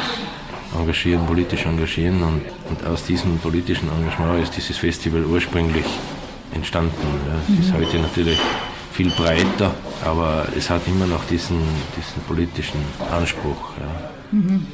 engagieren, 0.77 1.25
politisch 1.25 1.65
engagieren 1.65 2.21
und, 2.21 2.41
und 2.69 2.85
aus 2.87 3.05
diesem 3.05 3.37
politischen 3.37 3.89
Engagement 3.89 4.43
ist 4.43 4.55
dieses 4.55 4.77
Festival 4.77 5.23
ursprünglich 5.25 5.85
entstanden. 6.53 6.93
Ja. 7.27 7.53
Es 7.53 7.65
ist 7.65 7.73
mhm. 7.73 7.77
heute 7.77 7.99
natürlich 7.99 8.39
viel 8.97 9.11
breiter, 9.11 9.75
aber 10.03 10.47
es 10.57 10.71
hat 10.71 10.81
immer 10.87 11.05
noch 11.05 11.23
diesen, 11.25 11.59
diesen 11.95 12.19
politischen 12.27 12.79
Anspruch. 13.11 13.77
Ja. 13.79 14.39
Mhm. 14.39 14.65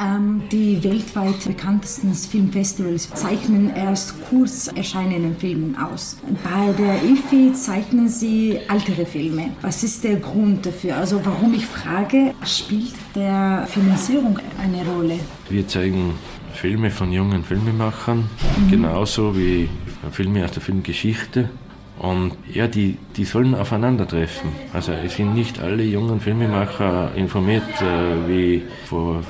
Ähm, 0.00 0.42
die 0.50 0.82
weltweit 0.82 1.44
bekanntesten 1.44 2.14
Filmfestivals 2.14 3.10
zeichnen 3.10 3.74
erst 3.76 4.14
kurz 4.30 4.68
erscheinenden 4.68 5.36
Filmen 5.36 5.76
aus. 5.76 6.16
Bei 6.42 6.72
der 6.72 7.02
IFI 7.02 7.52
zeichnen 7.52 8.08
sie 8.08 8.58
ältere 8.70 9.04
Filme. 9.04 9.50
Was 9.60 9.82
ist 9.82 10.02
der 10.02 10.16
Grund 10.16 10.64
dafür? 10.64 10.96
Also 10.96 11.20
warum 11.24 11.52
ich 11.52 11.66
frage, 11.66 12.32
spielt 12.46 12.94
der 13.14 13.68
Finanzierung 13.68 14.38
eine 14.62 14.82
Rolle? 14.86 15.18
Wir 15.50 15.68
zeigen 15.68 16.14
Filme 16.54 16.90
von 16.90 17.12
jungen 17.12 17.44
Filmemachern, 17.44 18.18
mhm. 18.20 18.70
genauso 18.70 19.36
wie 19.36 19.68
Filme 20.12 20.42
aus 20.44 20.52
der 20.52 20.62
Filmgeschichte. 20.62 21.50
Und 21.98 22.32
ja, 22.52 22.68
die, 22.68 22.96
die 23.16 23.24
sollen 23.24 23.54
aufeinandertreffen. 23.54 24.50
Also 24.72 24.92
es 24.92 25.16
sind 25.16 25.34
nicht 25.34 25.60
alle 25.60 25.82
jungen 25.82 26.20
Filmemacher 26.20 27.10
informiert, 27.16 27.64
äh, 27.80 28.28
wie 28.28 28.62
vor 28.86 29.22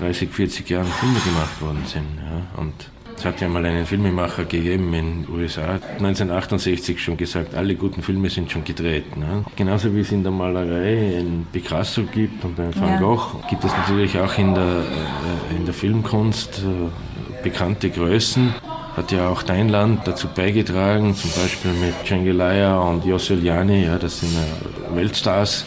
30, 0.00 0.30
40 0.30 0.68
Jahren 0.68 0.86
Filme 0.86 1.18
gemacht 1.20 1.60
worden 1.60 1.82
sind. 1.86 2.06
Ja. 2.16 2.60
Und 2.60 2.72
es 3.18 3.24
hat 3.24 3.40
ja 3.40 3.48
mal 3.48 3.66
einen 3.66 3.84
Filmemacher 3.84 4.44
gegeben 4.44 4.94
in 4.94 5.24
den 5.24 5.34
USA, 5.34 5.80
1968 5.98 7.02
schon 7.02 7.16
gesagt, 7.16 7.54
alle 7.56 7.74
guten 7.74 8.00
Filme 8.00 8.30
sind 8.30 8.50
schon 8.50 8.62
gedreht. 8.62 9.16
Ne? 9.16 9.44
Genauso 9.56 9.92
wie 9.92 10.00
es 10.00 10.12
in 10.12 10.22
der 10.22 10.30
Malerei 10.30 11.18
einen 11.18 11.44
Picasso 11.52 12.04
gibt 12.04 12.44
und 12.44 12.58
einen 12.60 12.78
Van 12.80 13.00
Gogh, 13.00 13.42
gibt 13.50 13.64
es 13.64 13.72
natürlich 13.72 14.16
auch 14.20 14.38
in 14.38 14.54
der, 14.54 14.62
äh, 14.62 15.56
in 15.56 15.64
der 15.64 15.74
Filmkunst 15.74 16.60
äh, 16.60 17.42
bekannte 17.42 17.90
Größen. 17.90 18.54
Hat 18.98 19.12
ja 19.12 19.28
auch 19.28 19.44
dein 19.44 19.68
Land 19.68 20.08
dazu 20.08 20.26
beigetragen, 20.26 21.14
zum 21.14 21.30
Beispiel 21.30 21.70
mit 21.70 21.94
Cengilaia 22.04 22.76
und 22.80 23.04
Joseliani, 23.04 23.84
ja, 23.84 23.96
das 23.96 24.18
sind 24.18 24.36
Weltstars. 24.92 25.64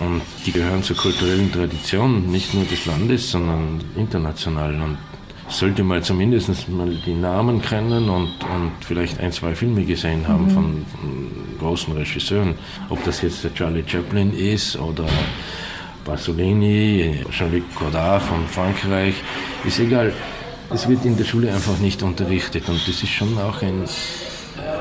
Und 0.00 0.20
die 0.44 0.50
gehören 0.50 0.82
zur 0.82 0.96
kulturellen 0.96 1.52
Tradition, 1.52 2.28
nicht 2.28 2.52
nur 2.52 2.64
des 2.64 2.86
Landes, 2.86 3.30
sondern 3.30 3.80
international. 3.94 4.74
Und 4.82 4.98
sollte 5.46 5.84
mal 5.84 6.02
zumindest 6.02 6.68
mal 6.68 6.90
die 7.06 7.14
Namen 7.14 7.62
kennen 7.62 8.08
und, 8.08 8.32
und 8.42 8.72
vielleicht 8.80 9.20
ein, 9.20 9.30
zwei 9.30 9.54
Filme 9.54 9.84
gesehen 9.84 10.26
haben 10.26 10.46
mhm. 10.46 10.50
von, 10.50 10.86
von, 10.90 11.30
großen 11.60 11.92
Regisseuren. 11.92 12.56
Ob 12.88 13.04
das 13.04 13.22
jetzt 13.22 13.44
der 13.44 13.54
Charlie 13.54 13.84
Chaplin 13.86 14.32
ist 14.36 14.76
oder 14.76 15.04
Pasolini, 16.04 17.24
Jean-Luc 17.30 17.76
Godard 17.76 18.22
von 18.22 18.44
Frankreich, 18.48 19.14
ist 19.64 19.78
egal. 19.78 20.12
Es 20.72 20.88
wird 20.88 21.04
in 21.04 21.16
der 21.16 21.24
Schule 21.24 21.52
einfach 21.52 21.78
nicht 21.78 22.02
unterrichtet 22.02 22.68
und 22.68 22.80
das 22.86 23.02
ist 23.02 23.08
schon 23.08 23.36
auch 23.38 23.60
ein 23.62 23.84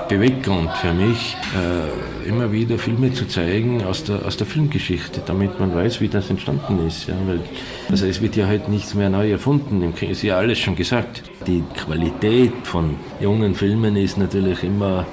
Beweggrund 0.08 0.72
für 0.78 0.94
mich, 0.94 1.36
äh, 1.56 2.28
immer 2.28 2.52
wieder 2.52 2.78
Filme 2.78 3.14
zu 3.14 3.28
zeigen 3.28 3.84
aus 3.84 4.04
der, 4.04 4.26
aus 4.26 4.38
der 4.38 4.46
Filmgeschichte, 4.48 5.22
damit 5.26 5.60
man 5.60 5.74
weiß, 5.74 6.02
wie 6.02 6.08
das 6.08 6.30
entstanden 6.30 6.86
ist. 6.88 7.08
Ja, 7.08 7.16
weil, 7.26 7.42
also 7.90 8.06
es 8.06 8.22
wird 8.22 8.36
ja 8.36 8.48
heute 8.48 8.70
nichts 8.72 8.94
mehr 8.94 9.10
neu 9.10 9.32
erfunden, 9.32 9.94
Krieg 9.96 10.10
ist 10.10 10.24
ja 10.24 10.38
alles 10.38 10.60
schon 10.60 10.76
gesagt. 10.76 11.24
Die 11.48 11.64
Qualität 11.76 12.54
von 12.64 12.96
jungen 13.20 13.56
Filmen 13.56 13.96
ist 13.96 14.18
natürlich 14.18 14.64
immer 14.64 15.06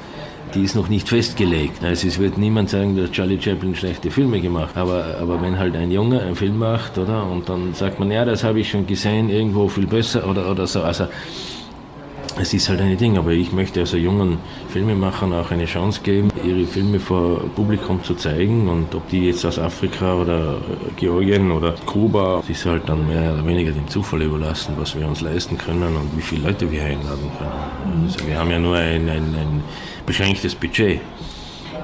die 0.55 0.63
ist 0.63 0.75
noch 0.75 0.89
nicht 0.89 1.09
festgelegt. 1.09 1.83
Also 1.85 2.09
es 2.09 2.19
wird 2.19 2.39
niemand 2.39 2.71
sagen, 2.71 2.97
dass 2.97 3.11
Charlie 3.11 3.41
Chaplin 3.41 3.75
schlechte 3.75 4.11
Filme 4.11 4.41
gemacht. 4.41 4.77
Aber, 4.77 5.17
aber 5.21 5.41
wenn 5.43 5.59
halt 5.59 5.77
ein 5.77 5.91
Junge 5.91 6.21
einen 6.23 6.37
Film 6.37 6.59
macht, 6.59 6.99
oder? 6.99 7.27
Und 7.27 7.49
dann 7.49 7.75
sagt 7.75 7.99
man, 7.99 8.11
ja, 8.11 8.25
das 8.25 8.45
habe 8.45 8.61
ich 8.61 8.71
schon 8.71 8.87
gesehen, 8.87 9.29
irgendwo 9.29 9.69
viel 9.69 9.87
besser 9.87 10.29
oder, 10.29 10.51
oder 10.51 10.67
so. 10.67 10.83
Also 10.83 11.07
es 12.39 12.53
ist 12.53 12.69
halt 12.69 12.81
ein 12.81 12.97
Ding, 12.97 13.17
aber 13.17 13.31
ich 13.33 13.53
möchte 13.53 13.81
also 13.81 13.97
jungen 13.97 14.39
Filmemachern 14.69 15.33
auch 15.33 15.51
eine 15.51 15.65
Chance 15.65 16.01
geben, 16.03 16.31
ihre 16.45 16.67
Filme 16.67 17.01
vor 17.01 17.41
Publikum 17.55 18.03
zu 18.05 18.15
zeigen 18.15 18.69
und 18.69 18.95
ob 18.95 19.09
die 19.09 19.27
jetzt 19.27 19.45
aus 19.45 19.59
Afrika 19.59 20.15
oder 20.15 20.59
Georgien 20.97 21.51
oder 21.51 21.75
Kuba, 21.87 22.39
das 22.41 22.51
ist 22.51 22.67
halt 22.67 22.89
dann 22.89 23.07
mehr 23.07 23.33
oder 23.33 23.47
weniger 23.47 23.73
dem 23.73 23.89
Zufall 23.89 24.23
überlassen, 24.23 24.75
was 24.77 24.99
wir 24.99 25.07
uns 25.07 25.21
leisten 25.21 25.57
können 25.57 25.97
und 25.97 26.17
wie 26.17 26.23
viele 26.23 26.49
Leute 26.49 26.71
wir 26.71 26.85
einladen 26.85 27.31
können. 27.39 28.05
Also 28.05 28.27
wir 28.27 28.39
haben 28.39 28.51
ja 28.51 28.59
nur 28.59 28.77
ein, 28.77 29.09
ein, 29.09 29.35
ein 29.35 29.65
beschränktes 30.05 30.55
Budget. 30.55 31.01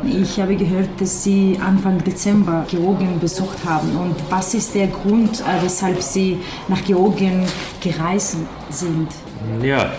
Ich 0.04 0.40
habe 0.40 0.56
gehört, 0.56 1.00
dass 1.00 1.22
Sie 1.22 1.56
Anfang 1.64 2.02
Dezember 2.02 2.64
Georgien 2.68 3.20
besucht 3.20 3.58
haben. 3.64 3.96
Und 3.96 4.16
was 4.30 4.52
ist 4.52 4.74
der 4.74 4.88
Grund, 4.88 5.40
äh, 5.40 5.62
weshalb 5.62 6.02
Sie 6.02 6.38
nach 6.66 6.82
Georgien 6.84 7.44
gereist 7.80 8.38
sind? 8.68 9.08
Ja, 9.62 9.92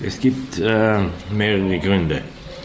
es 0.00 0.20
gibt 0.20 0.58
äh, 0.58 0.98
mehrere 1.32 1.78
Gründe. 1.78 2.22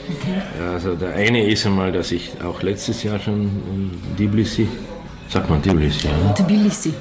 Okay. 0.08 0.42
Also 0.74 0.96
der 0.96 1.16
eine 1.16 1.48
ist 1.48 1.66
einmal, 1.66 1.92
dass 1.92 2.12
ich 2.12 2.32
auch 2.44 2.62
letztes 2.62 3.04
Jahr 3.04 3.20
schon 3.20 3.50
in 3.74 3.92
Tbilisi, 4.18 4.68
sagt 5.30 5.50
man 5.50 5.62
Tbilisi, 5.62 6.08
ja? 6.08 6.34
Tbilisi. 6.34 6.94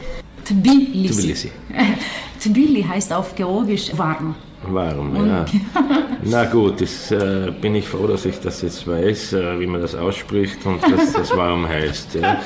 Tbilisi. 0.45 1.15
Tbilisi. 1.15 1.51
Tbilisi 2.41 2.83
heißt 2.83 3.13
auf 3.13 3.35
Georgisch 3.35 3.91
warm. 3.97 4.35
Warm, 4.65 5.27
ja. 5.27 5.45
Na 6.23 6.45
gut, 6.45 6.81
das, 6.81 7.11
äh, 7.11 7.53
bin 7.61 7.75
ich 7.75 7.89
froh, 7.89 8.07
dass 8.07 8.25
ich 8.25 8.39
das 8.39 8.63
jetzt 8.63 8.87
weiß, 8.87 9.33
äh, 9.33 9.59
wie 9.59 9.67
man 9.67 9.81
das 9.81 9.97
ausspricht 9.97 10.65
und 10.65 10.81
dass 10.85 11.13
das 11.13 11.31
warm 11.37 11.67
heißt. 11.67 12.15
Ja. 12.15 12.41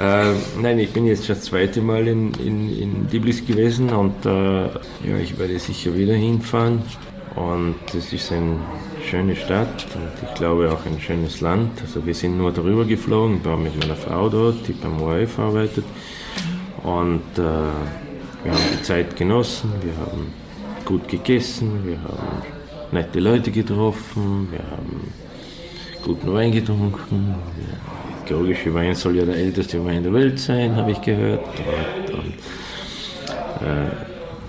Äh, 0.00 0.32
nein, 0.60 0.78
ich 0.78 0.90
bin 0.90 1.06
jetzt 1.06 1.26
schon 1.26 1.36
das 1.36 1.44
zweite 1.44 1.82
Mal 1.82 2.08
in, 2.08 2.32
in, 2.34 2.78
in 2.80 3.08
Tbilisi 3.10 3.42
gewesen 3.42 3.90
und 3.90 4.24
äh, 4.24 4.62
ja, 4.62 5.18
ich 5.22 5.38
werde 5.38 5.58
sicher 5.58 5.94
wieder 5.94 6.14
hinfahren. 6.14 6.80
Und 7.34 7.76
es 7.96 8.12
ist 8.12 8.30
eine 8.30 8.56
schöne 9.02 9.34
Stadt 9.34 9.86
und 9.94 10.28
ich 10.28 10.34
glaube 10.34 10.70
auch 10.70 10.84
ein 10.84 11.00
schönes 11.00 11.40
Land. 11.40 11.80
Also 11.80 12.04
wir 12.04 12.14
sind 12.14 12.36
nur 12.36 12.52
darüber 12.52 12.84
geflogen, 12.84 13.38
ich 13.38 13.44
war 13.44 13.56
mit 13.56 13.78
meiner 13.80 13.96
Frau 13.96 14.28
dort, 14.28 14.68
die 14.68 14.72
beim 14.72 15.00
ORF 15.00 15.38
arbeitet. 15.38 15.84
Und 16.82 17.22
äh, 17.36 17.42
wir 18.44 18.52
haben 18.52 18.64
die 18.72 18.82
Zeit 18.82 19.16
genossen, 19.16 19.72
wir 19.82 19.96
haben 19.96 20.32
gut 20.84 21.08
gegessen, 21.08 21.86
wir 21.86 22.02
haben 22.02 22.42
nette 22.90 23.20
Leute 23.20 23.50
getroffen, 23.50 24.48
wir 24.50 24.60
haben 24.70 25.12
guten 26.02 26.34
Wein 26.34 26.52
getrunken. 26.52 27.34
Der 28.28 28.36
georgische 28.36 28.74
Wein 28.74 28.94
soll 28.94 29.16
ja 29.16 29.24
der 29.24 29.36
älteste 29.36 29.82
Wein 29.84 30.02
der 30.02 30.12
Welt 30.12 30.38
sein, 30.38 30.76
habe 30.76 30.90
ich 30.90 31.00
gehört. 31.00 31.44
Und, 32.10 32.14
und, 32.14 32.34
äh, 33.66 33.90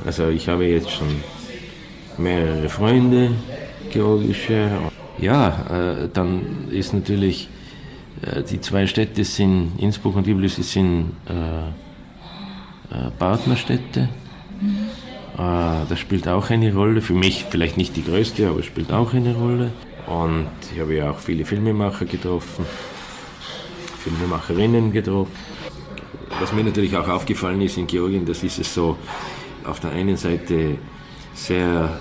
also 0.06 0.28
ich 0.30 0.50
habe 0.50 0.66
jetzt 0.66 0.92
schon 0.92 1.08
mehrere 2.18 2.70
Freunde, 2.70 3.32
georgische. 3.92 4.70
Ja, 5.18 6.02
äh, 6.04 6.10
dann 6.14 6.70
ist 6.70 6.94
natürlich, 6.94 7.50
äh, 8.22 8.44
die 8.44 8.60
zwei 8.62 8.88
Städte 8.88 9.24
sind, 9.24 9.74
Innsbruck 9.78 10.16
und 10.16 10.24
Tbilisi 10.24 10.64
sind 10.64 11.12
äh, 11.28 12.94
äh, 12.94 13.10
Partnerstädte. 13.18 14.10
Äh, 15.38 15.86
das 15.90 16.00
spielt 16.00 16.28
auch 16.28 16.50
eine 16.50 16.74
Rolle. 16.74 17.02
Für 17.02 17.14
mich 17.14 17.46
vielleicht 17.50 17.78
nicht 17.78 17.96
die 17.96 18.04
größte, 18.04 18.48
aber 18.48 18.64
spielt 18.64 18.92
auch 18.92 19.14
eine 19.14 19.36
Rolle. 19.36 19.72
Und 20.08 20.48
ich 20.74 20.80
habe 20.80 20.96
ja 20.96 21.12
auch 21.12 21.20
viele 21.20 21.46
Filmemacher 21.46 22.06
getroffen, 22.06 22.66
Filmemacherinnen 24.00 24.92
getroffen. 24.92 25.32
Was 26.40 26.52
mir 26.52 26.64
natürlich 26.64 26.96
auch 26.98 27.08
aufgefallen 27.08 27.62
ist 27.62 27.78
in 27.78 27.88
Georgien, 27.88 28.26
das 28.26 28.44
ist 28.44 28.60
es 28.60 28.74
so, 28.74 28.98
auf 29.64 29.80
der 29.80 29.92
einen 29.92 30.18
Seite 30.18 30.78
sehr 31.34 32.00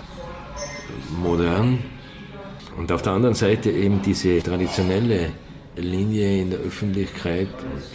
modern 1.23 1.79
und 2.77 2.91
auf 2.91 3.03
der 3.03 3.13
anderen 3.13 3.35
Seite 3.35 3.71
eben 3.71 4.01
diese 4.03 4.43
traditionelle 4.43 5.31
Linie 5.77 6.43
in 6.43 6.51
der 6.51 6.61
Öffentlichkeit, 6.61 7.49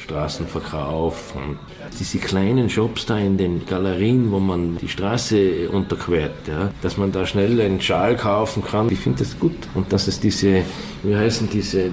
Straßenverkauf 0.04 1.36
und 1.36 1.60
diese 2.00 2.18
kleinen 2.18 2.70
Shops 2.70 3.06
da 3.06 3.18
in 3.18 3.38
den 3.38 3.66
Galerien, 3.66 4.32
wo 4.32 4.40
man 4.40 4.78
die 4.78 4.88
Straße 4.88 5.70
unterquert, 5.70 6.48
ja, 6.48 6.72
dass 6.82 6.98
man 6.98 7.12
da 7.12 7.26
schnell 7.26 7.62
einen 7.62 7.80
Schal 7.80 8.16
kaufen 8.16 8.64
kann. 8.64 8.92
Ich 8.92 9.00
finde 9.00 9.20
das 9.20 9.38
gut. 9.38 9.56
Und 9.76 9.94
dass 9.94 10.08
es 10.08 10.20
diese, 10.20 10.64
wie 11.04 11.16
heißen 11.16 11.50
diese, 11.52 11.92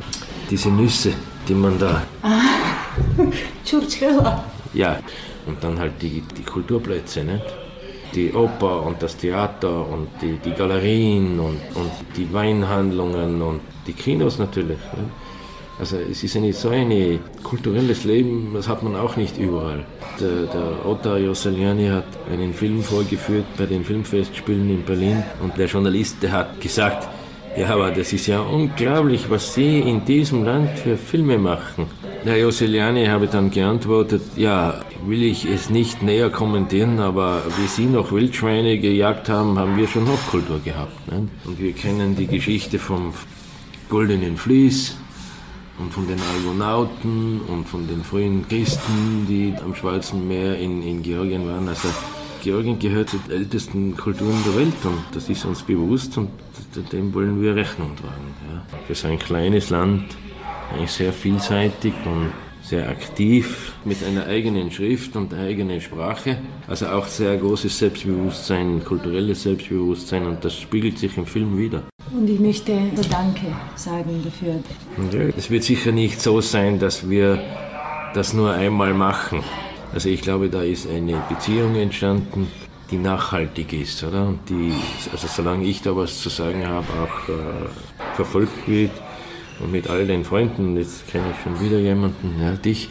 diese 0.51 0.71
Nüsse, 0.71 1.13
die 1.49 1.55
man 1.55 1.79
da. 1.79 2.03
Ah. 2.23 2.41
Ja, 4.73 4.99
und 5.47 5.63
dann 5.63 5.79
halt 5.79 6.01
die, 6.01 6.23
die 6.37 6.43
Kulturplätze, 6.43 7.25
nicht? 7.25 7.45
Die 8.15 8.33
Oper 8.33 8.85
und 8.85 9.03
das 9.03 9.17
Theater 9.17 9.87
und 9.89 10.09
die, 10.23 10.39
die 10.45 10.53
Galerien 10.53 11.39
und, 11.39 11.61
und 11.75 11.91
die 12.17 12.33
Weinhandlungen 12.33 13.43
und 13.43 13.61
die 13.87 13.93
Kinos 13.93 14.39
natürlich. 14.39 14.79
Nicht? 14.79 15.11
Also 15.79 15.97
es 15.97 16.23
ist 16.23 16.37
nicht 16.37 16.57
so 16.57 16.69
ein 16.69 17.19
kulturelles 17.43 18.05
Leben, 18.05 18.53
das 18.55 18.69
hat 18.69 18.85
man 18.85 18.95
auch 18.95 19.17
nicht 19.17 19.37
überall. 19.39 19.85
Der, 20.21 20.47
der 20.47 20.87
Otta 20.87 21.17
Josseliani 21.17 21.89
hat 21.89 22.07
einen 22.31 22.55
Film 22.55 22.81
vorgeführt 22.81 23.47
bei 23.59 23.67
den 23.67 23.85
Filmfestspielen 23.85 24.71
in 24.71 24.83
Berlin 24.85 25.25
und 25.43 25.59
der 25.59 25.67
Journalist, 25.67 26.23
der 26.23 26.31
hat 26.31 26.61
gesagt, 26.61 27.09
ja, 27.57 27.69
aber 27.71 27.91
das 27.91 28.13
ist 28.13 28.27
ja 28.29 28.41
unglaublich, 28.41 29.29
was 29.29 29.55
Sie 29.55 29.81
in 29.81 30.05
diesem 30.05 30.45
Land 30.45 30.71
für 30.79 30.97
Filme 30.97 31.39
machen. 31.39 31.87
Herr 32.25 32.37
Josseliani 32.37 33.07
habe 33.07 33.27
dann 33.27 33.51
geantwortet, 33.51 34.23
ja, 34.37 34.81
will 35.07 35.23
ich 35.23 35.45
es 35.45 35.71
nicht 35.71 36.03
näher 36.03 36.31
kommentieren, 36.31 37.01
aber 37.01 37.43
wie 37.59 37.67
Sie 37.67 37.87
noch 37.87 38.13
Wildschweine 38.13 38.79
gejagt 38.79 39.29
haben, 39.29 39.59
haben 39.59 39.77
wir 39.77 39.89
schon 39.89 40.07
Hochkultur 40.09 40.61
gehabt. 40.61 41.11
Ne? 41.11 41.29
Und 41.45 41.59
wir 41.59 41.73
kennen 41.73 42.17
die 42.17 42.27
Geschichte 42.27 42.79
vom 42.79 43.13
Goldenen 43.89 44.37
Vlies, 44.37 44.97
und 45.79 45.93
von 45.93 46.07
den 46.07 46.21
Argonauten 46.21 47.41
und 47.49 47.69
von 47.69 47.87
den 47.87 48.05
frühen 48.05 48.47
Christen, 48.49 49.27
die 49.29 49.55
am 49.63 49.75
Schwarzen 49.75 50.27
Meer 50.29 50.59
in, 50.59 50.83
in 50.83 51.03
Georgien 51.03 51.49
waren. 51.49 51.69
Also 51.69 51.89
Georgien 52.43 52.79
gehört 52.79 53.11
zu 53.11 53.19
den 53.19 53.39
ältesten 53.39 53.97
Kulturen 53.97 54.37
der 54.47 54.57
Welt 54.57 54.85
und 54.85 55.03
das 55.13 55.29
ist 55.29 55.45
uns 55.45 55.63
bewusst 55.63 56.17
und 56.19 56.29
dem 56.93 57.13
wollen 57.15 57.41
wir 57.41 57.57
Rechnung 57.57 57.97
tragen. 57.97 58.35
Ja. 58.53 58.63
Für 58.87 58.95
so 58.95 59.09
ein 59.09 59.19
kleines 59.19 59.71
Land 59.71 60.05
eigentlich 60.73 60.93
sehr 60.93 61.13
vielseitig 61.13 61.95
und 62.05 62.33
sehr 62.65 62.89
aktiv 62.89 63.75
mit 63.85 64.03
einer 64.03 64.27
eigenen 64.27 64.71
Schrift 64.71 65.15
und 65.17 65.33
einer 65.35 65.45
eigenen 65.45 65.81
Sprache. 65.81 66.39
Also 66.67 66.87
auch 66.87 67.07
sehr 67.07 67.37
großes 67.37 67.79
Selbstbewusstsein, 67.79 68.83
kulturelles 68.85 69.43
Selbstbewusstsein 69.43 70.27
und 70.27 70.45
das 70.45 70.59
spiegelt 70.59 70.99
sich 70.99 71.17
im 71.19 71.27
Film 71.27 71.59
wieder. 71.59 71.83
Und 72.11 72.29
ich 72.29 72.41
möchte 72.41 72.73
Danke 73.11 73.47
sagen 73.77 74.23
dafür. 74.25 74.55
Es 75.37 75.51
wird 75.51 75.65
sicher 75.65 75.93
nicht 75.93 76.21
so 76.21 76.41
sein, 76.41 76.79
dass 76.79 77.09
wir 77.09 77.39
das 78.15 78.33
nur 78.33 78.53
einmal 78.53 78.95
machen. 78.95 79.43
Also 79.93 80.09
ich 80.09 80.23
glaube, 80.23 80.49
da 80.49 80.63
ist 80.63 80.89
eine 80.89 81.23
Beziehung 81.29 81.77
entstanden, 81.77 82.49
die 82.91 82.97
nachhaltig 82.97 83.73
ist, 83.73 84.03
oder? 84.05 84.27
Und 84.29 84.41
die, 84.49 84.73
also 85.13 85.27
solange 85.27 85.65
ich 85.65 85.83
da 85.83 85.95
was 85.95 86.21
zu 86.21 86.29
sagen 86.29 86.67
habe, 86.67 86.87
auch 86.87 87.29
äh, 87.29 88.15
verfolgt 88.15 88.67
wird 88.67 88.91
und 89.61 89.73
mit 89.73 89.89
all 89.89 90.07
den 90.07 90.25
Freunden, 90.25 90.77
jetzt 90.77 91.07
kenne 91.09 91.25
ich 91.33 91.43
schon 91.43 91.61
wieder 91.61 91.79
jemanden, 91.79 92.41
ja, 92.41 92.53
dich, 92.53 92.89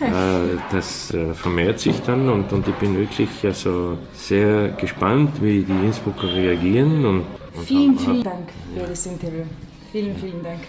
äh, 0.00 0.58
das 0.70 1.12
äh, 1.12 1.34
vermehrt 1.34 1.80
sich 1.80 2.00
dann 2.00 2.28
und, 2.28 2.52
und 2.52 2.68
ich 2.68 2.74
bin 2.74 2.96
wirklich 2.96 3.30
also 3.44 3.98
sehr 4.12 4.68
gespannt, 4.70 5.42
wie 5.42 5.62
die 5.62 5.72
Innsbrucker 5.72 6.32
reagieren 6.32 7.04
und 7.04 7.24
Vielen, 7.64 7.98
vielen 7.98 8.22
Dank 8.22 8.50
für 8.74 8.86
das 8.86 9.06
Interview. 9.06 9.44
Vielen, 9.90 10.16
vielen 10.16 10.42
Dank. 10.42 10.60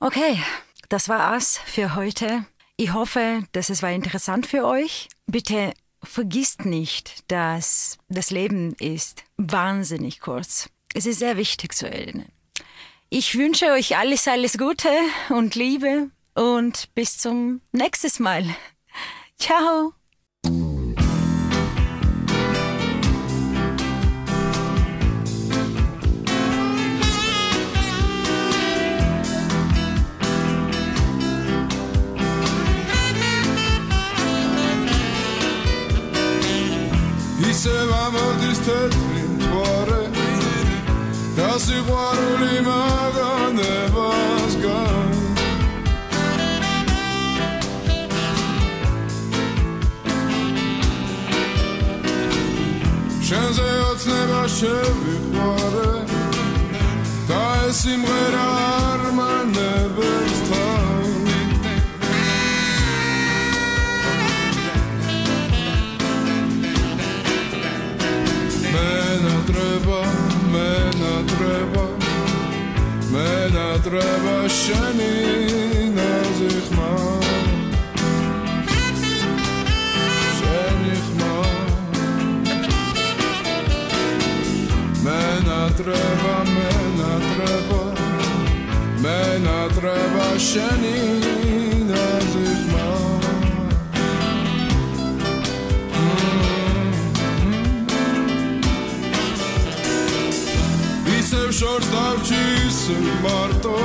Okay, 0.00 0.42
das 0.88 1.08
war's 1.08 1.60
für 1.64 1.94
heute. 1.94 2.44
Ich 2.76 2.92
hoffe, 2.92 3.44
dass 3.52 3.70
es 3.70 3.82
war 3.82 3.92
interessant 3.92 4.46
für 4.46 4.64
euch. 4.64 5.08
Bitte 5.26 5.72
vergisst 6.02 6.64
nicht, 6.64 7.30
dass 7.30 7.98
das 8.08 8.30
Leben 8.30 8.74
ist 8.74 9.24
wahnsinnig 9.36 10.20
kurz. 10.20 10.68
Es 10.92 11.06
ist 11.06 11.20
sehr 11.20 11.36
wichtig 11.36 11.74
zu 11.74 11.88
erinnern. 11.88 12.33
Ich 13.10 13.38
wünsche 13.38 13.66
euch 13.72 13.96
alles, 13.96 14.26
alles 14.26 14.58
Gute 14.58 14.88
und 15.28 15.54
Liebe 15.54 16.10
und 16.34 16.92
bis 16.94 17.18
zum 17.18 17.60
nächsten 17.72 18.22
Mal. 18.22 18.44
Ciao. 19.38 19.92
Visse 37.38 37.88
var 37.88 38.12
vår 38.12 38.34
dystert 38.42 38.94
min 39.14 39.38
tåre 39.40 40.13
სიყვარული 41.34 42.56
მაგანებასგან. 42.66 43.34
შენზე 53.24 53.68
ოცნება 53.90 54.42
შევიყვარე 54.58 55.92
და 57.28 57.42
ეს 57.66 57.76
სიმღერა 57.82 58.48
არ 58.84 59.02
მანებებს 59.18 60.33
ჭედრება 73.84 74.36
შენი 74.48 75.14
ნაზი 75.96 76.52
ხმა. 76.66 76.92
შენი 80.36 80.94
ხმა. 81.04 81.34
მე 85.04 85.20
ნატრება 85.48 86.34
მე 86.54 86.70
ნატრება 87.00 87.82
მე 89.04 89.18
ნატრება 89.44 90.28
შენი 90.48 90.96
ნაზი 91.90 92.48
ხმა. 92.62 92.88
ისევ 101.18 101.48
შორს 101.60 101.86
დავჭი 101.92 102.44
დავჭის 102.84 103.16
მარტო 103.24 103.76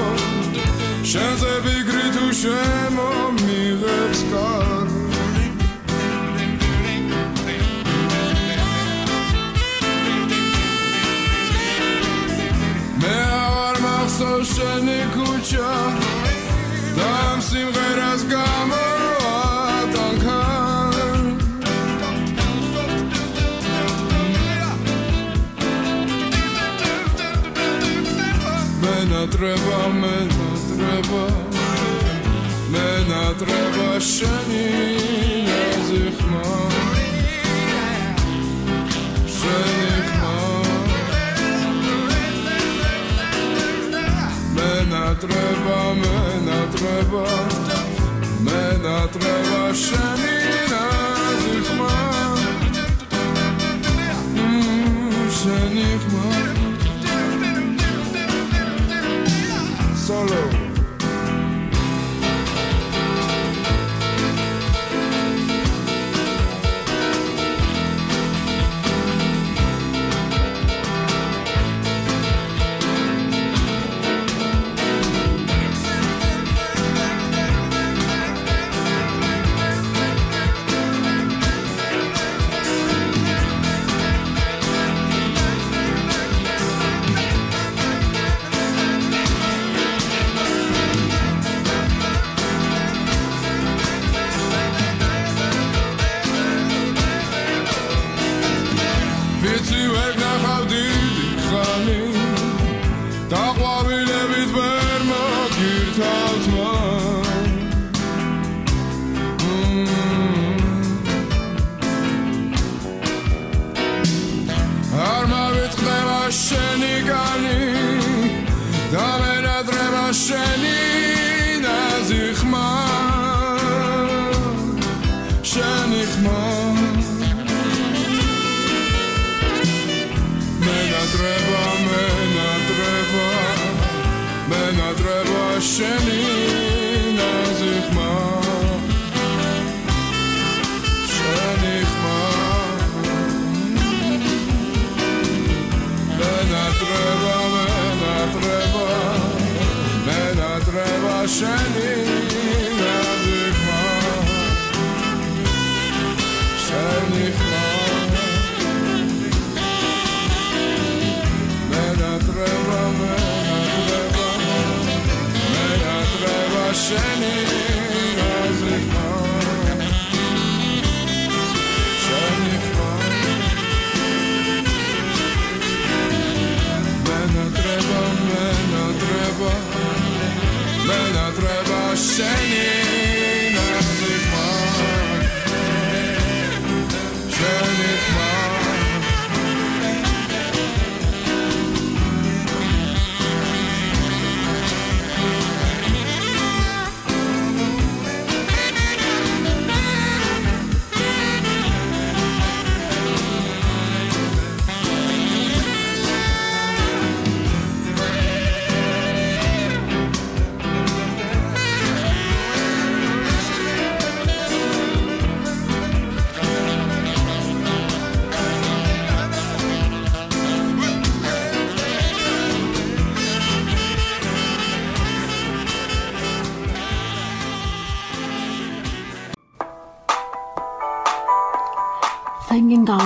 შენზე 1.07 1.53
ვიგრი 1.63 2.07
თუ 2.15 2.25
შემომიღებს 2.39 4.21
კარ. 4.31 4.87
მე 12.99 13.15
აღარ 13.39 13.75
მახსოვს 13.85 14.47
შენი 14.55 14.99
ქუჩა 15.15 15.73
და 16.99 17.07
ამ 17.31 17.39
სიმღერას 17.49 18.21
გამო 18.33 18.58
ნატრება 29.39 29.77
მე 29.99 30.15
ნატრება 30.31 31.21
მე 32.73 32.87
ნატრება 33.07 33.87
შენი. 34.09 35.58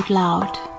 Out 0.04 0.10
loud. 0.10 0.73